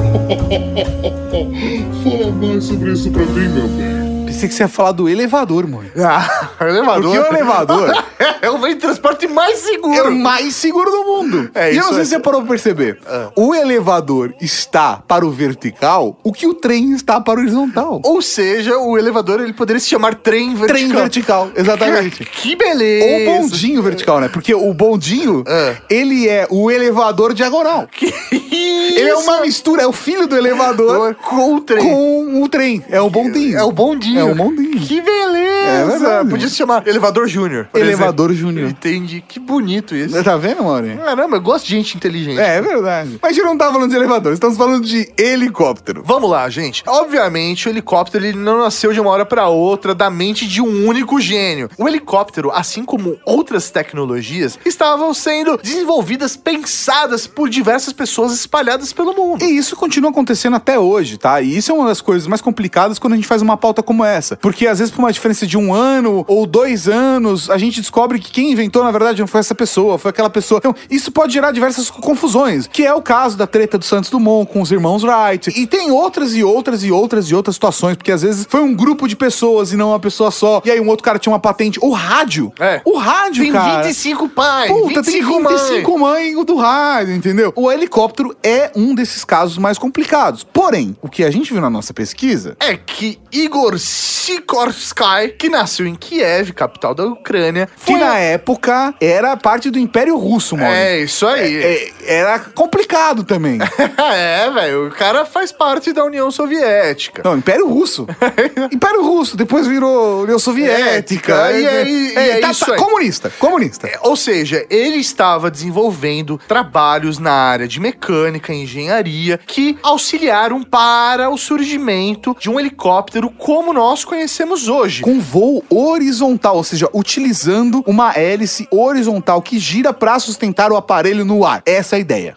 Fala 2.04 2.32
mais 2.32 2.64
sobre 2.64 2.92
isso 2.92 3.12
pra 3.12 3.26
mim, 3.26 3.50
meu 3.50 3.68
bem. 3.68 4.09
Pensei 4.30 4.48
que 4.48 4.54
você 4.56 4.64
ia 4.64 4.68
falar 4.70 4.92
do 4.92 5.10
elevador, 5.10 5.68
mano. 5.68 5.90
Ah, 6.00 6.50
o 6.62 6.64
elevador. 6.66 7.02
Porque 7.16 7.18
o 7.20 7.36
elevador 7.38 8.04
é 8.42 8.50
o 8.50 8.58
meio 8.60 8.76
de 8.76 8.82
transporte 8.82 9.28
mais 9.28 9.60
seguro. 9.60 9.94
é 9.94 10.04
o 10.04 10.12
mais 10.16 10.56
seguro 10.56 10.90
do 10.92 11.04
mundo. 11.04 11.50
É 11.56 11.74
e 11.74 11.78
eu 11.78 11.84
não 11.84 11.86
isso 11.86 11.90
sei 11.94 12.00
aí. 12.02 12.06
se 12.06 12.12
você 12.16 12.20
parou 12.20 12.42
pra 12.42 12.50
perceber. 12.50 13.00
Ah. 13.08 13.30
O 13.36 13.54
elevador 13.56 14.34
está 14.42 14.98
para 15.08 15.26
o 15.26 15.32
vertical, 15.32 16.18
o 16.24 16.32
que 16.34 16.46
o 16.48 16.54
trem 16.54 16.94
está 16.94 17.20
para 17.22 17.40
o 17.40 17.44
horizontal. 17.44 18.02
Ou 18.04 18.22
seja, 18.22 18.78
o 18.78 18.98
elevador 18.98 19.40
ele 19.42 19.54
poderia 19.54 19.80
se 19.80 19.88
chamar 19.88 20.16
trem 20.16 20.54
vertical. 20.56 20.68
Trem 20.76 20.88
vertical, 20.90 21.50
exatamente. 21.56 22.26
Que 22.26 22.56
beleza. 22.56 23.30
Ou 23.32 23.42
bondinho 23.42 23.82
vertical, 23.82 24.20
né? 24.20 24.28
Porque 24.30 24.54
o 24.54 24.74
bondinho, 24.74 25.44
É. 25.48 25.78
ele 25.90 26.28
é 26.28 26.48
o 26.50 26.70
elevador 26.70 27.34
diagonal. 27.34 27.88
Que 27.88 28.14
Ele 28.32 29.10
é 29.10 29.16
uma 29.16 29.42
mistura, 29.42 29.84
é 29.84 29.88
o 29.88 29.94
filho 29.94 30.28
do 30.28 30.36
elevador 30.36 31.16
com 31.16 31.56
o 31.56 31.62
trem. 31.62 31.84
com 31.84 32.42
o 32.44 32.50
trem. 32.50 32.84
É 32.90 33.00
o 33.00 33.10
bondinho. 33.10 33.58
É 33.58 33.64
o 33.64 33.72
bondinho. 33.72 34.19
É 34.20 34.32
o 34.32 34.36
bondinho. 34.36 34.80
Que 34.80 35.02
beleza. 35.02 35.50
É 35.70 35.86
verdade. 35.86 36.30
Podia 36.30 36.48
se 36.48 36.56
chamar 36.56 36.88
Elevador 36.88 37.28
Júnior. 37.28 37.68
por 37.72 37.80
Elevador 37.80 38.32
exemplo. 38.32 38.52
Júnior. 38.52 38.70
Entendi. 38.70 39.24
Que 39.28 39.40
bonito 39.40 39.96
isso. 39.96 40.22
Tá 40.24 40.36
vendo, 40.38 40.64
Mauri? 40.64 40.96
Caramba, 40.98 41.38
eu 41.38 41.42
gosto 41.42 41.66
de 41.66 41.72
gente 41.76 41.96
inteligente. 41.96 42.40
É, 42.40 42.58
é 42.58 42.62
verdade. 42.62 43.20
Mas 43.22 43.32
a 43.32 43.34
gente 43.34 43.46
não 43.46 43.58
tá 43.58 43.72
falando 43.72 43.90
de 43.90 43.96
elevador, 43.96 44.34
estamos 44.34 44.58
falando 44.58 44.86
de 44.86 45.12
helicóptero. 45.18 46.04
Vamos 46.06 46.30
lá, 46.30 46.50
gente. 46.50 46.84
Obviamente, 46.88 47.68
o 47.68 47.70
helicóptero 47.72 48.26
ele 48.26 48.38
não 48.38 48.60
nasceu 48.60 48.92
de 48.94 49.00
uma 49.00 49.10
hora 49.10 49.26
para 49.26 49.48
outra 49.48 49.94
da 49.96 50.10
mente 50.10 50.48
de 50.48 50.62
um 50.62 50.88
único 50.88 51.20
gênio. 51.20 51.70
O 51.78 51.88
helicóptero, 51.88 52.52
assim 52.52 52.84
como 52.84 53.18
outras 53.26 53.70
tecnologias, 53.72 54.58
estavam 54.66 55.14
sendo 55.14 55.58
desenvolvidas, 55.58 56.36
pensadas 56.36 57.28
por 57.28 57.50
diversas 57.50 57.94
pessoas 57.94 58.34
espalhadas 58.34 58.92
pelo 58.94 59.14
mundo. 59.14 59.44
E 59.44 59.58
isso 59.58 59.76
continua 59.76 60.12
acontecendo 60.12 60.56
até 60.56 60.78
hoje, 60.80 61.18
tá? 61.18 61.42
E 61.42 61.58
isso 61.58 61.72
é 61.72 61.76
uma 61.76 61.88
das 61.88 62.02
coisas 62.02 62.28
mais 62.28 62.42
complicadas 62.42 63.00
quando 63.00 63.14
a 63.14 63.16
gente 63.16 63.28
faz 63.28 63.42
uma 63.42 63.58
pauta 63.58 63.82
como 63.84 64.04
essa. 64.04 64.09
Porque 64.38 64.68
às 64.68 64.80
vezes, 64.80 64.94
por 64.94 65.00
uma 65.00 65.12
diferença 65.12 65.46
de 65.46 65.58
um 65.58 65.74
ano 65.74 66.26
ou 66.28 66.46
dois 66.46 66.88
anos, 66.88 67.50
a 67.50 67.58
gente 67.58 67.80
descobre 67.80 68.20
que 68.20 68.32
quem 68.32 68.52
inventou, 68.52 68.84
na 68.84 68.92
verdade, 68.92 69.20
não 69.20 69.28
foi 69.28 69.40
essa 69.40 69.56
pessoa, 69.56 69.98
foi 69.98 70.10
aquela 70.10 70.30
pessoa. 70.30 70.60
Então, 70.60 70.76
isso 70.90 71.12
pode 71.12 71.34
gerar 71.34 71.52
diversas 71.52 71.90
confusões, 71.90 72.68
que 72.68 72.86
é 72.86 72.94
o 72.94 73.02
caso 73.02 73.38
da 73.38 73.48
treta 73.48 73.78
do 73.78 73.86
Santos 73.86 74.10
Dumont 74.10 74.52
com 74.52 74.62
os 74.62 74.72
irmãos 74.72 75.04
Wright. 75.04 75.50
E 75.56 75.68
tem 75.68 75.92
outras 75.92 76.34
e 76.36 76.44
outras 76.44 76.84
e 76.84 76.92
outras 76.92 77.26
e 77.28 77.36
outras 77.36 77.56
situações, 77.56 77.96
porque 77.96 78.12
às 78.12 78.22
vezes 78.22 78.46
foi 78.50 78.62
um 78.62 78.76
grupo 78.76 79.08
de 79.08 79.16
pessoas 79.16 79.72
e 79.72 79.78
não 79.78 79.90
uma 79.90 80.00
pessoa 80.00 80.32
só. 80.32 80.62
E 80.66 80.72
aí 80.72 80.80
um 80.80 80.88
outro 80.88 81.04
cara 81.04 81.20
tinha 81.20 81.32
uma 81.32 81.40
patente. 81.40 81.80
O 81.82 81.92
rádio. 81.92 82.52
É. 82.60 82.82
O 82.86 82.98
rádio, 82.98 83.44
Tem 83.44 83.52
cara. 83.52 83.84
25 83.84 84.30
pais, 84.30 84.72
Puta, 84.72 85.02
25 85.02 85.34
tem 85.34 85.42
mães. 85.44 85.62
25 85.62 86.00
mães 86.00 86.46
do 86.46 86.56
rádio, 86.56 87.16
entendeu? 87.16 87.54
O 87.56 87.72
helicóptero 87.72 88.36
é 88.44 88.72
um 88.76 88.96
desses 88.96 89.24
casos 89.24 89.58
mais 89.58 89.78
complicados. 89.78 90.44
Porém, 90.44 90.96
o 91.02 91.10
que 91.10 91.24
a 91.24 91.32
gente 91.32 91.52
viu 91.52 91.62
na 91.62 91.70
nossa 91.70 91.94
pesquisa 91.94 92.56
É 92.60 92.78
que 92.78 93.20
Igor 93.32 93.78
Sikorsky, 94.00 95.30
que 95.38 95.50
nasceu 95.50 95.86
em 95.86 95.96
Kiev, 95.96 96.52
capital 96.54 96.94
da 96.96 97.06
Ucrânia, 97.06 97.68
que 97.86 97.96
na 97.96 98.18
época 98.18 98.94
era 99.02 99.36
parte 99.36 99.70
do 99.70 99.78
Império 99.80 100.18
Russo, 100.18 100.56
mano. 100.56 100.70
É, 100.70 101.00
isso 101.00 101.26
aí. 101.28 101.58
É, 101.64 101.92
era 102.20 102.40
complicado 102.40 103.24
também. 103.24 103.60
É, 104.12 104.50
velho, 104.50 104.88
o 104.88 104.92
cara 104.92 105.24
faz 105.26 105.52
parte 105.52 105.92
da 105.94 106.04
União 106.04 106.32
Soviética. 106.32 107.22
Não, 107.24 107.38
Império 107.38 107.68
Russo. 107.68 108.08
Império 108.72 109.02
Russo, 109.04 109.36
depois 109.38 109.68
virou 109.68 110.24
União 110.24 110.40
Soviética. 110.40 111.34
Ética, 111.34 111.52
e 111.52 111.68
aí- 111.68 112.14
e 112.14 112.18
é 112.18 112.40
tá- 112.40 112.52
isso 112.52 112.66
tá-. 112.66 112.76
Comunista, 112.76 113.30
comunista. 113.38 113.88
É, 113.88 114.00
Ou 114.04 114.16
seja, 114.16 114.66
ele 114.70 114.98
estava 114.98 115.52
desenvolvendo 115.52 116.40
trabalhos 116.48 117.18
na 117.20 117.32
área 117.34 117.68
de 117.68 117.80
mecânica 117.80 118.54
e 118.54 118.64
engenharia 118.64 119.38
que 119.46 119.78
auxiliaram 119.84 120.64
para 120.64 121.30
o 121.30 121.38
surgimento 121.38 122.36
de 122.40 122.50
um 122.50 122.60
helicóptero 122.60 123.30
como 123.32 123.72
nós 123.74 123.89
conhecemos 124.06 124.68
hoje. 124.68 125.02
Com 125.02 125.20
voo 125.20 125.64
horizontal, 125.70 126.58
ou 126.58 126.64
seja, 126.64 126.88
utilizando 126.94 127.84
uma 127.88 128.14
hélice 128.14 128.68
horizontal 128.72 129.42
que 129.42 129.58
gira 129.58 129.92
para 129.92 130.20
sustentar 130.20 130.72
o 130.72 130.78
aparelho 130.78 131.26
no 131.26 131.46
ar. 131.46 131.64
Essa 131.66 131.96
é 131.96 131.98
a 131.98 132.00
ideia. 132.00 132.36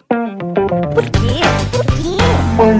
Por 0.93 1.03
quê? 1.09 1.42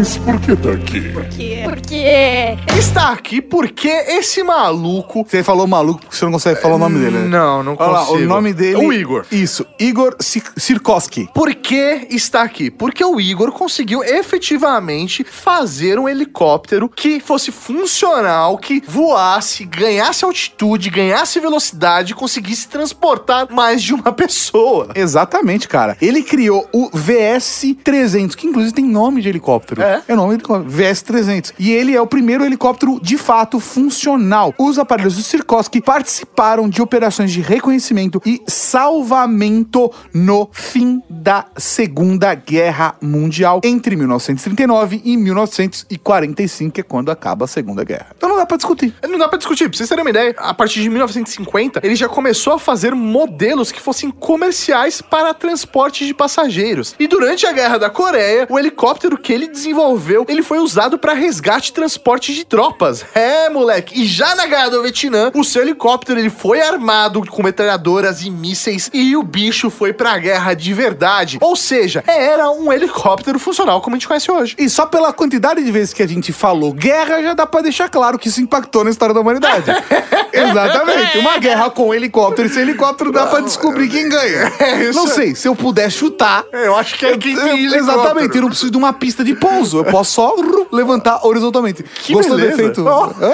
Mas 0.03 0.17
por 0.17 0.37
que 0.41 0.53
tá 0.57 0.71
aqui? 0.73 0.99
Por 1.13 1.23
quê? 1.29 1.61
Por 1.63 1.79
quê? 1.79 2.57
Está 2.77 3.13
aqui 3.13 3.41
porque 3.41 3.87
esse 3.87 4.43
maluco. 4.43 5.25
Você 5.25 5.41
falou 5.45 5.65
maluco 5.65 6.01
porque 6.01 6.13
você 6.17 6.25
não 6.25 6.33
consegue 6.33 6.59
falar 6.59 6.75
o 6.75 6.77
nome 6.77 6.99
dele, 6.99 7.19
né? 7.19 7.27
Não, 7.29 7.63
não 7.63 7.73
Olha 7.79 7.89
lá, 7.89 7.99
consigo. 8.05 8.17
o 8.25 8.27
nome 8.27 8.51
dele. 8.51 8.75
O 8.85 8.91
Igor. 8.91 9.25
Isso, 9.31 9.65
Igor 9.79 10.13
Sik- 10.19 10.51
Sirkoski. 10.57 11.29
Por 11.33 11.55
que 11.55 12.05
está 12.09 12.41
aqui? 12.41 12.69
Porque 12.69 13.01
o 13.01 13.17
Igor 13.17 13.53
conseguiu 13.53 14.03
efetivamente 14.03 15.23
fazer 15.23 15.97
um 15.97 16.09
helicóptero 16.09 16.89
que 16.89 17.21
fosse 17.21 17.49
funcional, 17.49 18.57
que 18.57 18.83
voasse, 18.85 19.63
ganhasse 19.63 20.25
altitude, 20.25 20.89
ganhasse 20.89 21.39
velocidade 21.39 22.11
e 22.11 22.15
conseguisse 22.15 22.67
transportar 22.67 23.47
mais 23.49 23.81
de 23.81 23.93
uma 23.93 24.11
pessoa. 24.11 24.89
Exatamente, 24.95 25.65
cara. 25.65 25.95
Ele 26.01 26.21
criou 26.23 26.67
o 26.73 26.89
VS-300, 26.91 28.35
que 28.35 28.47
inclusive 28.47 28.73
tem 28.75 28.83
nome 28.83 29.21
de 29.21 29.29
helicóptero. 29.29 29.92
É? 29.93 30.13
É 30.13 30.15
nome 30.15 30.29
de 30.29 30.35
helicóptero. 30.35 30.71
VS-300. 30.71 31.53
E 31.59 31.71
ele 31.71 31.95
é 31.95 32.01
o 32.01 32.07
primeiro 32.07 32.45
helicóptero 32.45 32.99
de 33.01 33.17
fato 33.17 33.59
funcional. 33.59 34.53
Os 34.57 34.79
aparelhos 34.79 35.15
do 35.15 35.21
Sikorsky 35.21 35.81
participaram 35.81 36.67
de 36.67 36.81
operações 36.81 37.31
de 37.31 37.41
reconhecimento 37.41 38.21
e 38.25 38.41
salvamento 38.47 39.91
no 40.13 40.49
fim 40.51 41.01
da 41.09 41.45
Segunda 41.57 42.33
Guerra 42.33 42.95
Mundial, 43.01 43.61
entre 43.63 43.95
1939 43.95 45.01
e 45.03 45.17
1945, 45.17 46.71
que 46.71 46.81
é 46.81 46.83
quando 46.83 47.11
acaba 47.11 47.45
a 47.45 47.47
Segunda 47.47 47.83
Guerra. 47.83 48.07
Então 48.15 48.29
não 48.29 48.37
dá 48.37 48.45
pra 48.45 48.57
discutir. 48.57 48.93
Não 49.07 49.17
dá 49.17 49.27
pra 49.27 49.37
discutir, 49.37 49.69
pra 49.69 49.77
vocês 49.77 49.89
terem 49.89 50.03
uma 50.03 50.09
ideia, 50.09 50.35
a 50.37 50.53
partir 50.53 50.81
de 50.81 50.89
1950, 50.89 51.81
ele 51.83 51.95
já 51.95 52.09
começou 52.09 52.53
a 52.53 52.59
fazer 52.59 52.95
modelos 52.95 53.71
que 53.71 53.81
fossem 53.81 54.09
comerciais 54.09 55.01
para 55.01 55.33
transporte 55.33 56.05
de 56.05 56.13
passageiros. 56.13 56.95
E 56.99 57.07
durante 57.07 57.45
a 57.45 57.51
Guerra 57.51 57.77
da 57.77 57.89
Coreia, 57.89 58.47
o 58.49 58.57
helicóptero 58.57 59.17
que 59.17 59.31
ele 59.31 59.47
desenvolveu, 59.47 59.82
ele 60.27 60.41
foi 60.41 60.59
usado 60.59 60.97
para 60.97 61.13
resgate 61.13 61.71
e 61.71 61.73
transporte 61.73 62.33
de 62.33 62.45
tropas. 62.45 63.05
É, 63.13 63.49
moleque. 63.49 64.01
E 64.01 64.05
já 64.05 64.35
na 64.35 64.45
Guerra 64.45 64.69
do 64.69 64.81
Vietnã, 64.81 65.31
o 65.33 65.43
seu 65.43 65.61
helicóptero 65.61 66.19
ele 66.19 66.29
foi 66.29 66.61
armado 66.61 67.25
com 67.25 67.43
metralhadoras 67.43 68.21
e 68.23 68.29
mísseis 68.29 68.89
e 68.93 69.15
o 69.15 69.23
bicho 69.23 69.69
foi 69.69 69.93
pra 69.93 70.17
guerra 70.17 70.53
de 70.53 70.73
verdade. 70.73 71.37
Ou 71.41 71.55
seja, 71.55 72.03
era 72.07 72.49
um 72.49 72.71
helicóptero 72.71 73.39
funcional 73.39 73.81
como 73.81 73.95
a 73.95 73.99
gente 73.99 74.07
conhece 74.07 74.31
hoje. 74.31 74.55
E 74.57 74.69
só 74.69 74.85
pela 74.85 75.11
quantidade 75.11 75.63
de 75.63 75.71
vezes 75.71 75.93
que 75.93 76.03
a 76.03 76.07
gente 76.07 76.31
falou 76.31 76.73
guerra, 76.73 77.21
já 77.21 77.33
dá 77.33 77.45
pra 77.45 77.61
deixar 77.61 77.89
claro 77.89 78.17
que 78.17 78.27
isso 78.27 78.41
impactou 78.41 78.83
na 78.83 78.89
história 78.89 79.13
da 79.13 79.21
humanidade. 79.21 79.65
Exatamente. 80.33 81.17
Uma 81.19 81.37
guerra 81.37 81.69
com 81.69 81.93
helicóptero 81.93 82.47
e 82.47 82.51
sem 82.51 82.63
helicóptero 82.63 83.11
dá 83.11 83.27
pra 83.27 83.39
descobrir 83.41 83.87
quem 83.89 84.09
ganha. 84.09 84.51
É 84.59 84.83
isso 84.85 84.97
Não 84.97 85.07
sei, 85.07 85.35
se 85.35 85.47
eu 85.47 85.55
puder 85.55 85.91
chutar. 85.91 86.43
Eu 86.51 86.75
acho 86.75 86.97
que 86.97 87.05
é 87.05 87.17
quem 87.17 87.35
tem. 87.35 87.65
Exatamente, 87.65 88.35
eu 88.35 88.41
não 88.41 88.49
preciso 88.49 88.71
de 88.71 88.77
uma 88.77 88.93
pista 88.93 89.23
de 89.23 89.35
pouso. 89.35 89.72
Eu 89.77 89.85
posso 89.85 90.11
só 90.11 90.35
ru, 90.35 90.67
levantar 90.71 91.25
horizontalmente. 91.25 91.83
Que 91.83 92.13
Gostou 92.13 92.35
beleza. 92.37 92.55
do 92.55 92.61
efeito? 92.61 92.85
Oh. 92.85 93.03
Hã? 93.23 93.31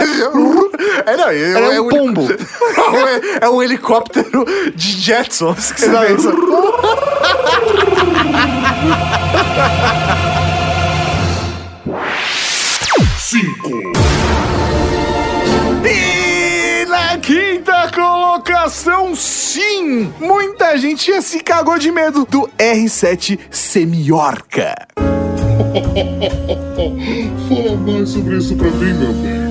É, 1.06 1.18
não, 1.18 1.30
é, 1.30 1.52
Era 1.52 1.76
é 1.76 1.82
um 1.82 1.88
pombo. 1.88 2.28
É, 3.42 3.46
é 3.46 3.50
um 3.50 3.62
helicóptero 3.62 4.46
de 4.76 4.92
Jetsons. 5.00 5.72
Que 5.72 5.82
você 5.82 5.90
pensa. 5.90 6.32
Cinco. 13.18 13.70
E 15.86 16.86
na 16.86 17.18
quinta 17.20 17.92
colocação, 17.94 19.16
sim, 19.16 20.12
muita 20.20 20.78
gente 20.78 21.12
já 21.12 21.22
se 21.22 21.40
cagou 21.42 21.78
de 21.78 21.92
medo 21.92 22.26
do 22.26 22.50
R7 22.58 23.40
Semiorca. 23.52 24.76
Fala 27.50 27.76
mais 27.76 28.10
sobre 28.10 28.38
isso 28.38 28.56
pra 28.56 28.72
mim, 28.72 28.94
meu 28.94 29.14
bem. 29.14 29.49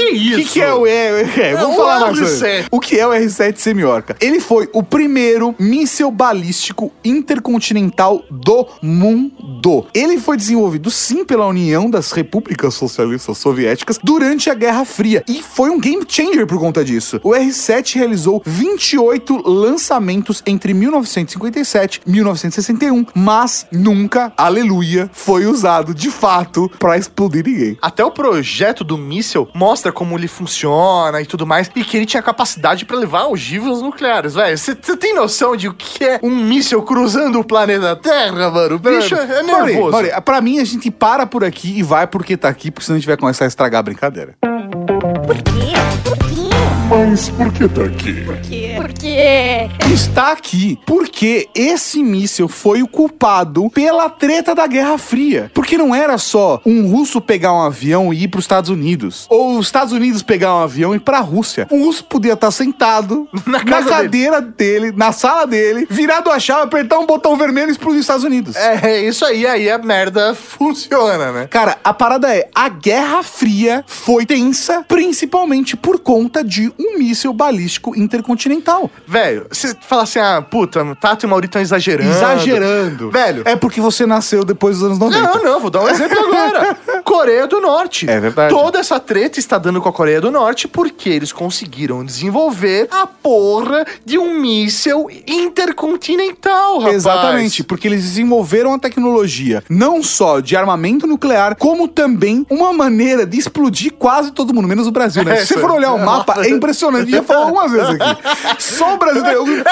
Que 0.00 0.10
O 0.12 0.14
isso? 0.14 0.36
que, 0.36 0.44
que 0.44 0.60
é 0.62 0.72
o 0.72 0.86
é, 0.86 1.20
é, 1.20 1.54
Vamos 1.54 1.76
o 1.76 1.78
falar 1.80 2.00
mais 2.00 2.18
sobre 2.18 2.32
R7. 2.32 2.58
isso. 2.60 2.68
O 2.70 2.80
que 2.80 2.98
é 2.98 3.06
o 3.06 3.10
R7 3.10 3.56
Semiorca? 3.56 4.16
Ele 4.20 4.40
foi 4.40 4.68
o 4.72 4.82
primeiro 4.82 5.54
míssil 5.58 6.10
balístico 6.10 6.92
intercontinental 7.04 8.22
do 8.30 8.66
mundo. 8.82 9.86
Ele 9.94 10.18
foi 10.18 10.36
desenvolvido 10.36 10.90
sim 10.90 11.24
pela 11.24 11.46
União 11.46 11.88
das 11.90 12.12
Repúblicas 12.12 12.74
Socialistas 12.74 13.38
Soviéticas 13.38 13.98
durante 14.02 14.50
a 14.50 14.54
Guerra 14.54 14.84
Fria 14.84 15.22
e 15.28 15.42
foi 15.42 15.70
um 15.70 15.78
game 15.80 16.04
changer 16.08 16.46
por 16.46 16.58
conta 16.58 16.84
disso. 16.84 17.20
O 17.22 17.30
R7 17.30 17.96
realizou 17.96 18.42
28 18.44 19.48
lançamentos 19.48 20.42
entre 20.46 20.72
1957 20.74 22.00
e 22.06 22.10
1961, 22.10 23.06
mas 23.14 23.66
nunca, 23.72 24.32
aleluia, 24.36 25.10
foi 25.12 25.46
usado 25.46 25.94
de 25.94 26.10
fato 26.10 26.70
pra 26.78 26.96
explodir 26.96 27.44
ninguém. 27.46 27.78
Até 27.82 28.04
o 28.04 28.10
projeto 28.10 28.84
do 28.84 28.96
míssil 28.98 29.48
mostra 29.54 29.89
como 29.92 30.16
ele 30.16 30.28
funciona 30.28 31.20
e 31.20 31.26
tudo 31.26 31.46
mais, 31.46 31.70
e 31.74 31.84
que 31.84 31.96
ele 31.96 32.06
tinha 32.06 32.22
capacidade 32.22 32.84
pra 32.84 32.96
levar 32.96 33.26
ogivas 33.26 33.82
nucleares, 33.82 34.34
velho. 34.34 34.56
Você 34.56 34.74
tem 34.74 35.14
noção 35.14 35.56
de 35.56 35.68
o 35.68 35.74
que 35.74 36.04
é 36.04 36.20
um 36.22 36.30
míssil 36.30 36.82
cruzando 36.82 37.40
o 37.40 37.44
planeta 37.44 37.96
Terra, 37.96 38.50
mano? 38.50 38.76
O 38.76 38.78
bicho 38.78 39.14
é 39.14 39.42
Mauri, 39.42 39.72
nervoso. 39.72 39.92
Mauri, 39.92 40.10
pra 40.24 40.40
mim, 40.40 40.58
a 40.58 40.64
gente 40.64 40.90
para 40.90 41.26
por 41.26 41.44
aqui 41.44 41.78
e 41.78 41.82
vai 41.82 42.06
porque 42.06 42.36
tá 42.36 42.48
aqui, 42.48 42.70
porque 42.70 42.86
senão 42.86 42.96
a 42.96 42.98
gente 42.98 43.08
vai 43.08 43.16
começar 43.16 43.44
a 43.44 43.48
estragar 43.48 43.80
a 43.80 43.82
brincadeira. 43.82 44.36
Por 44.40 45.36
quê? 45.36 45.72
Por 46.04 46.18
quê? 46.18 46.49
Mas 46.90 47.28
por 47.28 47.52
que 47.52 47.68
tá 47.68 47.84
aqui? 47.84 48.24
Por 48.24 48.36
quê? 48.38 48.72
Por 48.76 48.92
quê? 48.92 49.70
Está 49.94 50.32
aqui 50.32 50.76
porque 50.84 51.48
esse 51.54 52.02
míssil 52.02 52.48
foi 52.48 52.82
o 52.82 52.88
culpado 52.88 53.70
pela 53.70 54.10
treta 54.10 54.56
da 54.56 54.66
Guerra 54.66 54.98
Fria. 54.98 55.52
Porque 55.54 55.78
não 55.78 55.94
era 55.94 56.18
só 56.18 56.60
um 56.66 56.88
russo 56.88 57.20
pegar 57.20 57.54
um 57.54 57.62
avião 57.62 58.12
e 58.12 58.24
ir 58.24 58.28
pros 58.28 58.42
Estados 58.42 58.70
Unidos. 58.70 59.26
Ou 59.30 59.56
os 59.56 59.66
Estados 59.66 59.92
Unidos 59.92 60.20
pegar 60.20 60.52
um 60.56 60.62
avião 60.62 60.92
e 60.92 60.96
ir 60.96 61.00
pra 61.00 61.20
Rússia. 61.20 61.68
Um 61.70 61.84
russo 61.84 62.02
podia 62.02 62.32
estar 62.32 62.50
sentado 62.50 63.28
Na 63.46 63.62
na, 63.62 63.84
cadeira 63.84 64.40
dele. 64.40 64.90
na 64.90 65.12
sala 65.12 65.46
dele, 65.46 65.86
virado 65.88 66.28
a 66.28 66.40
chave, 66.40 66.64
apertar 66.64 66.98
um 66.98 67.06
botão 67.06 67.36
vermelho 67.36 67.68
e 67.68 67.72
explodir 67.72 68.00
os 68.00 68.04
Estados 68.04 68.24
Unidos. 68.24 68.56
É, 68.56 68.94
é 68.94 69.02
isso 69.04 69.24
aí, 69.24 69.46
aí 69.46 69.70
a 69.70 69.78
merda 69.78 70.34
funciona, 70.58 71.30
né? 71.30 71.46
Cara, 71.46 71.78
a 71.84 71.94
parada 71.94 72.34
é, 72.34 72.48
a 72.52 72.68
Guerra 72.68 73.22
Fria 73.22 73.84
foi 73.86 74.26
tensa, 74.26 74.84
principalmente 74.88 75.76
por 75.76 76.00
conta 76.00 76.42
de 76.42 76.72
um 76.80 76.98
míssil 76.98 77.32
balístico 77.32 77.96
intercontinental. 77.98 78.90
Velho, 79.06 79.46
você 79.50 79.76
fala 79.80 80.02
assim, 80.02 80.18
ah, 80.18 80.42
puta, 80.42 80.84
Tato 80.96 81.26
e 81.26 81.28
Mauri 81.28 81.46
estão 81.46 81.60
exagerando. 81.60 82.10
Exagerando. 82.10 83.10
Velho. 83.10 83.42
É 83.44 83.56
porque 83.56 83.80
você 83.80 84.06
nasceu 84.06 84.44
depois 84.44 84.78
dos 84.78 84.86
anos 84.86 84.98
90. 84.98 85.20
Não, 85.20 85.42
não, 85.42 85.60
vou 85.60 85.70
dar 85.70 85.82
um 85.82 85.88
exemplo 85.88 86.18
agora. 86.18 86.76
Coreia 87.04 87.46
do 87.46 87.60
Norte. 87.60 88.08
É 88.08 88.20
verdade. 88.20 88.54
Toda 88.54 88.78
essa 88.78 88.98
treta 88.98 89.38
está 89.38 89.58
dando 89.58 89.80
com 89.80 89.88
a 89.88 89.92
Coreia 89.92 90.20
do 90.20 90.30
Norte 90.30 90.68
porque 90.68 91.08
eles 91.08 91.32
conseguiram 91.32 92.04
desenvolver 92.04 92.88
a 92.90 93.06
porra 93.06 93.84
de 94.04 94.18
um 94.18 94.40
míssel 94.40 95.08
intercontinental, 95.26 96.78
rapaz. 96.78 96.96
Exatamente, 96.96 97.64
porque 97.64 97.88
eles 97.88 98.02
desenvolveram 98.02 98.74
a 98.74 98.78
tecnologia 98.78 99.62
não 99.68 100.02
só 100.02 100.40
de 100.40 100.56
armamento 100.56 101.06
nuclear, 101.06 101.56
como 101.56 101.88
também 101.88 102.46
uma 102.48 102.72
maneira 102.72 103.26
de 103.26 103.38
explodir 103.38 103.92
quase 103.92 104.32
todo 104.32 104.54
mundo, 104.54 104.68
menos 104.68 104.86
o 104.86 104.90
Brasil, 104.90 105.24
né? 105.24 105.38
É, 105.38 105.44
Se 105.44 105.54
você 105.54 105.60
for 105.60 105.70
olhar 105.72 105.92
o 105.92 105.98
mapa, 105.98 106.34
é 106.44 106.50
impressionante. 106.50 106.69
Já 107.10 107.22
falou 107.22 107.44
algumas 107.44 107.72
vezes 107.72 107.88
aqui. 107.88 108.22
Só 108.58 108.94
o 108.94 108.98
Brasil. 108.98 109.22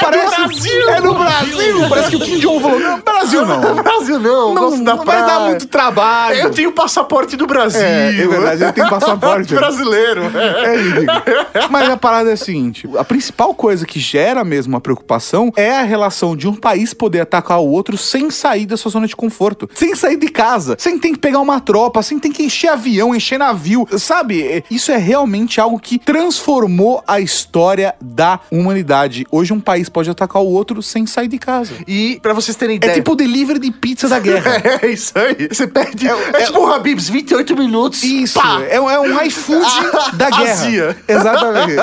parece, 0.01 0.36
Brasil! 0.36 0.88
É 0.90 1.01
no 1.01 1.14
Brasil! 1.14 1.88
Parece 1.88 2.11
que 2.11 2.16
o 2.16 2.20
Kim 2.20 2.38
Jong 2.38 2.61
falou: 2.61 2.80
não, 2.80 3.01
Brasil 3.01 3.46
não. 3.46 3.74
Brasil 3.82 4.18
não, 4.18 4.55
Não, 4.55 4.84
da 4.84 4.94
vai 4.96 5.24
dar 5.24 5.40
muito 5.40 5.66
trabalho. 5.66 6.36
Eu 6.36 6.51
tenho 6.51 6.72
passaporte 6.72 7.36
do 7.36 7.46
Brasil. 7.46 7.80
É, 7.80 8.09
é 8.09 8.26
verdade, 8.26 8.62
eu 8.62 8.72
tenho 8.72 8.88
passaporte. 8.88 9.55
brasileiro. 9.59 10.22
É 10.24 10.76
ridículo. 10.76 11.09
Mas 11.70 11.88
a 11.88 11.96
parada 11.96 12.30
é 12.30 12.34
a 12.34 12.36
seguinte: 12.36 12.88
a 12.96 13.05
principal 13.05 13.55
coisa 13.55 13.86
que 13.86 13.99
gera 13.99 14.44
mesmo 14.44 14.74
uma 14.74 14.80
preocupação 14.80 15.53
é 15.57 15.76
a 15.76 15.82
relação 15.82 16.36
de 16.36 16.49
um 16.49 16.55
país 16.55 16.94
poder 16.94 17.20
atacar 17.20 17.61
o 17.61 17.68
outro 17.68 17.96
sem 17.96 18.30
sair 18.30 18.66
da 18.66 18.76
sua 18.76 18.90
zona 18.90 19.07
de 19.07 19.16
conforto, 19.16 19.68
sem 19.74 19.94
sair 19.94 20.16
de 20.16 20.28
casa, 20.28 20.76
sem 20.78 20.99
ter 20.99 21.11
que 21.11 21.18
pegar 21.18 21.40
uma 21.40 21.61
tropa, 21.61 22.03
sem 22.03 22.18
ter 22.18 22.30
que 22.30 22.44
encher 22.44 22.68
avião, 22.68 23.14
encher 23.14 23.38
navio. 23.38 23.86
Sabe? 23.99 24.42
É, 24.42 24.62
Isso 24.70 24.92
é 24.92 24.96
realmente 24.96 25.61
algo 25.61 25.78
que 25.78 25.99
transformou 25.99 26.78
a 27.07 27.20
história 27.20 27.95
da 28.01 28.41
humanidade. 28.51 29.26
Hoje 29.31 29.53
um 29.53 29.61
país 29.61 29.89
pode 29.89 30.11
atacar 30.11 30.43
o 30.43 30.47
outro 30.47 30.83
sem 30.83 31.07
sair 31.07 31.29
de 31.29 31.39
casa. 31.39 31.72
E 31.87 32.18
pra 32.22 32.33
vocês 32.33 32.57
terem 32.57 32.74
É 32.74 32.76
ideia. 32.76 32.95
tipo 32.95 33.14
delivery 33.14 33.59
de 33.59 33.70
pizza 33.70 34.09
da 34.09 34.18
guerra. 34.20 34.62
É 34.83 34.87
isso 34.87 35.12
aí. 35.18 35.49
Você 35.51 35.66
pede. 35.66 36.09
É, 36.09 36.12
é- 36.35 36.45
tipo 36.47 36.61
o 36.61 36.72
Habibs, 36.72 37.09
28 37.09 37.57
minutos. 37.57 38.03
Isso, 38.03 38.41
pá. 38.41 38.61
é, 38.68 38.81
um- 38.81 38.91
é 38.91 38.99
um 39.01 39.20
iFood 39.22 39.66
da 40.14 40.31
guerra. 40.31 40.53
Azia. 40.53 40.97
Exatamente. 41.07 41.76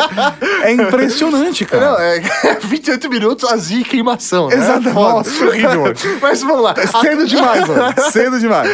É 0.63 0.71
impressionante, 0.71 1.65
cara. 1.65 1.85
Não, 1.91 1.99
é 1.99 2.19
28 2.63 3.09
minutos, 3.09 3.49
azia 3.51 3.79
e 3.79 3.83
queimação. 3.83 4.47
Né? 4.49 4.57
Foda. 4.57 4.91
Nossa, 4.93 5.45
horrível. 5.45 5.93
Mas 6.21 6.41
vamos 6.41 6.61
lá. 6.63 6.73
A- 6.77 7.01
Cedo 7.01 7.27
demais, 7.27 7.67
mano. 7.67 7.93
Cedo 8.11 8.39
demais. 8.39 8.69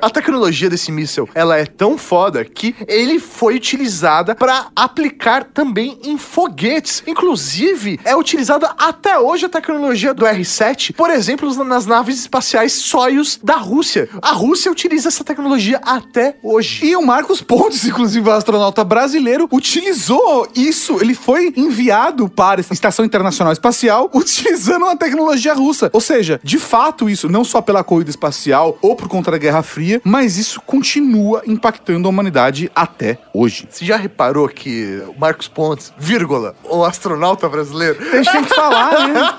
A 0.00 0.10
tecnologia 0.10 0.68
desse 0.70 0.90
míssil, 0.92 1.28
ela 1.34 1.56
é 1.58 1.66
tão 1.66 1.96
foda 1.98 2.44
que 2.44 2.74
ele 2.86 3.18
foi 3.18 3.56
utilizada 3.56 4.34
pra 4.34 4.66
aplicar 4.84 5.44
também 5.44 5.98
em 6.04 6.18
foguetes. 6.18 7.02
Inclusive, 7.06 7.98
é 8.04 8.14
utilizada 8.14 8.74
até 8.78 9.18
hoje 9.18 9.46
a 9.46 9.48
tecnologia 9.48 10.12
do 10.12 10.24
R7, 10.24 10.94
por 10.94 11.10
exemplo, 11.10 11.52
nas 11.64 11.86
naves 11.86 12.20
espaciais 12.20 12.72
Soyuz 12.72 13.38
da 13.42 13.56
Rússia. 13.56 14.08
A 14.20 14.32
Rússia 14.32 14.70
utiliza 14.70 15.08
essa 15.08 15.24
tecnologia 15.24 15.80
até 15.84 16.36
hoje. 16.42 16.84
E 16.84 16.96
o 16.96 17.02
Marcos 17.02 17.40
Pontes, 17.40 17.84
inclusive 17.84 18.30
astronauta 18.30 18.84
brasileiro, 18.84 19.48
utilizou 19.50 20.48
isso. 20.54 20.98
Ele 21.00 21.14
foi 21.14 21.52
enviado 21.56 22.28
para 22.28 22.60
a 22.60 22.72
Estação 22.72 23.04
Internacional 23.04 23.52
Espacial 23.52 24.10
utilizando 24.12 24.84
uma 24.84 24.96
tecnologia 24.96 25.54
russa. 25.54 25.90
Ou 25.92 26.00
seja, 26.00 26.40
de 26.42 26.58
fato, 26.58 27.08
isso 27.08 27.28
não 27.28 27.44
só 27.44 27.60
pela 27.60 27.84
corrida 27.84 28.10
espacial 28.10 28.78
ou 28.82 28.94
por 28.94 29.08
conta 29.08 29.30
da 29.30 29.38
Guerra 29.38 29.62
Fria, 29.62 30.00
mas 30.04 30.36
isso 30.36 30.60
continua 30.60 31.42
impactando 31.46 32.06
a 32.06 32.10
humanidade 32.10 32.70
até 32.74 33.18
hoje. 33.32 33.66
Você 33.70 33.84
já 33.84 33.96
reparou 33.96 34.48
que 34.48 34.73
Marcos 35.18 35.48
Pontes, 35.48 35.92
vírgula, 35.98 36.54
o 36.64 36.84
astronauta 36.84 37.48
brasileiro, 37.48 37.98
A 38.12 38.16
gente 38.16 38.32
tem 38.32 38.44
que 38.44 38.54
falar, 38.54 39.08
né? 39.08 39.34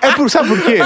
É 0.00 0.10
por, 0.12 0.28
sabe 0.28 0.48
por 0.48 0.60
quê? 0.62 0.78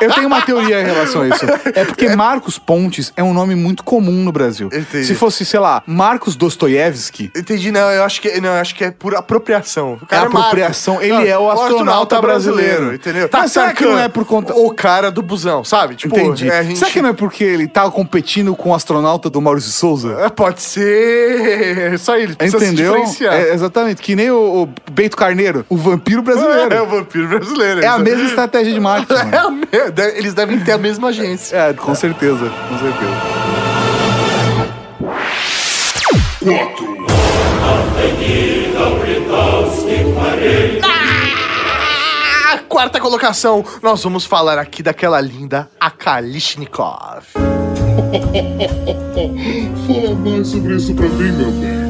Eu 0.00 0.12
tenho 0.12 0.26
uma 0.26 0.42
teoria 0.42 0.80
em 0.80 0.84
relação 0.84 1.22
a 1.22 1.28
isso. 1.28 1.44
É 1.72 1.84
porque 1.84 2.08
Marcos 2.16 2.58
Pontes 2.58 3.12
é 3.16 3.22
um 3.22 3.32
nome 3.32 3.54
muito 3.54 3.84
comum 3.84 4.24
no 4.24 4.32
Brasil. 4.32 4.68
Entendi. 4.72 5.04
Se 5.04 5.14
fosse, 5.14 5.44
sei 5.44 5.60
lá, 5.60 5.82
Marcos 5.86 6.34
Dostoiévski, 6.34 7.30
Entendi, 7.36 7.70
não, 7.70 7.88
eu 7.92 8.02
acho 8.02 8.20
que, 8.20 8.40
não, 8.40 8.50
eu 8.50 8.60
acho 8.60 8.74
que 8.74 8.82
é 8.84 8.90
por 8.90 9.14
apropriação. 9.14 9.98
O 10.02 10.14
É 10.14 10.16
apropriação, 10.18 11.00
ele 11.00 11.28
é 11.28 11.38
o 11.38 11.48
astronauta 11.48 12.20
brasileiro. 12.20 12.92
entendeu? 12.94 13.28
Mas 13.32 13.52
será 13.52 13.72
que 13.72 13.84
não 13.84 13.98
é 13.98 14.08
por 14.08 14.24
conta- 14.24 14.54
O 14.54 14.74
cara 14.74 15.10
do 15.12 15.22
busão, 15.22 15.62
sabe? 15.62 15.94
Tipo, 15.94 16.18
Entendi. 16.18 16.50
é, 16.50 16.64
gente... 16.64 16.78
Será 16.78 16.90
que 16.90 17.00
não 17.00 17.10
é 17.10 17.12
porque 17.12 17.44
ele 17.44 17.68
tá 17.68 17.88
competindo 17.88 18.54
com 18.56 18.70
o 18.70 18.74
astronauta 18.74 19.30
do 19.30 19.40
Maurício 19.40 19.70
Souza? 19.70 20.16
É, 20.20 20.28
Pode 20.28 20.60
ser. 20.60 21.96
Só 22.00 22.16
ele 22.16 22.32
Entendeu? 22.40 22.95
É, 23.34 23.52
exatamente. 23.54 24.00
Que 24.02 24.14
nem 24.16 24.30
o, 24.30 24.62
o 24.62 24.68
Beito 24.92 25.16
Carneiro, 25.16 25.64
o 25.68 25.76
vampiro 25.76 26.22
brasileiro. 26.22 26.72
É 26.74 26.82
o 26.82 26.86
vampiro 26.86 27.28
brasileiro. 27.28 27.82
É 27.82 27.86
a 27.86 27.98
mesma 27.98 28.24
estratégia 28.24 28.72
de 28.72 28.80
marketing. 28.80 29.14
É 29.32 29.38
a 29.38 29.50
me- 29.50 29.66
Eles 30.16 30.34
devem 30.34 30.60
ter 30.60 30.72
a 30.72 30.78
mesma 30.78 31.08
agência. 31.08 31.56
É, 31.56 31.72
com 31.72 31.94
certeza. 31.94 32.50
Com 32.68 32.78
certeza. 32.78 33.46
4, 36.40 36.96
Ah, 42.48 42.58
quarta 42.68 43.00
colocação, 43.00 43.64
nós 43.82 44.02
vamos 44.02 44.24
falar 44.24 44.58
aqui 44.58 44.82
daquela 44.82 45.20
linda 45.20 45.68
a 45.80 45.90
Kalishnikov. 45.90 47.24
fala 49.86 50.14
mais 50.14 50.46
sobre 50.48 50.76
isso 50.76 50.94
pra 50.94 51.08
mim, 51.08 51.32
meu 51.32 51.50
bem. 51.50 51.85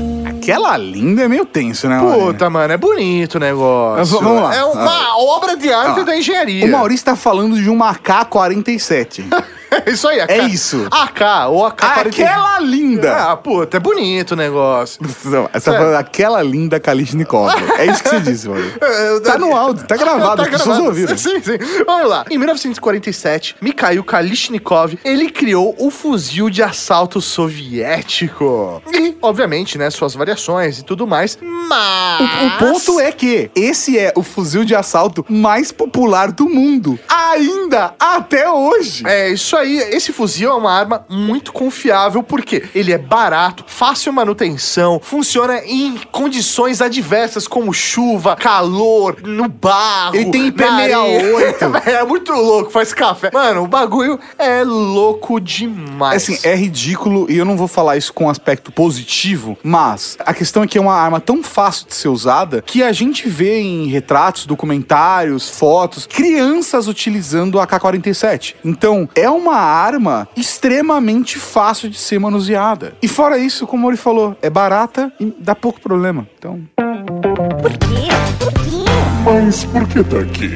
Aquela 0.52 0.76
linda 0.76 1.22
é 1.22 1.28
meio 1.28 1.44
tenso, 1.44 1.88
né? 1.88 1.98
Puta, 2.00 2.48
mano, 2.48 2.72
é 2.72 2.76
bonito 2.76 3.34
o 3.36 3.38
negócio. 3.40 4.20
Vamos 4.20 4.42
lá. 4.42 4.54
É 4.54 4.64
uma 4.64 5.18
obra 5.18 5.56
de 5.56 5.72
arte 5.72 6.00
Ah. 6.00 6.04
da 6.04 6.16
engenharia. 6.16 6.64
O 6.66 6.70
Maurício 6.70 7.04
tá 7.04 7.16
falando 7.16 7.56
de 7.56 7.68
uma 7.68 7.90
AK-47. 7.90 9.24
É 9.70 9.90
isso 9.90 10.06
aí, 10.08 10.20
É 10.20 10.38
isso. 10.46 10.86
AK, 10.90 11.48
ou 11.50 11.64
AK. 11.66 11.84
Aquela 11.84 12.58
linda! 12.60 13.30
Ah, 13.32 13.36
puta, 13.36 13.76
é 13.76 13.80
bonito 13.80 14.32
o 14.32 14.36
negócio. 14.36 15.00
Não, 15.24 15.48
Você 15.52 15.70
tá 15.70 15.78
falando 15.78 15.92
daquela 15.92 16.42
linda 16.42 16.78
Kalishnikov. 16.80 17.52
É 17.78 17.86
isso 17.86 18.02
que 18.02 18.08
você 18.08 18.20
disse, 18.20 18.48
mano. 18.48 18.64
Tá 19.24 19.38
no 19.38 19.54
áudio, 19.56 19.86
tá 19.86 19.96
gravado, 19.96 20.42
as 20.42 20.48
pessoas 20.48 20.76
gravado. 20.78 20.86
ouviram. 20.86 21.16
Sim, 21.16 21.40
sim. 21.42 21.58
Vamos 21.86 22.08
lá. 22.08 22.24
Em 22.30 22.38
1947, 22.38 23.56
Mikhail 23.60 24.02
Kalishnikov, 24.04 24.98
ele 25.04 25.30
criou 25.30 25.74
o 25.78 25.90
fuzil 25.90 26.48
de 26.50 26.62
assalto 26.62 27.20
soviético. 27.20 28.82
E, 28.92 29.16
obviamente, 29.20 29.78
né, 29.78 29.90
suas 29.90 30.14
variações 30.14 30.78
e 30.78 30.84
tudo 30.84 31.06
mais, 31.06 31.38
mas... 31.40 32.20
O 32.46 32.58
ponto 32.58 33.00
é 33.00 33.10
que 33.12 33.50
esse 33.54 33.98
é 33.98 34.12
o 34.14 34.22
fuzil 34.22 34.64
de 34.64 34.74
assalto 34.74 35.24
mais 35.28 35.72
popular 35.72 36.30
do 36.30 36.48
mundo. 36.48 36.98
Ainda 37.08 37.94
até 37.98 38.48
hoje. 38.50 39.02
É 39.06 39.30
isso 39.30 39.56
aí, 39.56 39.65
esse 39.74 40.12
fuzil 40.12 40.50
é 40.50 40.54
uma 40.54 40.72
arma 40.72 41.04
muito 41.08 41.52
confiável 41.52 42.22
porque 42.22 42.64
ele 42.74 42.92
é 42.92 42.98
barato, 42.98 43.64
fácil 43.66 44.12
manutenção, 44.12 45.00
funciona 45.02 45.60
em 45.64 45.98
condições 46.10 46.80
adversas 46.80 47.46
como 47.46 47.72
chuva, 47.72 48.36
calor, 48.36 49.16
no 49.22 49.48
barro. 49.48 50.16
Ele 50.16 50.30
tem 50.30 50.50
na 50.50 50.74
areia. 50.74 50.96
IP68. 50.96 51.86
É 51.96 52.04
muito 52.04 52.32
louco, 52.32 52.70
faz 52.70 52.92
café. 52.92 53.30
Mano, 53.32 53.62
o 53.62 53.66
bagulho 53.66 54.18
é 54.38 54.62
louco 54.64 55.40
demais. 55.40 56.22
Assim, 56.22 56.38
é 56.42 56.54
ridículo 56.54 57.26
e 57.30 57.36
eu 57.36 57.44
não 57.44 57.56
vou 57.56 57.68
falar 57.68 57.96
isso 57.96 58.12
com 58.12 58.24
um 58.24 58.30
aspecto 58.30 58.72
positivo, 58.72 59.56
mas 59.62 60.16
a 60.20 60.34
questão 60.34 60.62
é 60.62 60.66
que 60.66 60.78
é 60.78 60.80
uma 60.80 60.94
arma 60.94 61.20
tão 61.20 61.42
fácil 61.42 61.86
de 61.86 61.94
ser 61.94 62.08
usada 62.08 62.62
que 62.62 62.82
a 62.82 62.92
gente 62.92 63.28
vê 63.28 63.60
em 63.60 63.86
retratos, 63.86 64.46
documentários, 64.46 65.48
fotos, 65.48 66.06
crianças 66.06 66.88
utilizando 66.88 67.60
a 67.60 67.66
AK-47. 67.66 68.54
Então, 68.64 69.08
é 69.14 69.28
uma 69.30 69.45
arma 69.54 70.28
extremamente 70.36 71.38
fácil 71.38 71.88
de 71.88 71.98
ser 71.98 72.18
manuseada. 72.18 72.94
E 73.02 73.06
fora 73.06 73.38
isso, 73.38 73.66
como 73.66 73.88
ele 73.88 73.96
falou, 73.96 74.36
é 74.42 74.50
barata 74.50 75.12
e 75.20 75.34
dá 75.38 75.54
pouco 75.54 75.80
problema. 75.80 76.26
Então, 76.38 76.60
Por 76.76 77.72
quê? 77.78 78.08
Por 78.38 78.52
quê? 78.52 78.85
Mas 79.26 79.64
por 79.64 79.88
que 79.88 80.04
tá 80.04 80.18
aqui? 80.20 80.48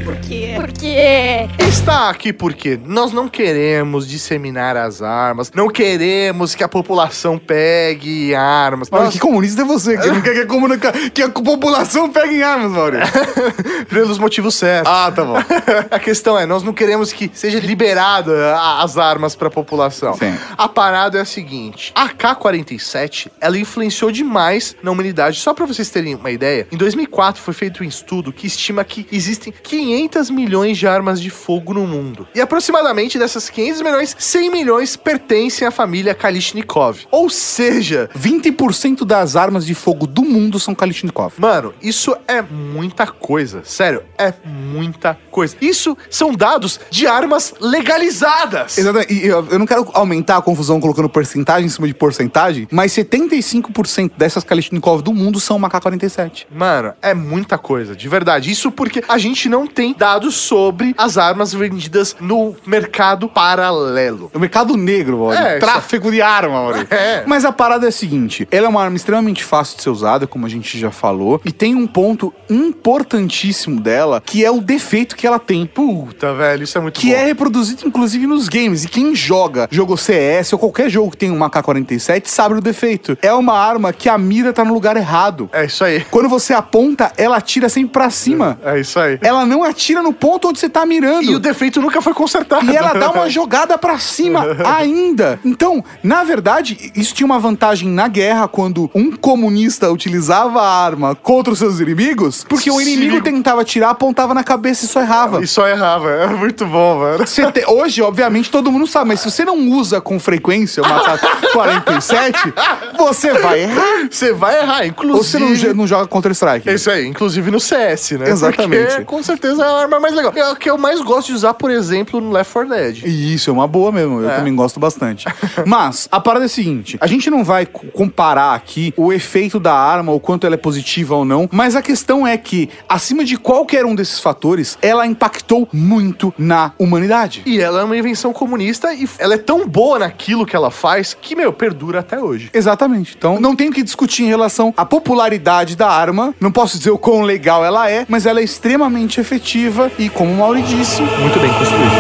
Por 0.54 0.68
quê? 0.72 1.48
Está 1.68 2.08
aqui 2.08 2.32
porque 2.32 2.78
nós 2.86 3.12
não 3.12 3.28
queremos 3.28 4.06
disseminar 4.06 4.76
as 4.76 5.02
armas, 5.02 5.50
não 5.52 5.68
queremos 5.68 6.54
que 6.54 6.62
a 6.62 6.68
população 6.68 7.36
pegue 7.36 8.32
armas. 8.32 8.88
Olha, 8.92 9.04
Nós- 9.04 9.14
que 9.14 9.18
comunista 9.18 9.62
é 9.62 9.64
você, 9.64 9.98
que 9.98 10.06
não 10.10 10.20
quer 10.20 10.34
que 10.34 10.40
a, 10.42 10.46
comunica- 10.46 10.92
que 11.10 11.20
a 11.22 11.28
população 11.30 12.10
pegue 12.10 12.42
armas, 12.44 12.70
Maurício. 12.70 13.10
pelos 13.90 14.18
motivos 14.18 14.54
certos. 14.54 14.90
Ah, 14.92 15.10
tá 15.10 15.24
bom. 15.24 15.34
a 15.90 15.98
questão 15.98 16.38
é, 16.38 16.46
nós 16.46 16.62
não 16.62 16.72
queremos 16.72 17.12
que 17.12 17.28
seja 17.34 17.58
liberada 17.58 18.54
a- 18.54 18.84
as 18.84 18.96
armas 18.96 19.34
para 19.34 19.48
a 19.48 19.50
população. 19.50 20.14
Sim. 20.14 20.32
A 20.56 20.68
parada 20.68 21.18
é 21.18 21.22
a 21.22 21.24
seguinte: 21.24 21.90
a 21.94 22.08
K-47 22.08 23.28
ela 23.40 23.58
influenciou 23.58 24.12
demais 24.12 24.76
na 24.80 24.92
humanidade. 24.92 25.40
Só 25.40 25.52
para 25.52 25.66
vocês 25.66 25.90
terem 25.90 26.14
uma 26.14 26.30
ideia, 26.30 26.68
em 26.70 26.76
2004 26.76 27.42
foi 27.42 27.52
feito 27.54 27.82
um 27.82 27.86
estudo 27.86 28.32
que 28.32 28.46
estima 28.60 28.84
que 28.84 29.06
existem 29.10 29.52
500 29.52 30.30
milhões 30.30 30.78
de 30.78 30.86
armas 30.86 31.20
de 31.20 31.30
fogo 31.30 31.74
no 31.74 31.86
mundo. 31.86 32.28
E 32.34 32.40
aproximadamente 32.40 33.18
dessas 33.18 33.48
500 33.48 33.82
milhões, 33.82 34.16
100 34.18 34.50
milhões 34.50 34.96
pertencem 34.96 35.66
à 35.66 35.70
família 35.70 36.14
Kalishnikov. 36.14 37.06
Ou 37.10 37.30
seja, 37.30 38.08
20% 38.16 39.04
das 39.04 39.34
armas 39.36 39.64
de 39.66 39.74
fogo 39.74 40.06
do 40.06 40.22
mundo 40.22 40.58
são 40.60 40.74
Kalishnikov. 40.74 41.34
Mano, 41.38 41.74
isso 41.82 42.14
é 42.28 42.42
muita 42.42 43.06
coisa. 43.06 43.62
Sério, 43.64 44.02
é 44.18 44.32
muita 44.44 45.18
coisa. 45.30 45.56
Isso 45.60 45.96
são 46.08 46.32
dados 46.32 46.78
de 46.90 47.06
armas 47.06 47.54
legalizadas. 47.60 48.76
Exatamente. 48.76 49.12
E 49.12 49.26
eu, 49.26 49.46
eu 49.50 49.58
não 49.58 49.66
quero 49.66 49.88
aumentar 49.94 50.36
a 50.36 50.42
confusão 50.42 50.80
colocando 50.80 51.08
porcentagem 51.08 51.66
em 51.66 51.68
cima 51.68 51.86
de 51.86 51.94
porcentagem, 51.94 52.68
mas 52.70 52.92
75% 52.92 54.12
dessas 54.16 54.44
Kalishnikov 54.44 55.02
do 55.02 55.12
mundo 55.12 55.40
são 55.40 55.56
uma 55.56 55.70
K-47. 55.70 56.46
Mano, 56.50 56.92
é 57.00 57.14
muita 57.14 57.56
coisa, 57.56 57.96
de 57.96 58.08
verdade. 58.08 58.49
Isso 58.50 58.70
porque 58.70 59.02
a 59.08 59.16
gente 59.18 59.48
não 59.48 59.66
tem 59.66 59.94
dados 59.96 60.34
sobre 60.34 60.94
as 60.98 61.16
armas 61.16 61.52
vendidas 61.52 62.16
no 62.20 62.54
mercado 62.66 63.28
paralelo. 63.28 64.30
O 64.34 64.38
mercado 64.38 64.76
negro, 64.76 65.18
Mauri. 65.18 65.36
É, 65.36 65.58
Tráfico 65.58 66.10
de 66.10 66.20
arma, 66.20 66.54
Mauri. 66.62 66.86
É. 66.90 67.22
Mas 67.26 67.44
a 67.44 67.52
parada 67.52 67.86
é 67.86 67.88
a 67.88 67.92
seguinte: 67.92 68.46
ela 68.50 68.66
é 68.66 68.68
uma 68.68 68.82
arma 68.82 68.96
extremamente 68.96 69.44
fácil 69.44 69.76
de 69.76 69.82
ser 69.82 69.90
usada, 69.90 70.26
como 70.26 70.46
a 70.46 70.48
gente 70.48 70.78
já 70.78 70.90
falou, 70.90 71.40
e 71.44 71.52
tem 71.52 71.74
um 71.74 71.86
ponto 71.86 72.32
importantíssimo 72.48 73.80
dela, 73.80 74.22
que 74.24 74.44
é 74.44 74.50
o 74.50 74.60
defeito 74.60 75.16
que 75.16 75.26
ela 75.26 75.38
tem. 75.38 75.66
Puta, 75.66 76.34
velho, 76.34 76.64
isso 76.64 76.76
é 76.76 76.80
muito 76.80 76.98
Que 76.98 77.08
bom. 77.10 77.16
é 77.16 77.24
reproduzido, 77.24 77.86
inclusive, 77.86 78.26
nos 78.26 78.48
games. 78.48 78.84
E 78.84 78.88
quem 78.88 79.14
joga, 79.14 79.68
jogou 79.70 79.96
CS 79.96 80.52
ou 80.52 80.58
qualquer 80.58 80.88
jogo 80.90 81.10
que 81.12 81.16
tem 81.16 81.30
uma 81.30 81.48
K-47, 81.50 82.26
sabe 82.26 82.56
o 82.56 82.60
defeito. 82.60 83.16
É 83.22 83.32
uma 83.32 83.54
arma 83.58 83.92
que 83.92 84.08
a 84.08 84.18
mira 84.18 84.52
tá 84.52 84.64
no 84.64 84.72
lugar 84.74 84.96
errado. 84.96 85.48
É 85.52 85.64
isso 85.64 85.84
aí. 85.84 86.04
Quando 86.10 86.28
você 86.28 86.52
aponta, 86.52 87.12
ela 87.16 87.36
atira 87.36 87.68
sempre 87.68 87.92
pra 87.92 88.10
cima. 88.10 88.39
Cima. 88.44 88.58
É 88.64 88.80
isso 88.80 88.98
aí. 88.98 89.18
Ela 89.22 89.44
não 89.46 89.62
atira 89.62 90.02
no 90.02 90.12
ponto 90.12 90.48
onde 90.48 90.58
você 90.58 90.68
tá 90.68 90.84
mirando. 90.86 91.24
E 91.24 91.34
o 91.34 91.38
defeito 91.38 91.80
nunca 91.80 92.00
foi 92.00 92.14
consertado. 92.14 92.64
E 92.70 92.76
ela 92.76 92.92
dá 92.94 93.10
uma 93.10 93.28
jogada 93.28 93.76
pra 93.78 93.98
cima 93.98 94.44
ainda. 94.76 95.38
Então, 95.44 95.84
na 96.02 96.24
verdade, 96.24 96.92
isso 96.94 97.14
tinha 97.14 97.26
uma 97.26 97.38
vantagem 97.38 97.88
na 97.88 98.08
guerra 98.08 98.48
quando 98.48 98.90
um 98.94 99.12
comunista 99.12 99.90
utilizava 99.90 100.60
a 100.62 100.84
arma 100.84 101.14
contra 101.14 101.52
os 101.52 101.58
seus 101.58 101.80
inimigos, 101.80 102.44
porque 102.48 102.70
o 102.70 102.78
Sim. 102.80 102.92
inimigo 102.92 103.20
tentava 103.22 103.60
atirar, 103.62 103.90
apontava 103.90 104.34
na 104.34 104.42
cabeça 104.44 104.84
e 104.84 104.88
só 104.88 105.00
errava. 105.00 105.42
E 105.42 105.46
só 105.46 105.66
errava. 105.68 106.10
É 106.10 106.26
muito 106.28 106.64
bom, 106.66 107.00
velho. 107.00 107.24
Te- 107.52 107.64
Hoje, 107.66 108.02
obviamente, 108.02 108.50
todo 108.50 108.70
mundo 108.72 108.86
sabe, 108.86 109.08
mas 109.08 109.20
se 109.20 109.30
você 109.30 109.44
não 109.44 109.56
usa 109.70 110.00
com 110.00 110.18
frequência 110.18 110.82
uma 110.82 111.00
K-47, 111.00 112.52
você 112.96 113.32
vai 113.34 113.60
errar. 113.62 114.08
Você 114.10 114.32
vai 114.32 114.60
errar, 114.60 114.86
inclusive. 114.86 115.44
Ou 115.44 115.54
você 115.54 115.66
não, 115.68 115.74
não 115.74 115.86
joga 115.86 116.06
Counter-Strike. 116.06 116.68
É 116.68 116.74
isso 116.74 116.90
aí, 116.90 117.06
inclusive 117.06 117.50
no 117.50 117.60
CS, 117.60 118.12
né? 118.12 118.29
Exatamente. 118.32 118.86
Porque, 118.88 119.04
com 119.04 119.22
certeza 119.22 119.62
é 119.62 119.66
a 119.66 119.72
arma 119.78 120.00
mais 120.00 120.14
legal. 120.14 120.32
É 120.34 120.50
o 120.50 120.56
que 120.56 120.70
eu 120.70 120.78
mais 120.78 121.00
gosto 121.00 121.28
de 121.28 121.34
usar, 121.34 121.54
por 121.54 121.70
exemplo, 121.70 122.20
no 122.20 122.30
Left 122.30 122.52
4 122.52 122.68
Dead. 122.70 123.02
E 123.04 123.34
isso 123.34 123.50
é 123.50 123.52
uma 123.52 123.66
boa 123.66 123.90
mesmo, 123.92 124.20
eu 124.20 124.30
É. 124.30 124.36
também 124.36 124.54
gosto 124.54 124.78
bastante. 124.80 125.26
Mas 125.66 126.08
a 126.10 126.20
parada 126.20 126.44
é 126.44 126.46
a 126.46 126.48
seguinte: 126.48 126.96
a 127.00 127.06
gente 127.06 127.30
não 127.30 127.44
vai 127.44 127.66
co- 127.66 127.86
comparar 127.88 128.54
aqui 128.54 128.92
o 128.96 129.12
efeito 129.12 129.58
da 129.60 129.74
arma, 129.74 130.12
o 130.12 130.20
quanto 130.20 130.46
ela 130.46 130.54
é 130.54 130.58
positiva 130.58 131.14
ou 131.14 131.24
não, 131.24 131.48
mas 131.52 131.74
a 131.76 131.82
questão 131.82 132.26
é 132.26 132.36
que, 132.36 132.68
acima 132.88 133.24
de 133.24 133.36
qualquer 133.36 133.84
um 133.84 133.94
desses 133.94 134.20
fatores, 134.20 134.78
ela 134.82 135.06
impactou 135.06 135.68
muito 135.72 136.32
na 136.38 136.72
humanidade. 136.78 137.42
E 137.46 137.60
ela 137.60 137.80
é 137.80 137.84
uma 137.84 137.96
invenção 137.96 138.32
comunista 138.32 138.92
e 138.94 139.08
ela 139.18 139.34
é 139.34 139.38
tão 139.38 139.66
boa 139.66 139.98
naquilo 139.98 140.46
que 140.46 140.54
ela 140.56 140.70
faz 140.70 141.14
que, 141.14 141.34
meu, 141.34 141.52
perdura 141.52 142.00
até 142.00 142.18
hoje. 142.20 142.50
Exatamente. 142.52 143.14
Então, 143.16 143.40
não 143.40 143.54
tenho 143.56 143.72
que 143.72 143.82
discutir 143.82 144.24
em 144.24 144.28
relação 144.28 144.72
à 144.76 144.84
popularidade 144.84 145.76
da 145.76 145.88
arma. 145.88 146.34
Não 146.40 146.50
posso 146.52 146.78
dizer 146.78 146.90
o 146.90 146.98
quão 146.98 147.22
legal 147.22 147.64
ela 147.64 147.90
é, 147.90 148.06
mas 148.10 148.26
ela 148.26 148.40
é 148.40 148.42
extremamente 148.42 149.20
efetiva 149.20 149.90
e, 149.96 150.08
como 150.08 150.32
o 150.32 150.36
Mauri 150.36 150.62
disse, 150.62 151.00
Muito 151.00 151.38
bem 151.38 151.50
construído. 151.52 151.90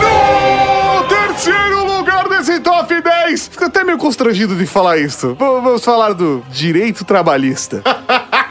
No 0.00 1.04
terceiro 1.06 1.84
lugar 1.84 2.28
desse 2.30 2.58
top 2.60 3.00
10. 3.00 3.48
Fico 3.48 3.64
até 3.66 3.84
meio 3.84 3.98
constrangido 3.98 4.56
de 4.56 4.66
falar 4.66 4.96
isso. 4.96 5.36
Vamos 5.38 5.84
falar 5.84 6.14
do 6.14 6.42
direito 6.50 7.04
trabalhista. 7.04 7.82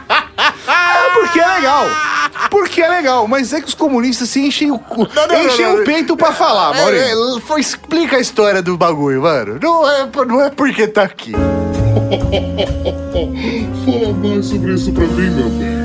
É 1.40 1.40
porque 1.40 1.40
é 1.40 1.54
legal. 1.56 1.86
Porque 2.50 2.82
é 2.82 2.88
legal, 2.88 3.28
mas 3.28 3.52
é 3.52 3.60
que 3.60 3.66
os 3.68 3.74
comunistas 3.74 4.28
se 4.30 4.40
enchem 4.40 4.70
o, 4.70 4.78
cu- 4.78 5.08
Não, 5.14 5.26
não, 5.26 5.44
enchem 5.44 5.66
não, 5.66 5.74
não. 5.76 5.82
o 5.82 5.84
peito 5.84 6.16
pra 6.16 6.32
falar, 6.32 6.74
É, 6.76 6.80
Maurício. 6.82 7.36
é, 7.36 7.40
foi- 7.40 7.60
explica 7.60 8.16
a 8.16 8.20
história 8.20 8.62
do 8.62 8.76
bagulho, 8.76 9.22
mano. 9.22 9.58
Não 9.60 9.88
é, 9.90 10.08
não 10.26 10.40
é 10.44 10.50
porque 10.50 10.86
tá 10.88 11.02
aqui. 11.02 11.32
Fala 13.84 14.12
mais 14.14 14.46
sobre 14.46 14.72
isso 14.74 14.92
pra 14.92 15.04
mim, 15.06 15.30
meu 15.30 15.48
bem. 15.50 15.77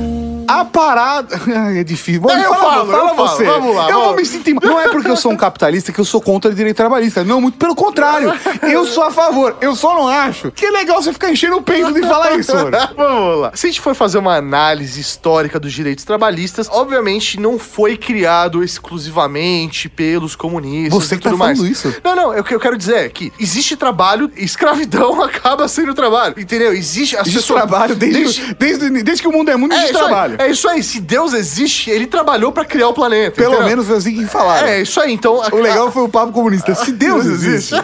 A 0.48 0.64
parada. 0.64 1.40
Ai, 1.54 1.78
é 1.78 1.84
difícil. 1.84 2.20
Bom, 2.20 2.30
eu 2.30 2.54
falo, 2.54 2.90
fala 2.90 3.10
eu 3.10 3.14
falo. 3.16 3.28
você. 3.28 3.44
Vamos 3.44 3.74
lá, 3.74 3.84
Eu 3.88 3.92
vamos. 3.94 4.06
vou 4.08 4.16
me 4.16 4.24
sentir. 4.26 4.54
Não 4.62 4.80
é 4.80 4.88
porque 4.88 5.10
eu 5.10 5.16
sou 5.16 5.32
um 5.32 5.36
capitalista 5.36 5.92
que 5.92 5.98
eu 6.00 6.04
sou 6.04 6.20
contra 6.20 6.50
o 6.50 6.54
direito 6.54 6.76
trabalhista. 6.76 7.24
Não, 7.24 7.40
muito 7.40 7.58
pelo 7.58 7.74
contrário. 7.74 8.32
Eu 8.62 8.84
sou 8.86 9.02
a 9.04 9.10
favor. 9.10 9.56
Eu 9.60 9.74
só 9.74 9.94
não 9.94 10.08
acho 10.08 10.50
que 10.52 10.66
é 10.66 10.70
legal 10.70 11.02
você 11.02 11.12
ficar 11.12 11.30
enchendo 11.30 11.56
o 11.56 11.62
peito 11.62 11.92
de 11.92 12.00
falar 12.02 12.36
isso, 12.38 12.54
mano. 12.56 12.76
Vamos 12.96 13.40
lá. 13.40 13.52
Se 13.54 13.66
a 13.66 13.70
gente 13.70 13.80
for 13.80 13.94
fazer 13.94 14.18
uma 14.18 14.36
análise 14.36 15.00
histórica 15.00 15.58
dos 15.60 15.72
direitos 15.72 16.04
trabalhistas, 16.04 16.68
obviamente 16.70 17.38
não 17.40 17.58
foi 17.58 17.96
criado 17.96 18.62
exclusivamente 18.62 19.88
pelos 19.88 20.34
comunistas 20.36 20.92
Você 21.04 21.14
e 21.14 21.18
que 21.18 21.24
tá 21.24 21.30
tudo 21.30 21.38
mais. 21.38 21.58
falando 21.58 21.72
isso? 21.72 21.94
Não, 22.02 22.16
não, 22.16 22.38
o 22.38 22.44
que 22.44 22.54
eu 22.54 22.60
quero 22.60 22.76
dizer 22.76 22.96
é 22.96 23.08
que 23.08 23.32
existe 23.38 23.76
trabalho, 23.76 24.30
escravidão 24.36 25.20
acaba 25.22 25.66
sendo 25.68 25.94
trabalho, 25.94 26.34
entendeu? 26.38 26.72
Existe 26.72 27.16
as 27.16 27.26
Existe 27.26 27.40
pessoas... 27.42 27.60
trabalho 27.62 27.94
desde, 27.94 28.22
desde, 28.22 28.54
desde, 28.54 29.02
desde 29.02 29.22
que 29.22 29.28
o 29.28 29.32
mundo 29.32 29.50
é 29.50 29.56
mundo, 29.56 29.72
É 29.72 29.76
existe 29.76 29.92
trabalho. 29.92 30.32
aí, 30.32 30.33
é 30.38 30.50
isso 30.50 30.68
aí, 30.68 30.82
se 30.82 31.00
Deus 31.00 31.32
existe, 31.32 31.90
ele 31.90 32.06
trabalhou 32.06 32.52
pra 32.52 32.64
criar 32.64 32.88
o 32.88 32.94
planeta. 32.94 33.36
Pelo 33.36 33.54
entendeu? 33.54 33.68
menos 33.68 33.86
foi 33.86 33.96
assim 33.96 34.14
que 34.14 34.26
falaram. 34.26 34.66
É, 34.66 34.82
isso 34.82 35.00
aí, 35.00 35.12
então... 35.12 35.40
O 35.52 35.56
legal 35.56 35.90
foi 35.90 36.02
o 36.02 36.08
papo 36.08 36.32
comunista. 36.32 36.74
Se 36.74 36.92
Deus 36.92 37.26
existe. 37.26 37.74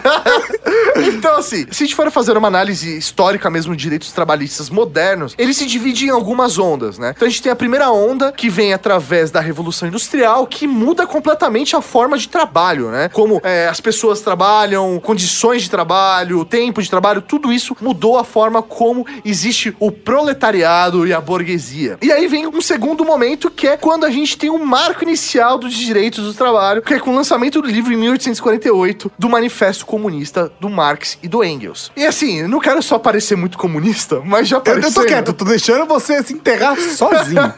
então, 0.96 1.36
assim, 1.36 1.66
se 1.70 1.82
a 1.82 1.86
gente 1.86 1.94
for 1.94 2.10
fazer 2.10 2.36
uma 2.36 2.48
análise 2.48 2.96
histórica 2.96 3.50
mesmo 3.50 3.74
de 3.76 3.82
direitos 3.82 4.12
trabalhistas 4.12 4.70
modernos, 4.70 5.34
ele 5.36 5.52
se 5.52 5.66
divide 5.66 6.06
em 6.06 6.10
algumas 6.10 6.58
ondas, 6.58 6.98
né? 6.98 7.12
Então 7.16 7.26
a 7.26 7.30
gente 7.30 7.42
tem 7.42 7.50
a 7.50 7.56
primeira 7.56 7.90
onda, 7.90 8.32
que 8.32 8.48
vem 8.48 8.72
através 8.72 9.30
da 9.30 9.40
Revolução 9.40 9.88
Industrial, 9.88 10.46
que 10.46 10.66
muda 10.66 11.06
completamente 11.06 11.74
a 11.74 11.80
forma 11.80 12.16
de 12.16 12.28
trabalho, 12.28 12.90
né? 12.90 13.08
Como 13.08 13.40
é, 13.42 13.68
as 13.68 13.80
pessoas 13.80 14.20
trabalham, 14.20 15.00
condições 15.00 15.62
de 15.62 15.70
trabalho, 15.70 16.44
tempo 16.44 16.80
de 16.80 16.88
trabalho, 16.88 17.20
tudo 17.20 17.52
isso 17.52 17.76
mudou 17.80 18.16
a 18.18 18.24
forma 18.24 18.62
como 18.62 19.06
existe 19.24 19.74
o 19.80 19.90
proletariado 19.90 21.06
e 21.06 21.12
a 21.12 21.20
burguesia. 21.20 21.98
E 22.00 22.12
aí 22.12 22.28
vem 22.28 22.39
um 22.46 22.60
segundo 22.60 23.04
momento, 23.04 23.50
que 23.50 23.66
é 23.66 23.76
quando 23.76 24.04
a 24.04 24.10
gente 24.10 24.36
tem 24.36 24.50
um 24.50 24.64
marco 24.64 25.04
inicial 25.04 25.58
dos 25.58 25.74
direitos 25.74 26.24
do 26.24 26.34
trabalho, 26.34 26.82
que 26.82 26.94
é 26.94 26.98
com 26.98 27.10
o 27.10 27.14
lançamento 27.14 27.60
do 27.60 27.68
livro 27.68 27.92
em 27.92 27.96
1848 27.96 29.12
do 29.18 29.28
Manifesto 29.28 29.86
Comunista 29.86 30.50
do 30.60 30.68
Marx 30.68 31.18
e 31.22 31.28
do 31.28 31.44
Engels. 31.44 31.92
E 31.96 32.04
assim, 32.04 32.40
eu 32.40 32.48
não 32.48 32.58
quero 32.58 32.82
só 32.82 32.98
parecer 32.98 33.36
muito 33.36 33.58
comunista, 33.58 34.20
mas 34.24 34.48
já 34.48 34.56
Eu, 34.56 34.60
parecendo... 34.62 34.88
eu 34.88 35.02
tô 35.02 35.04
quieto, 35.04 35.28
eu 35.28 35.34
tô 35.34 35.44
deixando 35.44 35.86
você 35.86 36.22
se 36.22 36.32
enterrar 36.32 36.76
sozinho. 36.80 37.52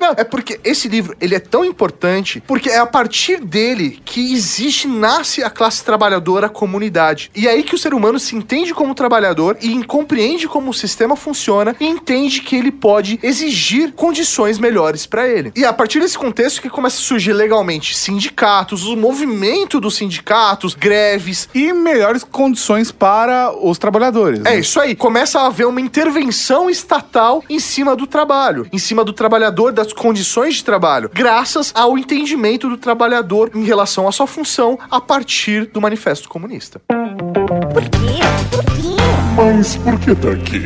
Não, 0.00 0.14
é 0.16 0.24
porque 0.24 0.60
esse 0.62 0.88
livro, 0.88 1.16
ele 1.20 1.34
é 1.34 1.40
tão 1.40 1.64
importante, 1.64 2.42
porque 2.46 2.70
é 2.70 2.78
a 2.78 2.86
partir 2.86 3.40
dele 3.40 4.00
que 4.04 4.32
existe, 4.32 4.86
nasce 4.86 5.42
a 5.42 5.50
classe 5.50 5.84
trabalhadora, 5.84 6.46
a 6.46 6.50
comunidade. 6.50 7.30
E 7.34 7.46
é 7.46 7.50
aí 7.50 7.62
que 7.62 7.74
o 7.74 7.78
ser 7.78 7.94
humano 7.94 8.18
se 8.18 8.36
entende 8.36 8.74
como 8.74 8.94
trabalhador 8.94 9.56
e 9.60 9.82
compreende 9.84 10.46
como 10.46 10.70
o 10.70 10.74
sistema 10.74 11.16
funciona 11.16 11.74
e 11.80 11.86
entende 11.86 12.40
que 12.40 12.56
ele 12.56 12.70
pode 12.70 13.18
exigir 13.22 13.92
condições 13.92 14.17
melhores 14.58 15.06
pra 15.06 15.28
ele. 15.28 15.52
E 15.56 15.64
é 15.64 15.66
a 15.66 15.72
partir 15.72 16.00
desse 16.00 16.18
contexto 16.18 16.60
que 16.62 16.68
começa 16.70 16.96
a 16.98 17.00
surgir 17.00 17.32
legalmente 17.32 17.96
sindicatos, 17.96 18.86
o 18.86 18.96
movimento 18.96 19.80
dos 19.80 19.96
sindicatos, 19.96 20.74
greves, 20.74 21.48
E 21.54 21.72
melhores 21.72 22.24
condições 22.24 22.90
para 22.90 23.52
os 23.52 23.78
trabalhadores. 23.78 24.40
é 24.40 24.42
né? 24.42 24.58
isso 24.58 24.80
aí. 24.80 24.94
Começa 24.94 25.40
a 25.40 25.46
haver 25.46 25.66
uma 25.66 25.80
intervenção 25.80 26.68
estatal 26.70 27.42
em 27.48 27.58
cima 27.58 27.94
do 27.96 28.06
trabalho, 28.06 28.66
em 28.72 28.78
cima 28.78 29.04
do 29.04 29.12
trabalhador, 29.12 29.72
das 29.72 29.92
condições 29.92 30.56
de 30.56 30.64
trabalho, 30.64 31.10
graças 31.12 31.72
ao 31.74 31.96
entendimento 31.98 32.68
do 32.68 32.76
trabalhador 32.76 33.50
em 33.54 33.64
relação 33.64 34.08
à 34.08 34.12
sua 34.12 34.26
função 34.26 34.78
a 34.90 35.00
partir 35.00 35.66
do 35.66 35.80
Manifesto 35.80 36.28
Comunista. 36.28 36.80
Por 36.88 37.82
quê? 37.84 38.18
Por 38.50 38.64
quê? 38.64 38.97
Mas 39.38 39.76
por 39.76 39.96
que 40.00 40.14
tá 40.16 40.30
aqui? 40.30 40.58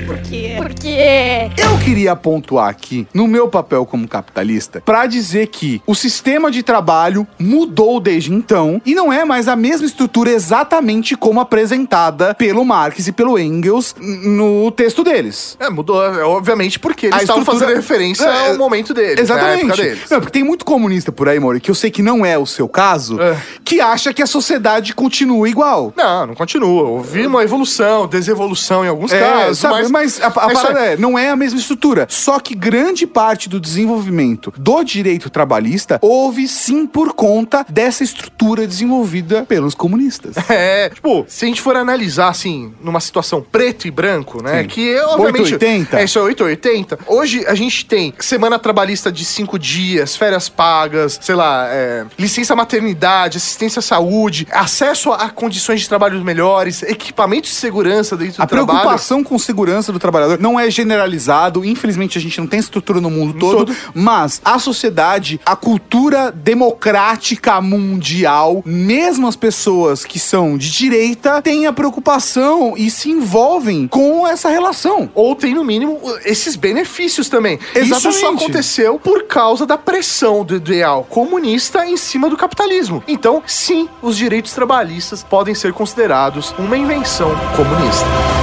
Por 0.56 0.68
quê? 0.72 1.50
Eu 1.58 1.78
queria 1.84 2.16
pontuar 2.16 2.70
aqui, 2.70 3.06
no 3.12 3.26
meu 3.28 3.46
papel 3.46 3.84
como 3.84 4.08
capitalista, 4.08 4.80
pra 4.80 5.04
dizer 5.04 5.48
que 5.48 5.82
o 5.86 5.94
sistema 5.94 6.50
de 6.50 6.62
trabalho 6.62 7.26
mudou 7.38 8.00
desde 8.00 8.32
então 8.32 8.80
e 8.86 8.94
não 8.94 9.12
é 9.12 9.26
mais 9.26 9.46
a 9.46 9.54
mesma 9.54 9.86
estrutura 9.86 10.30
exatamente 10.30 11.14
como 11.16 11.38
apresentada 11.38 12.34
pelo 12.34 12.64
Marx 12.64 13.06
e 13.08 13.12
pelo 13.12 13.38
Engels 13.38 13.94
no 14.00 14.70
texto 14.70 15.04
deles. 15.04 15.54
É, 15.60 15.68
mudou, 15.68 16.02
é, 16.02 16.24
obviamente, 16.24 16.78
porque 16.78 17.06
eles 17.06 17.18
A 17.18 17.22
estavam 17.22 17.42
estrutura- 17.42 17.66
fazendo 17.66 17.76
referência 17.76 18.24
É, 18.24 18.50
ao 18.52 18.56
momento 18.56 18.94
deles, 18.94 19.16
na 19.16 19.22
Exatamente. 19.36 19.64
época 19.66 19.76
deles. 19.82 20.10
Não, 20.10 20.18
porque 20.18 20.32
tem 20.32 20.44
muito 20.44 20.64
comunista 20.64 21.12
por 21.12 21.28
aí, 21.28 21.38
Mori, 21.38 21.60
que 21.60 21.70
eu 21.70 21.74
sei 21.74 21.90
que 21.90 22.00
não 22.02 22.24
é 22.24 22.38
o 22.38 22.46
seu 22.46 22.66
caso, 22.68 23.20
É. 23.20 23.36
que 23.62 23.82
acha 23.82 24.14
que 24.14 24.22
a 24.22 24.26
sociedade 24.26 24.94
continua 24.94 25.46
igual. 25.46 25.92
Não, 25.94 26.28
não 26.28 26.34
continua. 26.34 26.82
Houve 26.84 27.26
uma 27.26 27.42
evolução, 27.44 28.06
desevolução 28.06 28.61
em 28.84 28.88
alguns 28.88 29.12
É, 29.12 29.20
casos, 29.20 29.58
sabe, 29.58 29.88
mas, 29.88 30.20
a, 30.20 30.26
a 30.26 30.28
isso 30.28 30.62
parada 30.62 30.80
é, 30.80 30.96
não 30.96 31.18
é 31.18 31.30
a 31.30 31.36
mesma 31.36 31.58
estrutura. 31.58 32.06
Só 32.08 32.38
que 32.38 32.54
grande 32.54 33.06
parte 33.06 33.48
do 33.48 33.60
desenvolvimento 33.60 34.52
do 34.56 34.82
direito 34.82 35.30
trabalhista 35.30 35.98
houve 36.00 36.46
sim 36.48 36.86
por 36.86 37.12
conta 37.12 37.64
dessa 37.68 38.04
estrutura 38.04 38.66
desenvolvida 38.66 39.44
pelos 39.44 39.74
comunistas. 39.74 40.34
É, 40.52 40.90
tipo, 40.90 41.24
se 41.26 41.46
a 41.46 41.48
gente 41.48 41.62
for 41.62 41.76
analisar, 41.76 42.28
assim, 42.28 42.74
numa 42.82 43.00
situação 43.00 43.42
preto 43.42 43.88
e 43.88 43.90
branco, 43.90 44.42
né? 44.42 44.62
Sim. 44.62 44.68
Que, 44.68 44.98
obviamente... 45.00 45.54
880. 45.54 45.98
É, 45.98 46.04
isso 46.04 46.18
é 46.18 46.22
880. 46.22 46.98
Hoje, 47.06 47.44
a 47.46 47.54
gente 47.54 47.86
tem 47.86 48.12
semana 48.20 48.58
trabalhista 48.58 49.10
de 49.10 49.24
cinco 49.24 49.58
dias, 49.58 50.14
férias 50.14 50.48
pagas, 50.48 51.18
sei 51.22 51.34
lá, 51.34 51.66
é, 51.68 52.04
licença 52.18 52.54
maternidade, 52.54 53.38
assistência 53.38 53.80
à 53.80 53.82
saúde, 53.82 54.46
acesso 54.50 55.10
a 55.12 55.30
condições 55.30 55.80
de 55.80 55.88
trabalho 55.88 56.18
melhores, 56.24 56.82
equipamentos 56.82 57.50
de 57.50 57.56
segurança 57.56 58.16
dentro 58.16 58.36
do 58.36 58.42
A. 58.42 58.46
preocupação 58.53 59.24
com 59.24 59.38
segurança 59.38 59.92
do 59.92 59.98
trabalhador 59.98 60.38
não 60.38 60.59
é 60.59 60.70
generalizado. 60.70 61.64
Infelizmente, 61.64 62.18
a 62.18 62.20
gente 62.20 62.38
não 62.38 62.46
tem 62.46 62.61
estrutura 62.61 63.00
no 63.00 63.11
mundo 63.11 63.38
todo, 63.38 63.66
todo. 63.66 63.76
mas 63.94 64.40
a 64.44 64.59
sociedade, 64.59 65.40
a 65.44 65.57
cultura 65.57 66.30
democrática 66.30 67.61
mundial, 67.61 68.62
mesmo 68.64 69.26
as 69.26 69.36
pessoas 69.36 70.05
que 70.05 70.18
são 70.18 70.57
de 70.57 70.70
direita, 70.70 71.40
têm 71.42 71.66
a 71.66 71.72
preocupação 71.72 72.74
e 72.76 72.90
se 72.90 73.11
envolvem 73.11 73.88
com 73.88 74.26
essa 74.26 74.48
relação. 74.48 75.11
Ou 75.14 75.34
tem, 75.34 75.55
no 75.55 75.64
mínimo, 75.64 76.00
esses 76.24 76.57
benefícios 76.57 77.28
também. 77.28 77.59
Isso 77.74 78.00
só 78.00 78.09
Exatamente. 78.11 78.44
aconteceu 78.44 78.98
por 78.98 79.24
causa 79.24 79.66
da 79.66 79.78
pressão 79.78 80.44
do 80.44 80.57
ideal 80.57 81.05
comunista 81.09 81.84
em 81.86 81.96
cima 81.96 82.28
do 82.28 82.36
capitalismo. 82.36 83.03
Então, 83.07 83.42
sim, 83.46 83.88
os 84.00 84.16
direitos 84.16 84.53
trabalhistas 84.53 85.22
podem 85.22 85.55
ser 85.55 85.72
considerados 85.72 86.55
uma 86.59 86.76
invenção 86.76 87.30
comunista. 87.57 88.41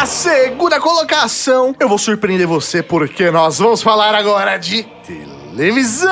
A 0.00 0.06
segunda 0.06 0.78
colocação, 0.80 1.74
eu 1.80 1.88
vou 1.88 1.98
surpreender 1.98 2.46
você 2.46 2.82
porque 2.82 3.30
nós 3.30 3.58
vamos 3.58 3.82
falar 3.82 4.14
agora 4.14 4.56
de 4.56 4.82
televisão. 5.06 6.10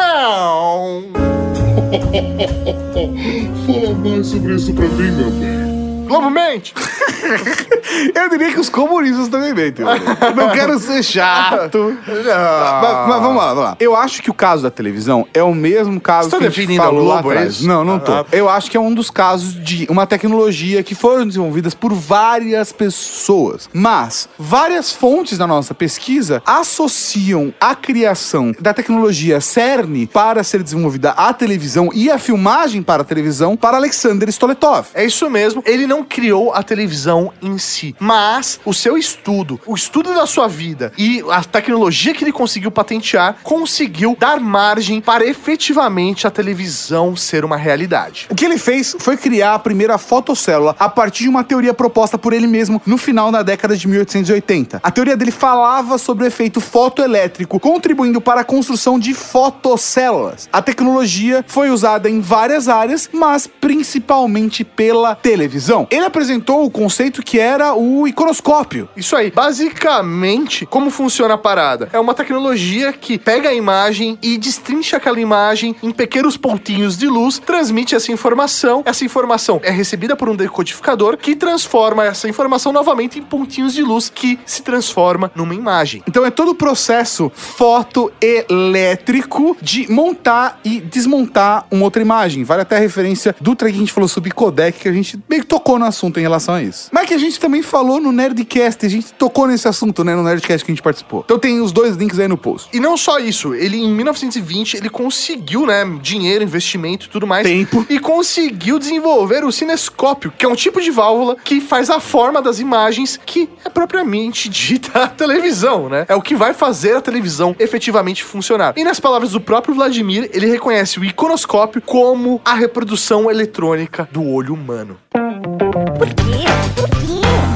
Fala 3.67 3.95
mais 3.95 4.27
sobre 4.27 4.55
isso 4.55 4.75
pra 4.75 4.87
mim, 4.89 5.11
meu 5.13 5.31
bem. 5.31 5.68
Globo 6.09 6.31
Mente. 6.31 6.75
Eu 8.15 8.29
diria 8.31 8.53
que 8.53 8.61
os 8.61 8.69
comunistas 8.69 9.29
também 9.29 9.53
mentem. 9.53 9.85
mano. 9.85 10.05
Não 10.37 10.51
quero 10.51 10.79
ser 10.79 11.03
chato. 11.03 11.97
Mas, 12.07 13.09
mas 13.09 13.21
vamos 13.23 13.37
lá, 13.37 13.49
vamos 13.49 13.65
lá. 13.65 13.77
Eu 13.81 13.95
acho 13.97 14.23
que 14.23 14.31
o 14.31 14.35
caso 14.35 14.63
da 14.63 14.71
televisão 14.71 15.27
é 15.35 15.43
o 15.43 15.55
mesmo 15.55 16.01
caso 16.01 16.31
Você 16.31 16.37
tá 16.37 16.39
que 16.39 16.47
a 16.47 16.51
gente 16.51 16.61
definindo 16.61 16.83
a 16.83 16.87
falou 16.87 17.07
lá 17.07 17.15
Globo, 17.23 17.33
é 17.33 17.37
atrás. 17.37 17.55
isso? 17.57 17.67
Não, 17.69 17.85
não 17.85 17.99
tô. 17.99 18.13
Ah. 18.13 18.27
Eu 18.33 18.49
acho 18.49 18.71
que 18.71 18.77
é 18.77 18.81
um 18.81 18.93
dos 18.95 19.11
casos 19.11 19.63
de 19.63 19.87
uma 19.91 20.07
tecnologia 20.07 20.83
que 20.83 20.95
foram 20.95 21.27
desenvolvidas 21.27 21.75
por 21.75 21.93
várias 21.93 22.73
pessoas. 22.73 23.69
Mas 23.73 24.29
várias 24.39 24.93
fontes 24.93 25.37
da 25.39 25.47
nossa 25.47 25.75
pesquisa 25.75 26.43
associam 26.47 27.53
a 27.61 27.75
criação 27.75 28.55
da 28.61 28.73
tecnologia 28.73 29.41
CERN 29.41 30.07
para 30.07 30.43
ser 30.45 30.63
desenvolvida 30.63 31.11
a 31.11 31.33
televisão 31.33 31.91
e 31.93 32.11
a 32.11 32.19
filmagem 32.19 32.83
para 32.83 33.03
a 33.03 33.05
televisão 33.05 33.57
para 33.57 33.77
Alexander 33.77 34.29
Stoletov. 34.31 34.89
É 34.95 35.05
isso 35.05 35.29
mesmo. 35.29 35.63
Ele 35.67 35.87
não 35.87 35.98
criou 36.05 36.53
a 36.53 36.63
televisão 36.63 37.33
em 37.43 37.59
si, 37.59 37.95
mas 37.99 38.61
o 38.65 38.73
seu 38.73 38.97
estudo, 38.97 39.61
o 39.67 39.75
estudo 39.75 40.15
da 40.15 40.27
sua 40.27 40.49
vida 40.49 40.93
e 40.97 41.23
a 41.31 41.43
tecnologia 41.43 42.15
que 42.15 42.25
ele 42.25 42.33
conseguiu 42.33 42.71
patentear 42.71 43.37
conseguiu 43.43 44.17
dar 44.19 44.41
margem 44.41 45.01
para 45.01 45.25
efetivamente 45.27 46.27
a 46.27 46.31
televisão 46.31 47.17
ser 47.17 47.45
uma 47.45 47.57
realidade. 47.57 48.27
O 48.31 48.35
que 48.35 48.45
ele 48.45 48.59
fez 48.59 48.97
foi 48.99 49.17
criar 49.17 49.55
a 49.55 49.59
primeira 49.59 49.99
fotocélula 49.99 50.77
a 50.79 50.89
partir 50.89 51.25
de 51.25 51.29
uma 51.29 51.45
teoria 51.45 51.75
proposta 51.75 52.17
por 52.17 52.33
ele 52.33 52.47
mesmo 52.47 52.81
no 52.87 52.97
final 52.97 53.33
da 53.33 53.43
década 53.43 53.77
de 53.77 53.89
1880. 53.89 54.81
A 54.83 54.91
teoria 54.91 55.17
dele 55.17 55.31
falava 55.31 55.99
sobre 55.99 56.25
o 56.25 56.27
efeito 56.27 56.61
fotoelétrico, 56.61 57.59
contribuindo 57.59 58.21
para 58.21 58.43
a 58.43 58.45
construção 58.45 58.99
de 58.99 59.15
fotocélulas. 59.15 60.49
A 60.53 60.63
tecnologia 60.63 61.45
foi 61.47 61.71
usada 61.71 62.09
em 62.09 62.21
várias 62.21 62.69
áreas, 62.69 63.09
mas 63.13 63.47
principalmente 63.47 64.65
pela 64.65 65.15
televisão. 65.15 65.87
Ele 65.91 66.05
apresentou 66.05 66.65
o 66.65 66.71
conceito 66.71 67.23
que 67.23 67.39
era 67.39 67.75
o 67.75 68.07
iconoscópio. 68.07 68.89
Isso 68.97 69.17
aí. 69.17 69.31
Basicamente, 69.31 70.67
como 70.67 70.91
funciona 70.91 71.35
a 71.35 71.39
parada? 71.39 71.89
É 71.93 71.99
uma 71.99 72.15
tecnologia 72.15 72.93
que 72.93 73.19
pega 73.19 73.49
a 73.49 73.55
imagem 73.55 74.19
e 74.23 74.37
destrincha 74.37 74.99
aquela 74.99 75.21
imagem 75.21 75.75
em 75.83 75.91
pequenos 75.91 76.37
pontinhos 76.37 76.97
de 76.97 77.07
luz, 77.07 77.39
transmite 77.39 77.95
essa 77.95 78.13
informação. 78.13 78.83
Essa 78.85 79.05
informação 79.05 79.61
é 79.63 79.71
recebida 79.71 80.17
por 80.17 80.29
um 80.29 80.37
decodificador 80.37 81.17
que 81.17 81.35
transforma 81.35 82.05
essa 82.05 82.29
informação 82.29 82.73
novamente 82.73 83.19
em 83.19 83.23
pontinhos 83.23 83.73
de 83.73 83.83
luz 83.83 84.11
que 84.15 84.39
se 84.45 84.63
transforma 84.63 85.31
numa 85.35 85.55
imagem. 85.55 86.03
Então 86.07 86.25
é 86.25 86.31
todo 86.31 86.51
o 86.51 86.55
processo 86.55 87.33
fotoelétrico 87.35 89.57
de 89.61 89.91
montar 89.91 90.61
e 90.65 90.81
desmontar 90.81 91.67
uma 91.71 91.85
outra 91.85 92.03
imagem. 92.03 92.45
Vale 92.45 92.63
até 92.63 92.77
a 92.77 92.81
referência 92.81 93.35
do 93.41 93.55
trem 93.55 93.73
que 93.73 93.79
a 93.79 93.81
gente 93.81 93.93
falou 93.93 94.09
sobre 94.09 94.31
codec, 94.31 94.79
que 94.79 94.89
a 94.89 94.93
gente 94.93 95.19
meio 95.29 95.43
que 95.43 95.49
tocou 95.49 95.78
no 95.79 95.85
assunto 95.85 96.19
em 96.19 96.23
relação 96.23 96.55
a 96.55 96.63
isso. 96.63 96.89
Mas 96.93 97.07
que 97.07 97.15
a 97.15 97.19
gente 97.19 97.39
também 97.39 97.63
falou 97.63 98.01
no 98.01 98.13
Nerdcast, 98.13 98.85
a 98.85 98.89
gente 98.89 99.13
tocou 99.13 99.47
nesse 99.47 99.69
assunto, 99.69 100.05
né, 100.05 100.15
no 100.15 100.23
Nerdcast 100.23 100.65
que 100.65 100.71
a 100.71 100.75
gente 100.75 100.83
participou. 100.83 101.23
Então 101.25 101.39
tem 101.39 101.61
os 101.61 101.73
dois 101.73 101.97
links 101.97 102.19
aí 102.19 102.29
no 102.29 102.37
post. 102.37 102.69
E 102.73 102.81
não 102.81 102.97
só 102.97 103.19
isso, 103.19 103.55
ele 103.55 103.79
em 103.79 103.91
1920 103.91 104.77
ele 104.77 104.91
conseguiu, 104.91 105.67
né, 105.67 105.85
dinheiro, 106.01 106.45
investimento 106.45 107.07
e 107.07 107.09
tudo 107.09 107.27
mais. 107.27 107.47
Tempo. 107.47 107.87
E 107.89 107.99
conseguiu 107.99 108.79
desenvolver 108.79 109.45
o 109.45 109.53
cinescópio, 109.53 110.33
que 110.37 110.45
é 110.45 110.49
um 110.49 110.55
tipo 110.55 110.81
de 110.81 110.91
válvula 110.91 111.37
que 111.37 111.61
faz 111.61 111.91
a 111.91 112.01
forma 112.01 112.43
das 112.43 112.61
imagens 112.61 113.19
que 113.25 113.49
é 113.65 113.69
propriamente 113.69 114.49
dita 114.51 115.05
a 115.05 115.09
televisão, 115.09 115.89
né? 115.89 116.07
É 116.09 116.15
o 116.15 116.23
que 116.23 116.35
vai 116.35 116.53
fazer 116.55 116.97
a 116.97 117.01
televisão 117.01 117.55
efetivamente 117.59 118.23
funcionar. 118.25 118.75
E 118.77 118.85
nas 118.85 119.01
palavras 119.01 119.33
do 119.33 119.41
próprio 119.41 119.75
Vladimir, 119.75 120.31
ele 120.33 120.47
reconhece 120.47 120.99
o 120.99 121.05
iconoscópio 121.05 121.83
como 121.83 122.41
a 122.45 122.55
reprodução 122.55 123.31
eletrônica 123.31 124.09
do 124.13 124.25
olho 124.25 124.55
humano. 124.55 124.97
Por 125.43 126.09
quê? 126.15 126.45
Por 126.75 126.91
quê? 126.91 127.08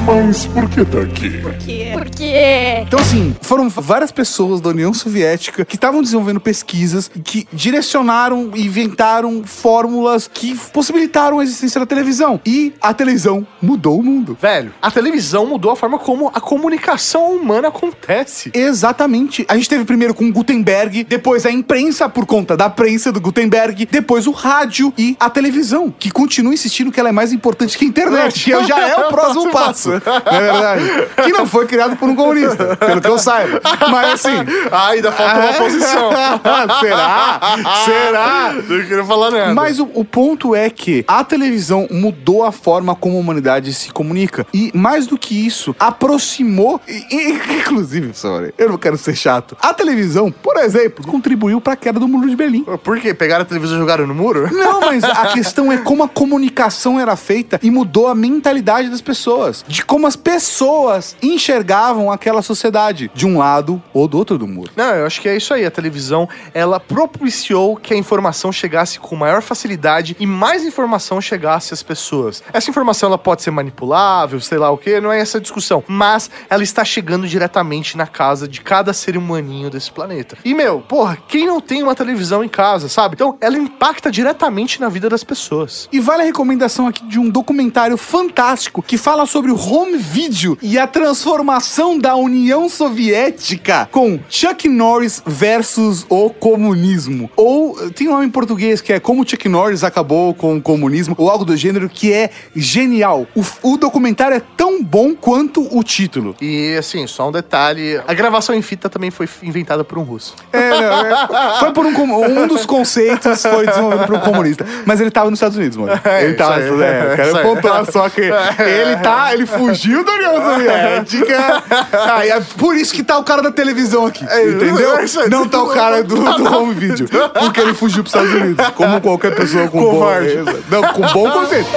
Mas 0.05 0.45
por 0.47 0.69
que 0.69 0.83
tá 0.83 0.99
aqui? 0.99 1.29
Por 1.41 1.53
quê? 1.53 1.89
Por 1.93 2.09
quê? 2.09 2.83
Então, 2.85 2.99
assim, 2.99 3.33
foram 3.41 3.69
várias 3.69 4.11
pessoas 4.11 4.59
da 4.59 4.69
União 4.69 4.93
Soviética 4.93 5.63
que 5.63 5.75
estavam 5.75 6.01
desenvolvendo 6.01 6.41
pesquisas 6.41 7.09
e 7.15 7.21
que 7.21 7.47
direcionaram 7.53 8.51
e 8.53 8.65
inventaram 8.65 9.43
fórmulas 9.45 10.29
que 10.31 10.55
possibilitaram 10.73 11.39
a 11.39 11.43
existência 11.43 11.79
da 11.79 11.85
televisão. 11.85 12.41
E 12.45 12.73
a 12.81 12.93
televisão 12.93 13.47
mudou 13.61 13.97
o 13.97 14.03
mundo. 14.03 14.37
Velho, 14.39 14.73
a 14.81 14.91
televisão 14.91 15.45
mudou 15.45 15.71
a 15.71 15.75
forma 15.75 15.97
como 15.97 16.29
a 16.33 16.41
comunicação 16.41 17.31
humana 17.37 17.69
acontece. 17.69 18.51
Exatamente. 18.53 19.45
A 19.47 19.55
gente 19.55 19.69
teve 19.69 19.85
primeiro 19.85 20.13
com 20.13 20.29
Gutenberg, 20.29 21.05
depois 21.05 21.45
a 21.45 21.51
imprensa 21.51 22.09
por 22.09 22.25
conta 22.25 22.57
da 22.57 22.69
prensa 22.69 23.09
do 23.09 23.21
Gutenberg, 23.21 23.87
depois 23.89 24.27
o 24.27 24.31
rádio 24.31 24.93
e 24.97 25.15
a 25.17 25.29
televisão, 25.29 25.89
que 25.97 26.11
continua 26.11 26.53
insistindo 26.53 26.91
que 26.91 26.99
ela 26.99 27.09
é 27.09 27.13
mais 27.13 27.31
importante 27.31 27.77
que 27.77 27.85
a 27.85 27.87
internet, 27.87 28.43
que 28.43 28.63
já 28.65 28.85
é 28.85 28.97
o 28.97 29.07
próximo 29.07 29.49
passo. 29.53 29.92
Não 30.05 30.37
é 30.37 30.41
verdade? 30.51 31.07
Que 31.23 31.31
não 31.31 31.45
foi 31.45 31.65
criado 31.67 31.95
por 31.95 32.07
um 32.09 32.15
comunista, 32.15 32.75
pelo 32.77 33.01
que 33.01 33.07
eu 33.07 33.17
saiba. 33.19 33.61
Mas 33.89 34.13
assim. 34.13 34.35
Ah, 34.71 34.87
ainda 34.89 35.11
falta 35.11 35.39
uma 35.39 35.53
posição. 35.53 36.09
Será? 36.79 37.39
Será? 37.85 38.53
Não 38.53 38.63
queria 38.83 39.03
falar 39.03 39.31
nada. 39.31 39.53
Mas 39.53 39.79
o, 39.79 39.89
o 39.93 40.03
ponto 40.05 40.55
é 40.55 40.69
que 40.69 41.03
a 41.07 41.23
televisão 41.23 41.87
mudou 41.91 42.43
a 42.43 42.51
forma 42.51 42.95
como 42.95 43.17
a 43.17 43.19
humanidade 43.19 43.73
se 43.73 43.91
comunica. 43.91 44.45
E 44.53 44.71
mais 44.73 45.07
do 45.07 45.17
que 45.17 45.45
isso, 45.45 45.75
aproximou. 45.79 46.79
e- 46.87 47.05
e- 47.09 47.33
inclusive, 47.59 48.13
sorry, 48.13 48.53
eu 48.57 48.69
não 48.69 48.77
quero 48.77 48.97
ser 48.97 49.15
chato. 49.15 49.55
A 49.61 49.73
televisão, 49.73 50.31
por 50.31 50.57
exemplo, 50.57 51.05
contribuiu 51.05 51.59
para 51.61 51.73
a 51.73 51.75
queda 51.75 51.99
do 51.99 52.07
muro 52.07 52.29
de 52.29 52.35
Berlim. 52.35 52.63
Por 52.83 52.99
quê? 52.99 53.13
Pegaram 53.13 53.43
a 53.43 53.45
televisão 53.45 53.77
e 53.77 53.79
jogaram 53.79 54.07
no 54.07 54.13
muro? 54.13 54.49
Não, 54.53 54.81
mas 54.81 55.03
a 55.03 55.27
questão 55.27 55.71
é 55.71 55.77
como 55.77 56.03
a 56.03 56.07
comunicação 56.07 56.99
era 56.99 57.15
feita 57.15 57.59
e 57.61 57.69
mudou 57.71 58.07
a 58.07 58.15
mentalidade 58.15 58.89
das 58.89 59.01
pessoas. 59.01 59.63
De 59.67 59.82
como 59.85 60.07
as 60.07 60.15
pessoas 60.15 61.15
enxergavam 61.21 62.11
aquela 62.11 62.41
sociedade, 62.41 63.11
de 63.13 63.25
um 63.25 63.37
lado 63.37 63.81
ou 63.93 64.07
do 64.07 64.17
outro 64.17 64.37
do 64.37 64.47
muro. 64.47 64.71
Não, 64.75 64.93
eu 64.95 65.05
acho 65.05 65.21
que 65.21 65.29
é 65.29 65.35
isso 65.35 65.53
aí. 65.53 65.65
A 65.65 65.71
televisão, 65.71 66.27
ela 66.53 66.79
propiciou 66.79 67.75
que 67.75 67.93
a 67.93 67.97
informação 67.97 68.51
chegasse 68.51 68.99
com 68.99 69.15
maior 69.15 69.41
facilidade 69.41 70.15
e 70.19 70.25
mais 70.25 70.63
informação 70.63 71.21
chegasse 71.21 71.73
às 71.73 71.83
pessoas. 71.83 72.43
Essa 72.51 72.69
informação, 72.69 73.07
ela 73.07 73.17
pode 73.17 73.41
ser 73.41 73.51
manipulável, 73.51 74.39
sei 74.39 74.57
lá 74.57 74.69
o 74.71 74.77
que, 74.77 74.99
não 74.99 75.11
é 75.11 75.19
essa 75.19 75.39
discussão. 75.39 75.83
Mas 75.87 76.29
ela 76.49 76.63
está 76.63 76.83
chegando 76.83 77.27
diretamente 77.27 77.97
na 77.97 78.07
casa 78.07 78.47
de 78.47 78.61
cada 78.61 78.93
ser 78.93 79.17
humaninho 79.17 79.69
desse 79.69 79.91
planeta. 79.91 80.37
E, 80.43 80.53
meu, 80.53 80.81
porra, 80.81 81.17
quem 81.27 81.45
não 81.45 81.59
tem 81.59 81.83
uma 81.83 81.95
televisão 81.95 82.43
em 82.43 82.49
casa, 82.49 82.89
sabe? 82.89 83.15
Então, 83.15 83.37
ela 83.39 83.57
impacta 83.57 84.11
diretamente 84.11 84.79
na 84.79 84.89
vida 84.89 85.09
das 85.09 85.23
pessoas. 85.23 85.87
E 85.91 85.99
vale 85.99 86.23
a 86.23 86.25
recomendação 86.25 86.87
aqui 86.87 87.05
de 87.05 87.19
um 87.19 87.29
documentário 87.29 87.97
fantástico 87.97 88.81
que 88.81 88.97
fala 88.97 89.25
sobre 89.25 89.51
o 89.51 89.55
home 89.73 89.97
video 89.97 90.57
e 90.61 90.77
a 90.77 90.85
transformação 90.85 91.97
da 91.97 92.15
União 92.15 92.69
Soviética 92.69 93.87
com 93.91 94.19
Chuck 94.29 94.67
Norris 94.69 95.21
versus 95.25 96.05
o 96.09 96.29
comunismo. 96.29 97.29
Ou 97.35 97.89
tem 97.91 98.07
um 98.07 98.11
nome 98.11 98.25
em 98.27 98.29
português 98.29 98.81
que 98.81 98.93
é 98.93 98.99
Como 98.99 99.27
Chuck 99.27 99.49
Norris 99.49 99.83
acabou 99.83 100.33
com 100.33 100.57
o 100.57 100.61
comunismo, 100.61 101.15
ou 101.17 101.29
algo 101.29 101.43
do 101.43 101.57
gênero, 101.57 101.89
que 101.89 102.13
é 102.13 102.29
genial. 102.55 103.25
O, 103.35 103.43
o 103.63 103.77
documentário 103.77 104.37
é 104.37 104.41
tão 104.55 104.83
bom 104.83 105.15
quanto 105.15 105.67
o 105.75 105.83
título. 105.83 106.35
E, 106.39 106.75
assim, 106.77 107.07
só 107.07 107.29
um 107.29 107.31
detalhe: 107.31 107.99
a 108.07 108.13
gravação 108.13 108.53
em 108.53 108.61
fita 108.61 108.89
também 108.89 109.09
foi 109.09 109.27
inventada 109.41 109.83
por 109.83 109.97
um 109.97 110.03
russo. 110.03 110.35
É, 110.51 110.69
não, 110.69 111.05
é, 111.05 111.59
foi 111.59 111.71
por 111.71 111.85
um, 111.85 112.41
um 112.41 112.47
dos 112.47 112.65
conceitos 112.65 113.41
foi 113.41 113.65
desenvolvido 113.65 114.05
por 114.05 114.15
um 114.15 114.19
comunista. 114.19 114.65
Mas 114.85 115.01
ele 115.01 115.09
tava 115.09 115.29
nos 115.29 115.37
Estados 115.37 115.57
Unidos, 115.57 115.77
mano. 115.77 115.93
É, 116.03 116.25
Ele 116.25 116.33
tava. 116.35 116.59
É, 116.61 116.67
eu 116.67 116.75
Isso 116.75 117.15
quero 117.15 117.41
pontuar 117.41 117.91
só 117.91 118.09
que 118.09 118.21
ele 118.61 118.97
tá, 119.01 119.33
ele 119.33 119.45
fugiu 119.67 119.93
fugiu 119.93 120.03
da 120.03 120.11
União 120.13 120.35
Soviética. 120.35 121.63
Ah, 121.93 122.25
é 122.25 122.39
por 122.57 122.75
isso 122.75 122.93
que 122.93 123.03
tá 123.03 123.17
o 123.17 123.23
cara 123.23 123.41
da 123.41 123.51
televisão 123.51 124.05
aqui. 124.05 124.23
entendeu? 124.23 124.97
é 124.97 125.05
isso 125.05 125.19
aí. 125.19 125.29
Não 125.29 125.47
tá 125.47 125.61
o 125.61 125.67
cara 125.69 126.03
do, 126.03 126.15
do 126.15 126.55
home 126.55 126.73
video. 126.73 127.07
Porque 127.07 127.59
ele 127.59 127.73
fugiu 127.73 128.03
pros 128.03 128.13
Estados 128.13 128.33
Unidos. 128.33 128.65
Como 128.75 129.01
qualquer 129.01 129.35
pessoa 129.35 129.67
com 129.67 129.79
Covarde. 129.79 130.37
bom. 130.37 130.53
Não, 130.69 130.83
com 130.93 131.01
bom 131.01 131.31
conceito. 131.31 131.69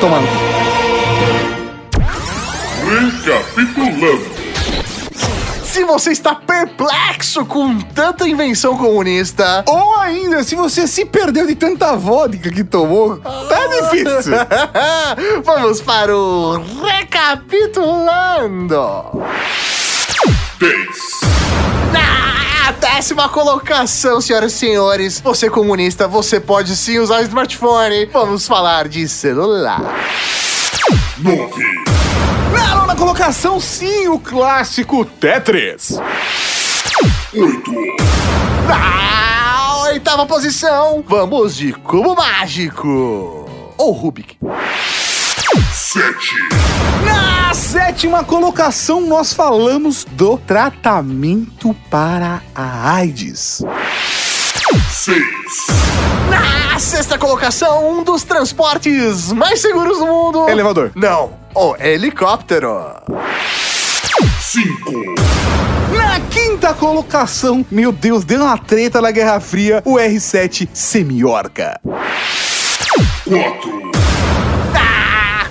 Tomando. 0.00 0.28
Recapitulando. 2.84 4.33
Se 5.74 5.84
você 5.84 6.12
está 6.12 6.36
perplexo 6.36 7.44
com 7.44 7.80
tanta 7.80 8.28
invenção 8.28 8.76
comunista, 8.76 9.64
Ou 9.66 9.96
ainda, 9.96 10.44
se 10.44 10.54
você 10.54 10.86
se 10.86 11.04
perdeu 11.04 11.48
de 11.48 11.56
tanta 11.56 11.96
vodka 11.96 12.48
que 12.48 12.62
tomou, 12.62 13.16
tá 13.16 13.66
difícil. 13.66 14.34
vamos 15.42 15.80
para 15.80 16.16
o 16.16 16.62
Recapitulando. 16.80 18.78
10. 20.60 20.78
Na 21.92 22.70
décima 22.70 23.28
colocação, 23.28 24.20
senhoras 24.20 24.52
e 24.52 24.56
senhores, 24.56 25.20
você 25.20 25.50
comunista, 25.50 26.06
você 26.06 26.38
pode 26.38 26.76
sim 26.76 27.00
usar 27.00 27.18
o 27.18 27.22
smartphone. 27.22 28.06
Vamos 28.12 28.46
falar 28.46 28.86
de 28.86 29.08
celular. 29.08 29.82
9. 31.18 31.83
Na 32.54 32.74
nona 32.76 32.94
colocação, 32.94 33.58
sim, 33.60 34.08
o 34.08 34.18
clássico 34.18 35.04
Tetris. 35.04 35.98
8. 37.34 37.70
Na 38.68 39.78
oitava 39.82 40.24
posição, 40.24 41.04
vamos 41.06 41.56
de 41.56 41.72
cubo 41.72 42.14
mágico. 42.14 43.48
Ou 43.76 43.92
Rubik. 43.92 44.38
7. 45.72 46.34
Na 47.04 47.52
sétima 47.54 48.24
colocação, 48.24 49.00
nós 49.00 49.32
falamos 49.32 50.04
do 50.04 50.38
tratamento 50.38 51.74
para 51.90 52.42
a 52.54 52.94
AIDS. 52.94 53.62
6. 55.04 55.22
Na 56.30 56.78
sexta 56.78 57.18
colocação, 57.18 57.90
um 57.90 58.02
dos 58.02 58.22
transportes 58.22 59.30
mais 59.32 59.60
seguros 59.60 59.98
do 59.98 60.06
mundo. 60.06 60.48
Elevador. 60.48 60.92
Não, 60.94 61.34
o 61.54 61.76
helicóptero. 61.76 62.72
5. 64.40 65.14
Na 65.94 66.20
quinta 66.30 66.72
colocação, 66.72 67.66
meu 67.70 67.92
Deus, 67.92 68.24
deu 68.24 68.40
uma 68.40 68.56
treta 68.56 69.02
na 69.02 69.10
Guerra 69.10 69.40
Fria, 69.40 69.82
o 69.84 69.96
R7 69.96 70.70
Semiorca. 70.72 71.78
4 73.28 74.03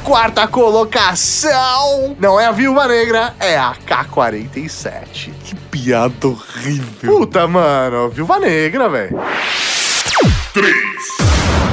quarta 0.04 0.48
colocação 0.48 2.16
não 2.20 2.40
é 2.40 2.46
a 2.46 2.52
Viúva 2.52 2.88
Negra, 2.88 3.34
é 3.40 3.58
a 3.58 3.74
K-47. 3.86 5.32
Que 5.44 5.56
piada 5.56 6.28
horrível. 6.28 7.20
Puta, 7.20 7.48
mano, 7.48 8.10
Viúva 8.10 8.38
Negra, 8.40 8.90
velho. 8.90 9.18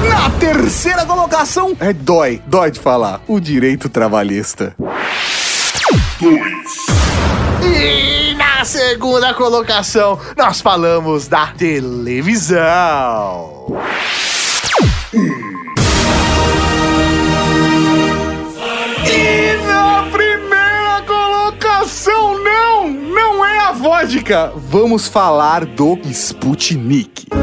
Na 0.09 0.29
terceira 0.39 1.05
colocação, 1.05 1.75
é 1.79 1.93
dói, 1.93 2.41
dói 2.47 2.71
de 2.71 2.79
falar, 2.79 3.21
o 3.27 3.39
direito 3.39 3.89
trabalhista. 3.89 4.75
E 7.61 8.33
na 8.35 8.63
segunda 8.63 9.33
colocação, 9.33 10.19
nós 10.37 10.61
falamos 10.61 11.27
da 11.27 11.47
televisão. 11.47 12.61
É 23.71 23.73
vodka. 23.73 24.51
Vamos 24.55 25.07
falar 25.07 25.65
do 25.65 25.97
Sputnik. 26.05 27.27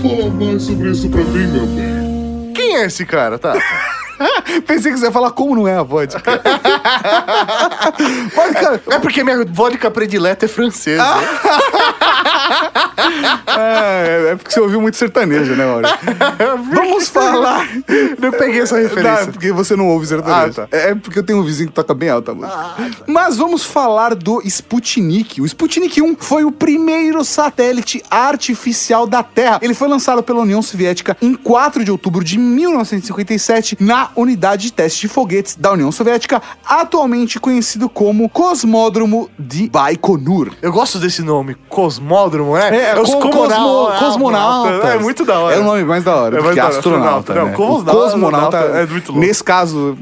Fala 0.00 0.30
mais 0.30 0.62
sobre 0.62 0.90
isso 0.90 1.08
pra 1.10 1.22
mim, 1.24 1.46
meu 1.48 1.66
bem. 1.66 2.52
Quem 2.54 2.76
é 2.76 2.86
esse 2.86 3.04
cara, 3.04 3.36
tá? 3.38 3.54
Pensei 4.66 4.92
que 4.92 4.98
você 4.98 5.06
ia 5.06 5.12
falar 5.12 5.30
como 5.32 5.56
não 5.56 5.66
é 5.66 5.76
a 5.76 5.82
vodka. 5.82 6.20
vodka, 8.34 8.80
É 8.94 8.98
porque 8.98 9.24
minha 9.24 9.44
vodka 9.46 9.90
predileta 9.90 10.44
é 10.44 10.48
francesa. 10.48 11.02
é, 13.46 14.32
é 14.32 14.36
porque 14.36 14.52
você 14.52 14.60
ouviu 14.60 14.80
muito 14.80 14.96
sertanejo, 14.96 15.54
né, 15.54 15.64
Mauro? 15.64 15.86
Vamos 16.72 17.08
falar. 17.08 17.68
Não 18.18 18.30
peguei 18.30 18.60
essa 18.60 18.74
Não, 18.76 18.82
é 18.82 18.86
referência. 18.86 19.26
porque 19.32 19.52
você 19.52 19.76
não 19.76 19.88
ouve 19.88 20.06
sertanejo. 20.06 20.62
Ah, 20.62 20.66
tá. 20.66 20.76
É 20.76 20.94
porque 20.94 21.18
eu 21.18 21.22
tenho 21.22 21.40
um 21.40 21.42
vizinho 21.42 21.68
que 21.68 21.74
toca 21.74 21.94
bem 21.94 22.08
alta 22.08 22.32
a 22.32 22.34
música. 22.34 22.76
Mas 23.06 23.36
vamos 23.36 23.64
falar 23.64 24.14
do 24.14 24.40
Sputnik. 24.44 25.40
O 25.40 25.46
Sputnik 25.46 26.00
1 26.00 26.16
foi 26.18 26.44
o 26.44 26.52
primeiro 26.52 27.24
satélite 27.24 28.02
artificial 28.10 29.06
da 29.06 29.22
Terra. 29.22 29.58
Ele 29.62 29.74
foi 29.74 29.88
lançado 29.88 30.22
pela 30.22 30.40
União 30.40 30.62
Soviética 30.62 31.16
em 31.20 31.34
4 31.34 31.84
de 31.84 31.90
outubro 31.90 32.24
de 32.24 32.38
1957 32.38 33.76
na 33.80 34.10
unidade 34.16 34.62
de 34.64 34.72
teste 34.72 35.02
de 35.02 35.08
foguetes 35.08 35.56
da 35.56 35.72
União 35.72 35.90
Soviética, 35.92 36.42
atualmente 36.66 37.38
conhecido 37.40 37.88
como 37.88 38.28
Cosmódromo 38.28 39.30
de 39.38 39.68
Baikonur. 39.68 40.52
Eu 40.62 40.72
gosto 40.72 40.98
desse 40.98 41.22
nome, 41.22 41.54
Cosmódromo, 41.68 42.39
né? 42.44 42.90
É, 42.90 43.00
os 43.00 43.14
co- 43.14 43.20
cosmonau- 43.30 43.86
cosmo- 43.86 43.98
cosmonautas. 43.98 44.90
É 44.90 44.98
muito 44.98 45.24
da 45.24 45.38
hora. 45.38 45.54
É 45.56 45.58
o 45.58 45.64
nome 45.64 45.84
mais 45.84 46.04
da 46.04 46.14
hora, 46.16 46.38
É 46.38 46.40
mais 46.40 46.56
é 46.56 46.60
da 46.60 46.66
hora, 46.66 46.76
astronauta. 46.76 47.34
né? 47.34 47.40
Não, 47.42 47.52
cosmonauta- 47.52 47.90
O 47.92 48.02
cosmonauta, 48.02 48.56
é 48.58 48.86
muito 48.86 49.12
louco. 49.12 49.26
Nesse 49.26 49.42
caso, 49.44 49.96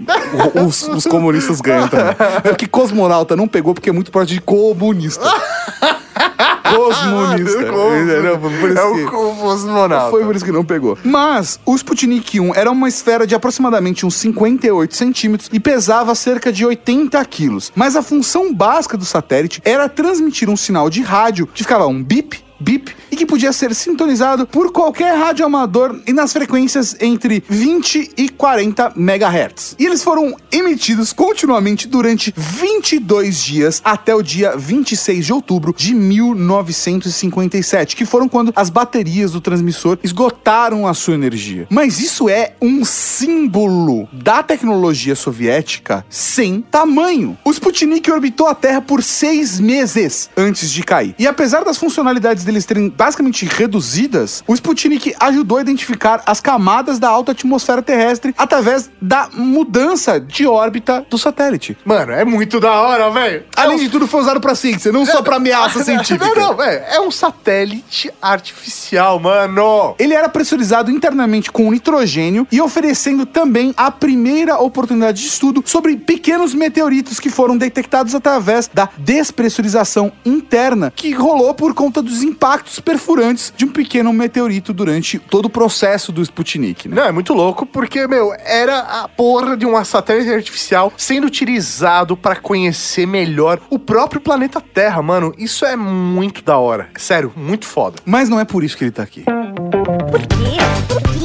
os, 0.67 0.83
os 0.89 1.07
comunistas 1.07 1.61
ganham 1.61 1.89
também. 1.89 2.15
É 2.45 2.55
que 2.55 2.67
cosmonauta 2.67 3.35
não 3.37 3.47
pegou 3.49 3.75
porque 3.75 3.91
é 3.91 3.93
muito 3.93 4.11
próximo 4.11 4.35
de 4.35 4.41
comunista. 4.41 5.25
Cosmonista. 6.75 7.59
Por 8.61 8.71
isso 8.71 8.79
É 8.79 8.85
o 8.85 9.07
cosmonauta. 9.37 10.11
foi 10.11 10.25
por 10.25 10.37
isso 10.37 10.45
que 10.45 10.53
não 10.53 10.65
pegou. 10.65 10.99
Mas 11.05 11.59
o 11.65 11.75
Sputnik 11.75 12.41
1 12.41 12.55
era 12.55 12.71
uma 12.71 12.89
esfera 12.89 13.27
de 13.27 13.35
aproximadamente 13.35 14.05
uns 14.07 14.15
58 14.17 14.95
centímetros 14.95 15.51
e 15.53 15.61
pesava 15.61 16.15
cerca 16.15 16.53
de 16.53 16.65
80 16.65 17.23
quilos. 17.27 17.73
Mas 17.75 17.97
a 17.97 18.03
função 18.03 18.53
básica 18.53 18.97
do 18.97 19.05
satélite 19.05 19.61
era 19.65 19.89
transmitir 19.89 20.49
um 20.49 20.57
sinal 20.57 20.91
de 20.91 21.03
rádio 21.03 21.47
que 21.47 21.63
ficava 21.63 21.87
um 21.87 22.03
bip, 22.03 22.45
bip, 22.59 22.95
e 23.11 23.17
que 23.17 23.27
podia 23.27 23.53
ser 23.53 23.75
sintonizado 23.75 24.47
por 24.47 24.73
qualquer 24.73 25.17
rádio 25.17 25.45
amador 25.45 26.01
e 26.07 26.13
nas 26.13 26.33
frequências 26.33 26.97
entre 27.01 27.43
20 27.49 28.13
e 28.17 28.29
40 28.29 28.95
MHz. 28.97 29.77
E 29.79 29.87
eles 29.87 30.03
foram 30.03 30.37
emitidos 30.51 31.13
continuamente 31.13 31.87
durante 31.87 32.33
22 32.37 33.43
dias 33.43 33.81
até 33.85 34.15
o 34.15 34.23
dia 34.23 34.57
26 34.57 35.27
de 35.27 35.33
outubro 35.33 35.75
de 35.77 35.95
1957, 35.95 37.97
que 37.97 38.05
foram 38.05 38.29
quando 38.29 38.53
as 38.55 38.71
baterias 38.71 39.33
do 39.33 39.41
transmissor 39.41 39.99
esgotaram 40.03 40.87
a 40.87 40.95
sua 40.95 41.15
energia. 41.15 41.67
Mas 41.71 42.01
isso 42.01 42.29
é 42.29 42.55
um 42.61 42.85
símbolo 42.85 44.09
da 44.13 44.43
tecnologia 44.43 45.15
soviética 45.15 46.05
sem 46.09 46.63
tamanho. 46.63 47.37
O 47.45 47.51
Sputnik 47.51 48.11
orbitou 48.11 48.47
a 48.47 48.55
Terra 48.55 48.81
por 48.81 49.03
seis 49.03 49.61
meses 49.61 50.31
antes 50.37 50.71
de 50.71 50.83
cair. 50.83 51.15
E 51.19 51.27
apesar 51.27 51.65
das 51.65 51.79
funcionalidades 51.79 52.45
deles 52.49 52.65
terem 52.65 52.89
basicamente 52.89 53.45
reduzidas, 53.45 54.43
o 54.47 54.55
Sputnik 54.55 55.15
ajudou 55.21 55.59
a 55.59 55.61
identificar 55.61 56.23
as 56.25 56.41
camadas 56.41 56.99
da 56.99 57.09
alta 57.09 57.33
atmosfera 57.33 57.83
terrestre 57.83 58.35
através 58.39 58.91
da 59.01 59.29
mudança 59.33 60.19
de 60.19 60.47
órbita 60.47 61.07
do 61.11 61.19
satélite. 61.19 61.77
Mano, 61.85 62.13
é 62.13 62.25
muito 62.25 62.59
da 62.59 62.73
hora, 62.81 63.11
velho. 63.11 63.45
Além 63.55 63.79
de 63.79 63.91
tudo, 63.91 64.07
foi 64.07 64.23
usado 64.23 64.41
pra 64.41 64.55
ciência, 64.55 64.91
não 64.91 65.05
só 65.05 65.23
pra 65.23 65.37
ameaça 65.39 65.85
científica. 65.85 66.27
Não, 66.27 66.35
não, 66.35 66.57
velho. 66.57 66.83
É 66.91 66.99
um 67.01 67.11
satélite 67.11 68.11
artificial, 68.21 69.21
mano. 69.21 69.95
Ele 69.99 70.15
era 70.15 70.29
pressurizado 70.29 70.91
internamente 70.91 71.53
com 71.53 71.71
nitrogênio 71.71 72.47
e 72.51 72.61
oferecendo 72.61 73.27
também 73.27 73.75
a 73.77 73.91
primeira 73.91 74.59
oportunidade 74.59 75.21
de 75.21 75.29
estudo 75.29 75.63
sobre 75.67 75.97
pequenos 75.97 76.55
meteoritos 76.55 77.21
que 77.21 77.29
foram 77.29 77.59
detectados 77.59 78.15
através 78.15 78.71
da 78.73 78.89
despressurização 78.97 80.11
interna 80.25 80.91
que 80.97 81.13
rolou 81.13 81.53
por 81.53 81.75
conta 81.75 82.01
dos 82.01 82.23
impactos 82.23 82.38
perfurantes 82.85 83.53
de 83.57 83.65
um 83.65 83.69
pequeno 83.69 84.13
meteorito 84.13 84.73
durante 84.73 85.19
todo 85.19 85.47
o 85.47 85.51
processo 85.51 86.13
do 86.13 86.23
Sputnik. 86.23 86.89
Né? 86.89 86.97
Não, 86.97 87.05
é 87.05 87.13
muito 87.13 87.35
louco 87.35 87.67
porque, 87.67 88.07
meu, 88.07 88.33
era 88.45 88.79
a 88.81 89.09
porra 89.09 89.57
de 89.57 89.67
uma 89.67 89.85
satélite 89.85 90.33
artificial 90.33 90.93
sendo 90.97 91.27
utilizado 91.27 92.17
pra 92.17 92.37
conhecer 92.37 93.07
melhor 93.07 93.61
o 93.71 93.79
próprio 93.79 94.21
planeta 94.21 94.61
Terra, 94.61 95.03
mano. 95.03 95.35
Isso 95.37 95.65
é 95.65 95.77
muito 95.77 96.43
da 96.43 96.59
hora. 96.59 96.89
Sério, 96.97 97.33
muito 97.37 97.67
foda. 97.67 97.99
Mas 98.05 98.29
não 98.29 98.39
é 98.39 98.45
por 98.45 98.63
isso 98.63 98.77
que 98.77 98.85
ele 98.85 98.91
tá 98.91 99.03
aqui. 99.03 99.25
Por 99.25 100.21
quê? 100.21 100.59
Por 100.89 101.03
quê? 101.03 101.18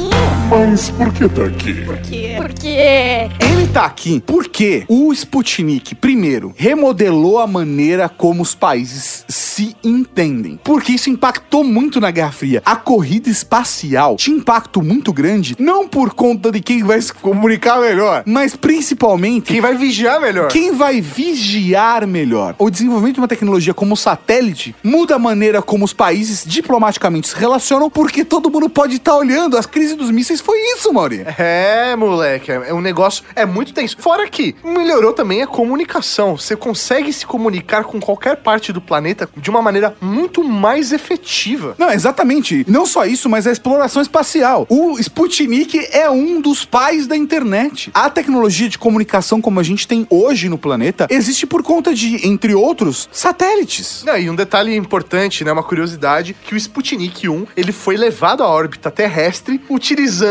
Mas 0.50 0.90
por 0.90 1.12
que 1.12 1.28
tá 1.28 1.44
aqui? 1.44 1.74
Por 1.84 1.96
quê? 1.98 2.34
Por 2.36 2.52
quê? 2.52 3.30
Ele 3.40 3.66
tá 3.72 3.86
aqui 3.86 4.22
porque 4.24 4.84
o 4.88 5.12
Sputnik, 5.12 5.94
primeiro, 5.94 6.54
remodelou 6.56 7.38
a 7.38 7.46
maneira 7.46 8.08
como 8.08 8.42
os 8.42 8.54
países 8.54 9.24
se 9.26 9.74
entendem. 9.82 10.58
Porque 10.62 10.92
isso 10.92 11.08
impactou 11.10 11.64
muito 11.64 12.00
na 12.00 12.10
Guerra 12.10 12.30
Fria. 12.32 12.62
A 12.64 12.76
corrida 12.76 13.30
espacial 13.30 14.16
tinha 14.16 14.36
impacto 14.36 14.82
muito 14.82 15.12
grande, 15.12 15.56
não 15.58 15.88
por 15.88 16.12
conta 16.14 16.52
de 16.52 16.60
quem 16.60 16.82
vai 16.84 17.00
se 17.00 17.12
comunicar 17.12 17.80
melhor, 17.80 18.22
mas 18.26 18.54
principalmente 18.54 19.52
Quem 19.52 19.60
vai 19.60 19.76
vigiar 19.76 20.20
melhor? 20.20 20.48
quem 20.48 20.72
vai 20.72 21.00
vigiar 21.00 22.06
melhor? 22.06 22.54
O 22.58 22.70
desenvolvimento 22.70 23.14
de 23.14 23.20
uma 23.20 23.28
tecnologia 23.28 23.72
como 23.74 23.94
o 23.94 23.96
satélite 23.96 24.74
muda 24.84 25.16
a 25.16 25.18
maneira 25.18 25.62
como 25.62 25.84
os 25.84 25.92
países 25.92 26.44
diplomaticamente 26.46 27.28
se 27.28 27.36
relacionam, 27.36 27.88
porque 27.90 28.24
todo 28.24 28.50
mundo 28.50 28.68
pode 28.68 28.96
estar 28.96 29.16
olhando. 29.16 29.56
As 29.56 29.66
crises 29.66 29.96
dos 29.96 30.10
mísseis 30.10 30.33
foi 30.40 30.58
isso, 30.74 30.92
Mauri. 30.92 31.24
É, 31.38 31.94
moleque, 31.96 32.50
é 32.50 32.72
um 32.72 32.80
negócio, 32.80 33.24
é 33.34 33.44
muito 33.44 33.72
tenso. 33.72 33.96
Fora 33.98 34.28
que 34.28 34.54
melhorou 34.64 35.12
também 35.12 35.42
a 35.42 35.46
comunicação. 35.46 36.36
Você 36.36 36.56
consegue 36.56 37.12
se 37.12 37.26
comunicar 37.26 37.84
com 37.84 38.00
qualquer 38.00 38.36
parte 38.36 38.72
do 38.72 38.80
planeta 38.80 39.28
de 39.36 39.50
uma 39.50 39.62
maneira 39.62 39.96
muito 40.00 40.42
mais 40.42 40.92
efetiva. 40.92 41.74
Não, 41.78 41.90
exatamente. 41.90 42.64
Não 42.68 42.86
só 42.86 43.04
isso, 43.04 43.28
mas 43.28 43.46
a 43.46 43.52
exploração 43.52 44.02
espacial. 44.02 44.66
O 44.68 44.98
Sputnik 44.98 45.88
é 45.90 46.08
um 46.10 46.40
dos 46.40 46.64
pais 46.64 47.06
da 47.06 47.16
internet. 47.16 47.90
A 47.94 48.10
tecnologia 48.10 48.68
de 48.68 48.78
comunicação 48.78 49.40
como 49.40 49.60
a 49.60 49.62
gente 49.62 49.86
tem 49.86 50.06
hoje 50.10 50.48
no 50.48 50.58
planeta 50.58 51.06
existe 51.10 51.46
por 51.46 51.62
conta 51.62 51.94
de, 51.94 52.26
entre 52.26 52.54
outros, 52.54 53.08
satélites. 53.12 54.02
Não, 54.04 54.16
e 54.16 54.28
um 54.28 54.34
detalhe 54.34 54.74
importante, 54.76 55.44
né, 55.44 55.52
uma 55.52 55.62
curiosidade, 55.62 56.34
que 56.44 56.54
o 56.54 56.56
Sputnik 56.56 57.28
1, 57.28 57.46
ele 57.56 57.72
foi 57.72 57.96
levado 57.96 58.42
à 58.42 58.48
órbita 58.48 58.90
terrestre 58.90 59.60
utilizando 59.68 60.23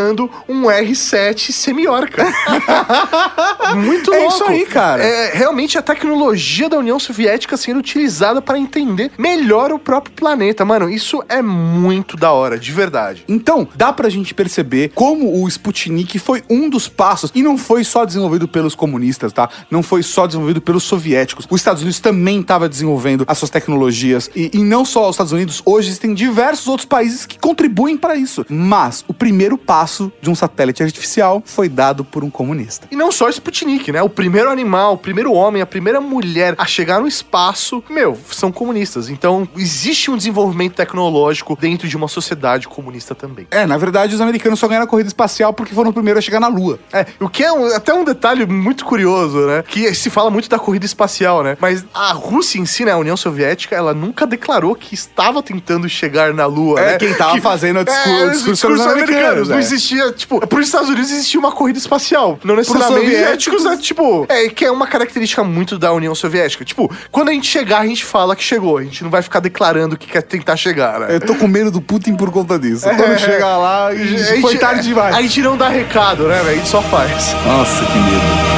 um 0.47 0.63
R7 0.63 1.51
semiorca. 1.51 2.25
Muito 3.75 4.13
É 4.13 4.19
louco. 4.19 4.33
isso 4.35 4.43
aí, 4.45 4.65
cara. 4.65 5.03
É 5.03 5.31
realmente 5.35 5.77
a 5.77 5.81
tecnologia 5.81 6.69
da 6.69 6.77
União 6.77 6.99
Soviética 6.99 7.57
sendo 7.57 7.79
utilizada 7.79 8.41
para 8.41 8.57
entender 8.57 9.11
melhor 9.17 9.71
o 9.71 9.79
próprio 9.79 10.13
planeta. 10.15 10.63
Mano, 10.65 10.89
isso 10.89 11.23
é 11.29 11.41
muito 11.41 12.15
da 12.17 12.31
hora, 12.31 12.57
de 12.57 12.71
verdade. 12.71 13.23
Então, 13.27 13.67
dá 13.75 13.91
pra 13.91 14.09
gente 14.09 14.33
perceber 14.33 14.91
como 14.93 15.41
o 15.41 15.47
Sputnik 15.47 16.17
foi 16.19 16.43
um 16.49 16.69
dos 16.69 16.87
passos, 16.87 17.31
e 17.33 17.41
não 17.41 17.57
foi 17.57 17.83
só 17.83 18.05
desenvolvido 18.05 18.47
pelos 18.47 18.75
comunistas, 18.75 19.31
tá? 19.33 19.49
Não 19.69 19.81
foi 19.83 20.03
só 20.03 20.25
desenvolvido 20.27 20.61
pelos 20.61 20.83
soviéticos. 20.83 21.45
Os 21.49 21.59
Estados 21.61 21.81
Unidos 21.81 21.99
também 21.99 22.39
estava 22.41 22.67
desenvolvendo 22.69 23.23
as 23.27 23.37
suas 23.37 23.49
tecnologias, 23.49 24.29
e, 24.35 24.51
e 24.53 24.59
não 24.59 24.85
só 24.85 25.07
os 25.09 25.15
Estados 25.15 25.31
Unidos, 25.33 25.61
hoje 25.65 25.87
existem 25.89 26.13
diversos 26.13 26.67
outros 26.67 26.85
países 26.85 27.25
que 27.25 27.37
contribuem 27.39 27.97
para 27.97 28.15
isso. 28.15 28.45
Mas 28.49 29.03
o 29.07 29.13
primeiro 29.13 29.57
passo 29.57 29.82
de 30.21 30.29
um 30.29 30.35
satélite 30.35 30.81
artificial 30.83 31.41
foi 31.45 31.67
dado 31.69 32.03
por 32.03 32.23
um 32.23 32.29
comunista. 32.29 32.87
E 32.91 32.95
não 32.95 33.11
só 33.11 33.29
Sputnik, 33.29 33.91
né? 33.91 34.01
O 34.01 34.09
primeiro 34.09 34.49
animal, 34.49 34.93
o 34.93 34.97
primeiro 34.97 35.33
homem, 35.33 35.61
a 35.61 35.65
primeira 35.65 35.99
mulher 36.01 36.55
a 36.57 36.65
chegar 36.65 36.99
no 37.01 37.07
espaço, 37.07 37.83
meu, 37.89 38.17
são 38.31 38.51
comunistas. 38.51 39.09
Então, 39.09 39.47
existe 39.57 40.09
um 40.11 40.17
desenvolvimento 40.17 40.73
tecnológico 40.75 41.57
dentro 41.59 41.87
de 41.87 41.97
uma 41.97 42.07
sociedade 42.07 42.67
comunista 42.67 43.13
também. 43.15 43.47
É, 43.51 43.65
na 43.65 43.77
verdade, 43.77 44.13
os 44.15 44.21
americanos 44.21 44.59
só 44.59 44.67
ganharam 44.67 44.85
a 44.85 44.89
corrida 44.89 45.07
espacial 45.07 45.53
porque 45.53 45.73
foram 45.73 45.89
os 45.89 45.93
primeiros 45.93 46.19
a 46.19 46.21
chegar 46.21 46.39
na 46.39 46.47
Lua. 46.47 46.79
É, 46.91 47.05
o 47.19 47.27
que 47.29 47.43
é 47.43 47.51
um- 47.51 47.73
até 47.75 47.93
um 47.93 48.03
detalhe 48.03 48.45
muito 48.45 48.85
curioso, 48.85 49.39
né? 49.47 49.63
Que 49.67 49.93
se 49.93 50.09
fala 50.09 50.29
muito 50.29 50.49
da 50.49 50.59
corrida 50.59 50.85
espacial, 50.85 51.43
né? 51.43 51.57
Mas 51.59 51.85
a 51.93 52.11
Rússia 52.13 52.59
em 52.59 52.65
si, 52.65 52.85
né? 52.85 52.91
A 52.91 52.97
União 52.97 53.17
Soviética, 53.17 53.75
ela 53.75 53.93
nunca 53.93 54.25
declarou 54.27 54.75
que 54.75 54.93
estava 54.93 55.41
tentando 55.41 55.87
chegar 55.89 56.33
na 56.33 56.45
Lua, 56.45 56.79
É, 56.79 56.91
né? 56.93 56.97
quem 56.97 57.13
tava 57.13 57.33
Que- 57.33 57.41
fazendo 57.41 57.79
o 57.79 57.83
discurso- 57.85 58.09
é, 58.09 58.13
o 58.13 58.27
os 58.27 58.31
discurso 58.33 58.51
discursos 58.53 58.77
dos 58.85 58.87
americanos. 58.93 59.13
americanos, 59.15 59.49
Não 59.49 59.55
é. 59.55 59.59
Existia, 59.73 60.11
tipo... 60.11 60.45
Pros 60.47 60.65
Estados 60.67 60.89
Unidos 60.89 61.11
existia 61.11 61.39
uma 61.39 61.51
corrida 61.51 61.77
espacial. 61.79 62.39
Não 62.43 62.55
necessariamente... 62.55 63.11
soviéticos- 63.11 63.65
é, 63.65 63.77
tipo... 63.77 64.25
É, 64.29 64.49
que 64.49 64.65
é 64.65 64.71
uma 64.71 64.87
característica 64.87 65.43
muito 65.43 65.77
da 65.77 65.91
União 65.93 66.13
Soviética. 66.15 66.63
Tipo, 66.63 66.91
quando 67.11 67.29
a 67.29 67.33
gente 67.33 67.47
chegar, 67.47 67.79
a 67.79 67.85
gente 67.85 68.03
fala 68.05 68.35
que 68.35 68.43
chegou. 68.43 68.77
A 68.77 68.83
gente 68.83 69.03
não 69.03 69.09
vai 69.11 69.21
ficar 69.21 69.39
declarando 69.39 69.97
que 69.97 70.07
quer 70.07 70.21
tentar 70.21 70.55
chegar, 70.55 70.99
né? 70.99 71.15
Eu 71.15 71.19
tô 71.19 71.35
com 71.35 71.47
medo 71.47 71.71
do 71.71 71.81
Putin 71.81 72.15
por 72.15 72.31
conta 72.31 72.57
disso. 72.57 72.85
Quando 72.87 73.19
chegar 73.19 73.57
lá, 73.57 73.87
A 73.87 73.95
gente- 73.95 74.41
foi 74.41 74.57
tarde 74.57 74.83
demais. 74.83 75.15
A 75.15 75.21
gente 75.21 75.41
não 75.41 75.57
dá 75.57 75.67
recado, 75.69 76.27
né, 76.27 76.35
velho? 76.43 76.49
A 76.49 76.55
gente 76.55 76.69
só 76.69 76.81
faz. 76.81 77.33
Nossa, 77.45 77.85
que 77.85 77.97
medo. 77.99 78.53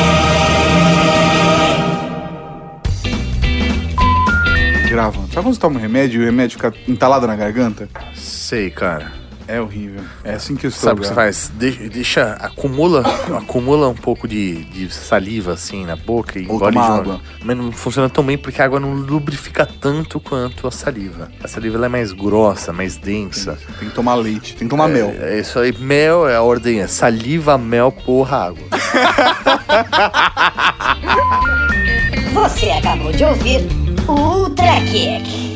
Gravando. 4.90 5.28
Sabe 5.34 5.44
quando 5.46 5.54
você 5.56 5.60
toma 5.60 5.78
um 5.78 5.82
remédio 5.82 6.22
e 6.22 6.24
o 6.24 6.26
remédio 6.26 6.58
fica 6.58 6.74
entalado 6.88 7.28
na 7.28 7.36
garganta? 7.36 7.90
Sei, 8.16 8.70
cara. 8.70 9.12
É 9.48 9.62
horrível. 9.62 10.02
É 10.24 10.34
assim 10.34 10.56
que 10.56 10.66
eu 10.66 10.70
estou. 10.70 10.90
Sabe 10.90 11.00
o 11.00 11.02
que 11.04 11.08
você 11.08 11.14
faz? 11.14 11.52
De- 11.56 11.90
deixa, 11.90 12.34
acumula, 12.34 13.04
acumula 13.38 13.88
um 13.88 13.94
pouco 13.96 14.28
de, 14.28 14.64
de 14.66 14.92
saliva 14.92 15.54
assim 15.54 15.86
na 15.86 15.96
boca 15.96 16.40
e 16.40 16.48
Ou 16.48 16.56
engole 16.56 16.78
água. 16.80 17.22
Mas 17.44 17.56
não 17.58 17.72
funciona 17.72 18.10
tão 18.10 18.24
bem 18.24 18.38
porque 18.38 18.62
a 18.62 18.66
água 18.66 18.80
não 18.80 18.94
lubrifica 18.94 19.66
tanto 19.66 20.20
quanto 20.20 20.68
a 20.68 20.72
saliva. 20.72 21.30
A 21.44 21.48
saliva 21.48 21.78
ela 21.78 21.86
é 21.86 21.90
mais 21.90 22.12
grossa, 22.12 22.74
mais 22.74 22.98
densa. 22.98 23.58
Tem 23.80 23.88
que 23.90 23.96
tomar 23.96 24.16
leite, 24.16 24.56
tem 24.56 24.68
que 24.68 24.72
tomar 24.72 24.88
mel. 24.88 25.14
É 25.20 25.40
isso 25.40 25.60
aí, 25.60 25.72
mel 25.78 26.28
é 26.28 26.36
a 26.36 26.42
ordem, 26.42 26.82
é 26.82 26.88
saliva, 26.88 27.58
mel, 27.58 27.92
porra, 27.92 28.48
água. 28.48 28.66
Você 32.34 32.70
acabou 32.70 33.12
de 33.12 33.24
ouvir 33.24 33.62
o 34.08 34.12
Ultra 34.12 34.82
Kick. 34.92 35.55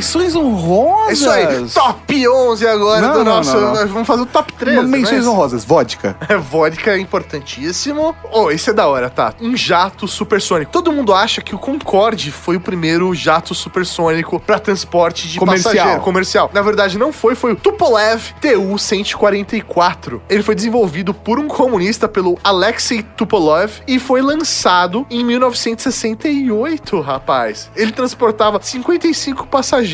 Menções 0.00 0.34
honrosas. 0.34 1.08
É 1.10 1.12
isso 1.12 1.30
aí, 1.30 1.68
top 1.68 2.28
11 2.28 2.66
agora 2.66 3.00
Não, 3.06 3.12
do 3.12 3.18
não, 3.24 3.36
nosso. 3.36 3.54
não, 3.54 3.74
nós 3.74 3.90
Vamos 3.90 4.06
fazer 4.08 4.22
o 4.22 4.26
top 4.26 4.52
3. 4.54 4.84
Menções 4.88 5.26
honrosas. 5.26 5.64
Vodka. 5.64 6.16
É, 6.30 6.36
vodka 6.36 6.92
é 6.92 6.98
importantíssimo. 6.98 8.14
Oh, 8.30 8.50
esse 8.52 8.70
é 8.70 8.72
da 8.72 8.86
hora, 8.86 9.10
tá? 9.10 9.34
Um 9.40 9.56
jato 9.56 10.06
supersônico. 10.06 10.70
Todo 10.70 10.92
mundo 10.92 11.12
acha 11.12 11.42
que 11.42 11.54
o 11.56 11.58
Concorde 11.58 12.30
foi 12.30 12.54
o 12.56 12.60
primeiro 12.60 13.12
jato 13.14 13.52
supersônico 13.52 14.38
pra 14.38 14.58
transporte 14.60 15.26
de 15.26 15.38
Comercial. 15.38 15.74
passageiro 15.74 16.00
comercial. 16.02 16.50
Na 16.54 16.62
verdade, 16.62 16.96
não 16.96 17.12
foi, 17.12 17.34
foi 17.34 17.52
o 17.52 17.56
Tupolev 17.56 18.22
Tu-144. 18.40 20.20
Ele 20.28 20.42
foi 20.42 20.54
desenvolvido 20.54 21.12
por 21.12 21.40
um 21.40 21.48
comunista 21.48 22.06
pelo 22.06 22.38
Alexei 22.44 23.02
Tupolev 23.02 23.80
e 23.88 23.98
foi 23.98 24.22
lançado 24.22 25.04
em 25.10 25.24
1968, 25.24 27.00
rapaz. 27.00 27.70
Ele 27.74 27.90
transportava 27.90 28.60
55 28.62 29.48
passageiros. 29.48 29.89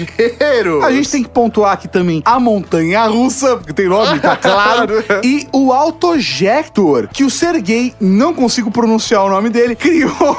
A 0.83 0.93
gente 0.93 1.11
tem 1.11 1.23
que 1.23 1.29
pontuar 1.29 1.73
aqui 1.73 1.89
também 1.89 2.23
a 2.25 2.39
montanha 2.39 3.05
russa, 3.07 3.57
porque 3.57 3.73
tem 3.73 3.89
nome, 3.89 4.19
tá 4.21 4.37
claro. 4.37 5.05
e 5.23 5.47
o 5.53 5.73
autojector, 5.73 7.09
que 7.09 7.25
o 7.25 7.31
Sergei, 7.31 7.95
não 8.01 8.35
consigo 8.35 8.71
pronunciar 8.71 9.25
o 9.25 9.31
nome 9.31 9.51
dele, 9.51 9.75
criou 9.77 10.37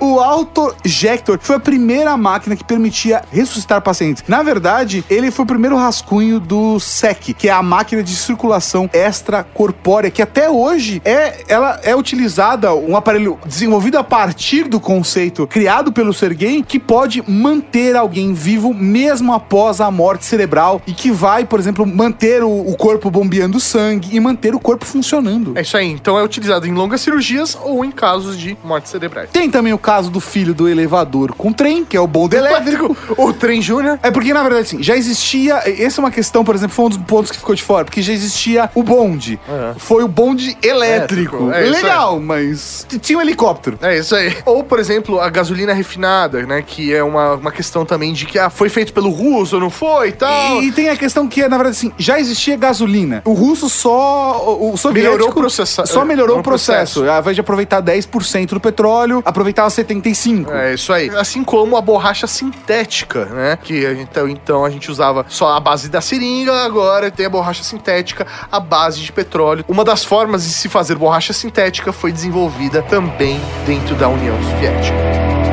o 0.00 0.18
autojector. 0.20 1.38
Foi 1.40 1.56
a 1.56 1.60
primeira 1.60 2.16
máquina 2.16 2.56
que 2.56 2.64
permitia 2.64 3.22
ressuscitar 3.30 3.80
pacientes. 3.80 4.24
Na 4.26 4.42
verdade, 4.42 5.04
ele 5.08 5.30
foi 5.30 5.44
o 5.44 5.48
primeiro 5.48 5.76
rascunho 5.76 6.40
do 6.40 6.78
SEC, 6.80 7.34
que 7.34 7.48
é 7.48 7.52
a 7.52 7.62
máquina 7.62 8.02
de 8.02 8.14
circulação 8.14 8.88
extracorpórea, 8.92 10.10
que 10.10 10.22
até 10.22 10.50
hoje 10.50 11.00
é 11.04 11.44
ela 11.48 11.80
é 11.82 11.94
utilizada, 11.94 12.74
um 12.74 12.96
aparelho 12.96 13.38
desenvolvido 13.46 13.98
a 13.98 14.04
partir 14.04 14.64
do 14.64 14.80
conceito 14.80 15.46
criado 15.46 15.92
pelo 15.92 16.12
Sergei, 16.12 16.62
que 16.62 16.78
pode 16.78 17.22
manter 17.28 17.96
alguém 17.96 18.32
vivo 18.32 18.72
mesmo 18.72 18.95
após 19.34 19.80
a 19.80 19.90
morte 19.90 20.24
cerebral 20.24 20.80
e 20.86 20.92
que 20.92 21.10
vai, 21.10 21.44
por 21.44 21.58
exemplo, 21.58 21.86
manter 21.86 22.42
o, 22.42 22.50
o 22.50 22.76
corpo 22.76 23.10
bombeando 23.10 23.60
sangue 23.60 24.14
e 24.14 24.20
manter 24.20 24.54
o 24.54 24.60
corpo 24.60 24.84
funcionando. 24.84 25.52
É 25.56 25.62
isso 25.62 25.76
aí. 25.76 25.90
Então 25.90 26.18
é 26.18 26.22
utilizado 26.22 26.66
em 26.66 26.72
longas 26.72 27.00
cirurgias 27.00 27.56
ou 27.62 27.84
em 27.84 27.90
casos 27.90 28.38
de 28.38 28.56
mortes 28.64 28.90
cerebrais. 28.90 29.30
Tem 29.30 29.50
também 29.50 29.72
o 29.72 29.78
caso 29.78 30.10
do 30.10 30.20
filho 30.20 30.54
do 30.54 30.68
elevador 30.68 31.32
com 31.34 31.52
trem, 31.52 31.84
que 31.84 31.96
é 31.96 32.00
o 32.00 32.06
bonde 32.06 32.36
elétrico. 32.36 32.96
O 33.16 33.32
trem 33.32 33.62
Júnior. 33.62 33.98
É 34.02 34.10
porque, 34.10 34.32
na 34.32 34.42
verdade, 34.42 34.66
assim, 34.66 34.82
já 34.82 34.96
existia. 34.96 35.62
Essa 35.66 36.00
é 36.00 36.04
uma 36.04 36.10
questão, 36.10 36.44
por 36.44 36.54
exemplo, 36.54 36.74
foi 36.74 36.84
um 36.86 36.88
dos 36.90 36.98
pontos 36.98 37.30
que 37.30 37.38
ficou 37.38 37.54
de 37.54 37.62
fora, 37.62 37.84
porque 37.84 38.02
já 38.02 38.12
existia 38.12 38.70
o 38.74 38.82
bonde. 38.82 39.38
Foi 39.78 40.02
o 40.02 40.08
bonde 40.08 40.56
elétrico. 40.62 41.50
É 41.52 41.60
Legal, 41.60 42.20
mas 42.20 42.86
tinha 43.00 43.18
um 43.18 43.22
helicóptero. 43.22 43.78
É 43.80 43.98
isso 43.98 44.14
aí. 44.14 44.36
Ou, 44.44 44.62
por 44.62 44.78
exemplo, 44.78 45.20
a 45.20 45.28
gasolina 45.28 45.72
refinada, 45.72 46.42
né? 46.46 46.62
Que 46.62 46.94
é 46.94 47.02
uma, 47.02 47.34
uma 47.34 47.52
questão 47.52 47.84
também 47.84 48.12
de 48.12 48.26
que 48.26 48.38
ah, 48.38 48.50
foi 48.50 48.68
feito 48.68 48.85
pelo 48.92 49.10
russo, 49.10 49.58
não 49.60 49.70
foi 49.70 50.08
e 50.08 50.12
tal. 50.12 50.62
E, 50.62 50.68
e 50.68 50.72
tem 50.72 50.88
a 50.88 50.96
questão 50.96 51.26
que, 51.28 51.40
na 51.48 51.56
verdade, 51.56 51.76
assim, 51.76 51.92
já 51.98 52.18
existia 52.18 52.56
gasolina. 52.56 53.22
O 53.24 53.32
russo 53.32 53.68
só. 53.68 54.42
O, 54.60 54.72
o 54.72 54.76
soviético 54.76 55.12
Melhorou 55.14 55.30
o 55.30 55.34
processa- 55.34 55.86
Só 55.86 56.04
melhorou 56.04 56.36
o 56.36 56.40
o 56.40 56.42
processo. 56.42 57.08
Ao 57.08 57.20
invés 57.20 57.34
de 57.36 57.40
aproveitar 57.40 57.82
10% 57.82 58.48
do 58.50 58.60
petróleo, 58.60 59.22
aproveitava 59.24 59.68
75%. 59.68 60.50
É 60.50 60.74
isso 60.74 60.92
aí. 60.92 61.10
Assim 61.10 61.42
como 61.44 61.76
a 61.76 61.80
borracha 61.80 62.26
sintética, 62.26 63.24
né? 63.26 63.58
Que 63.62 63.84
então, 64.00 64.28
então 64.28 64.64
a 64.64 64.70
gente 64.70 64.90
usava 64.90 65.24
só 65.28 65.48
a 65.54 65.60
base 65.60 65.88
da 65.88 66.00
seringa, 66.00 66.52
agora 66.64 67.10
tem 67.10 67.26
a 67.26 67.30
borracha 67.30 67.62
sintética, 67.62 68.26
a 68.50 68.60
base 68.60 69.00
de 69.00 69.12
petróleo. 69.12 69.64
Uma 69.68 69.84
das 69.84 70.04
formas 70.04 70.44
de 70.44 70.52
se 70.54 70.68
fazer 70.68 70.94
borracha 70.96 71.32
sintética 71.32 71.92
foi 71.92 72.12
desenvolvida 72.12 72.82
também 72.82 73.40
dentro 73.66 73.94
da 73.94 74.08
União 74.08 74.36
Soviética. 74.42 75.45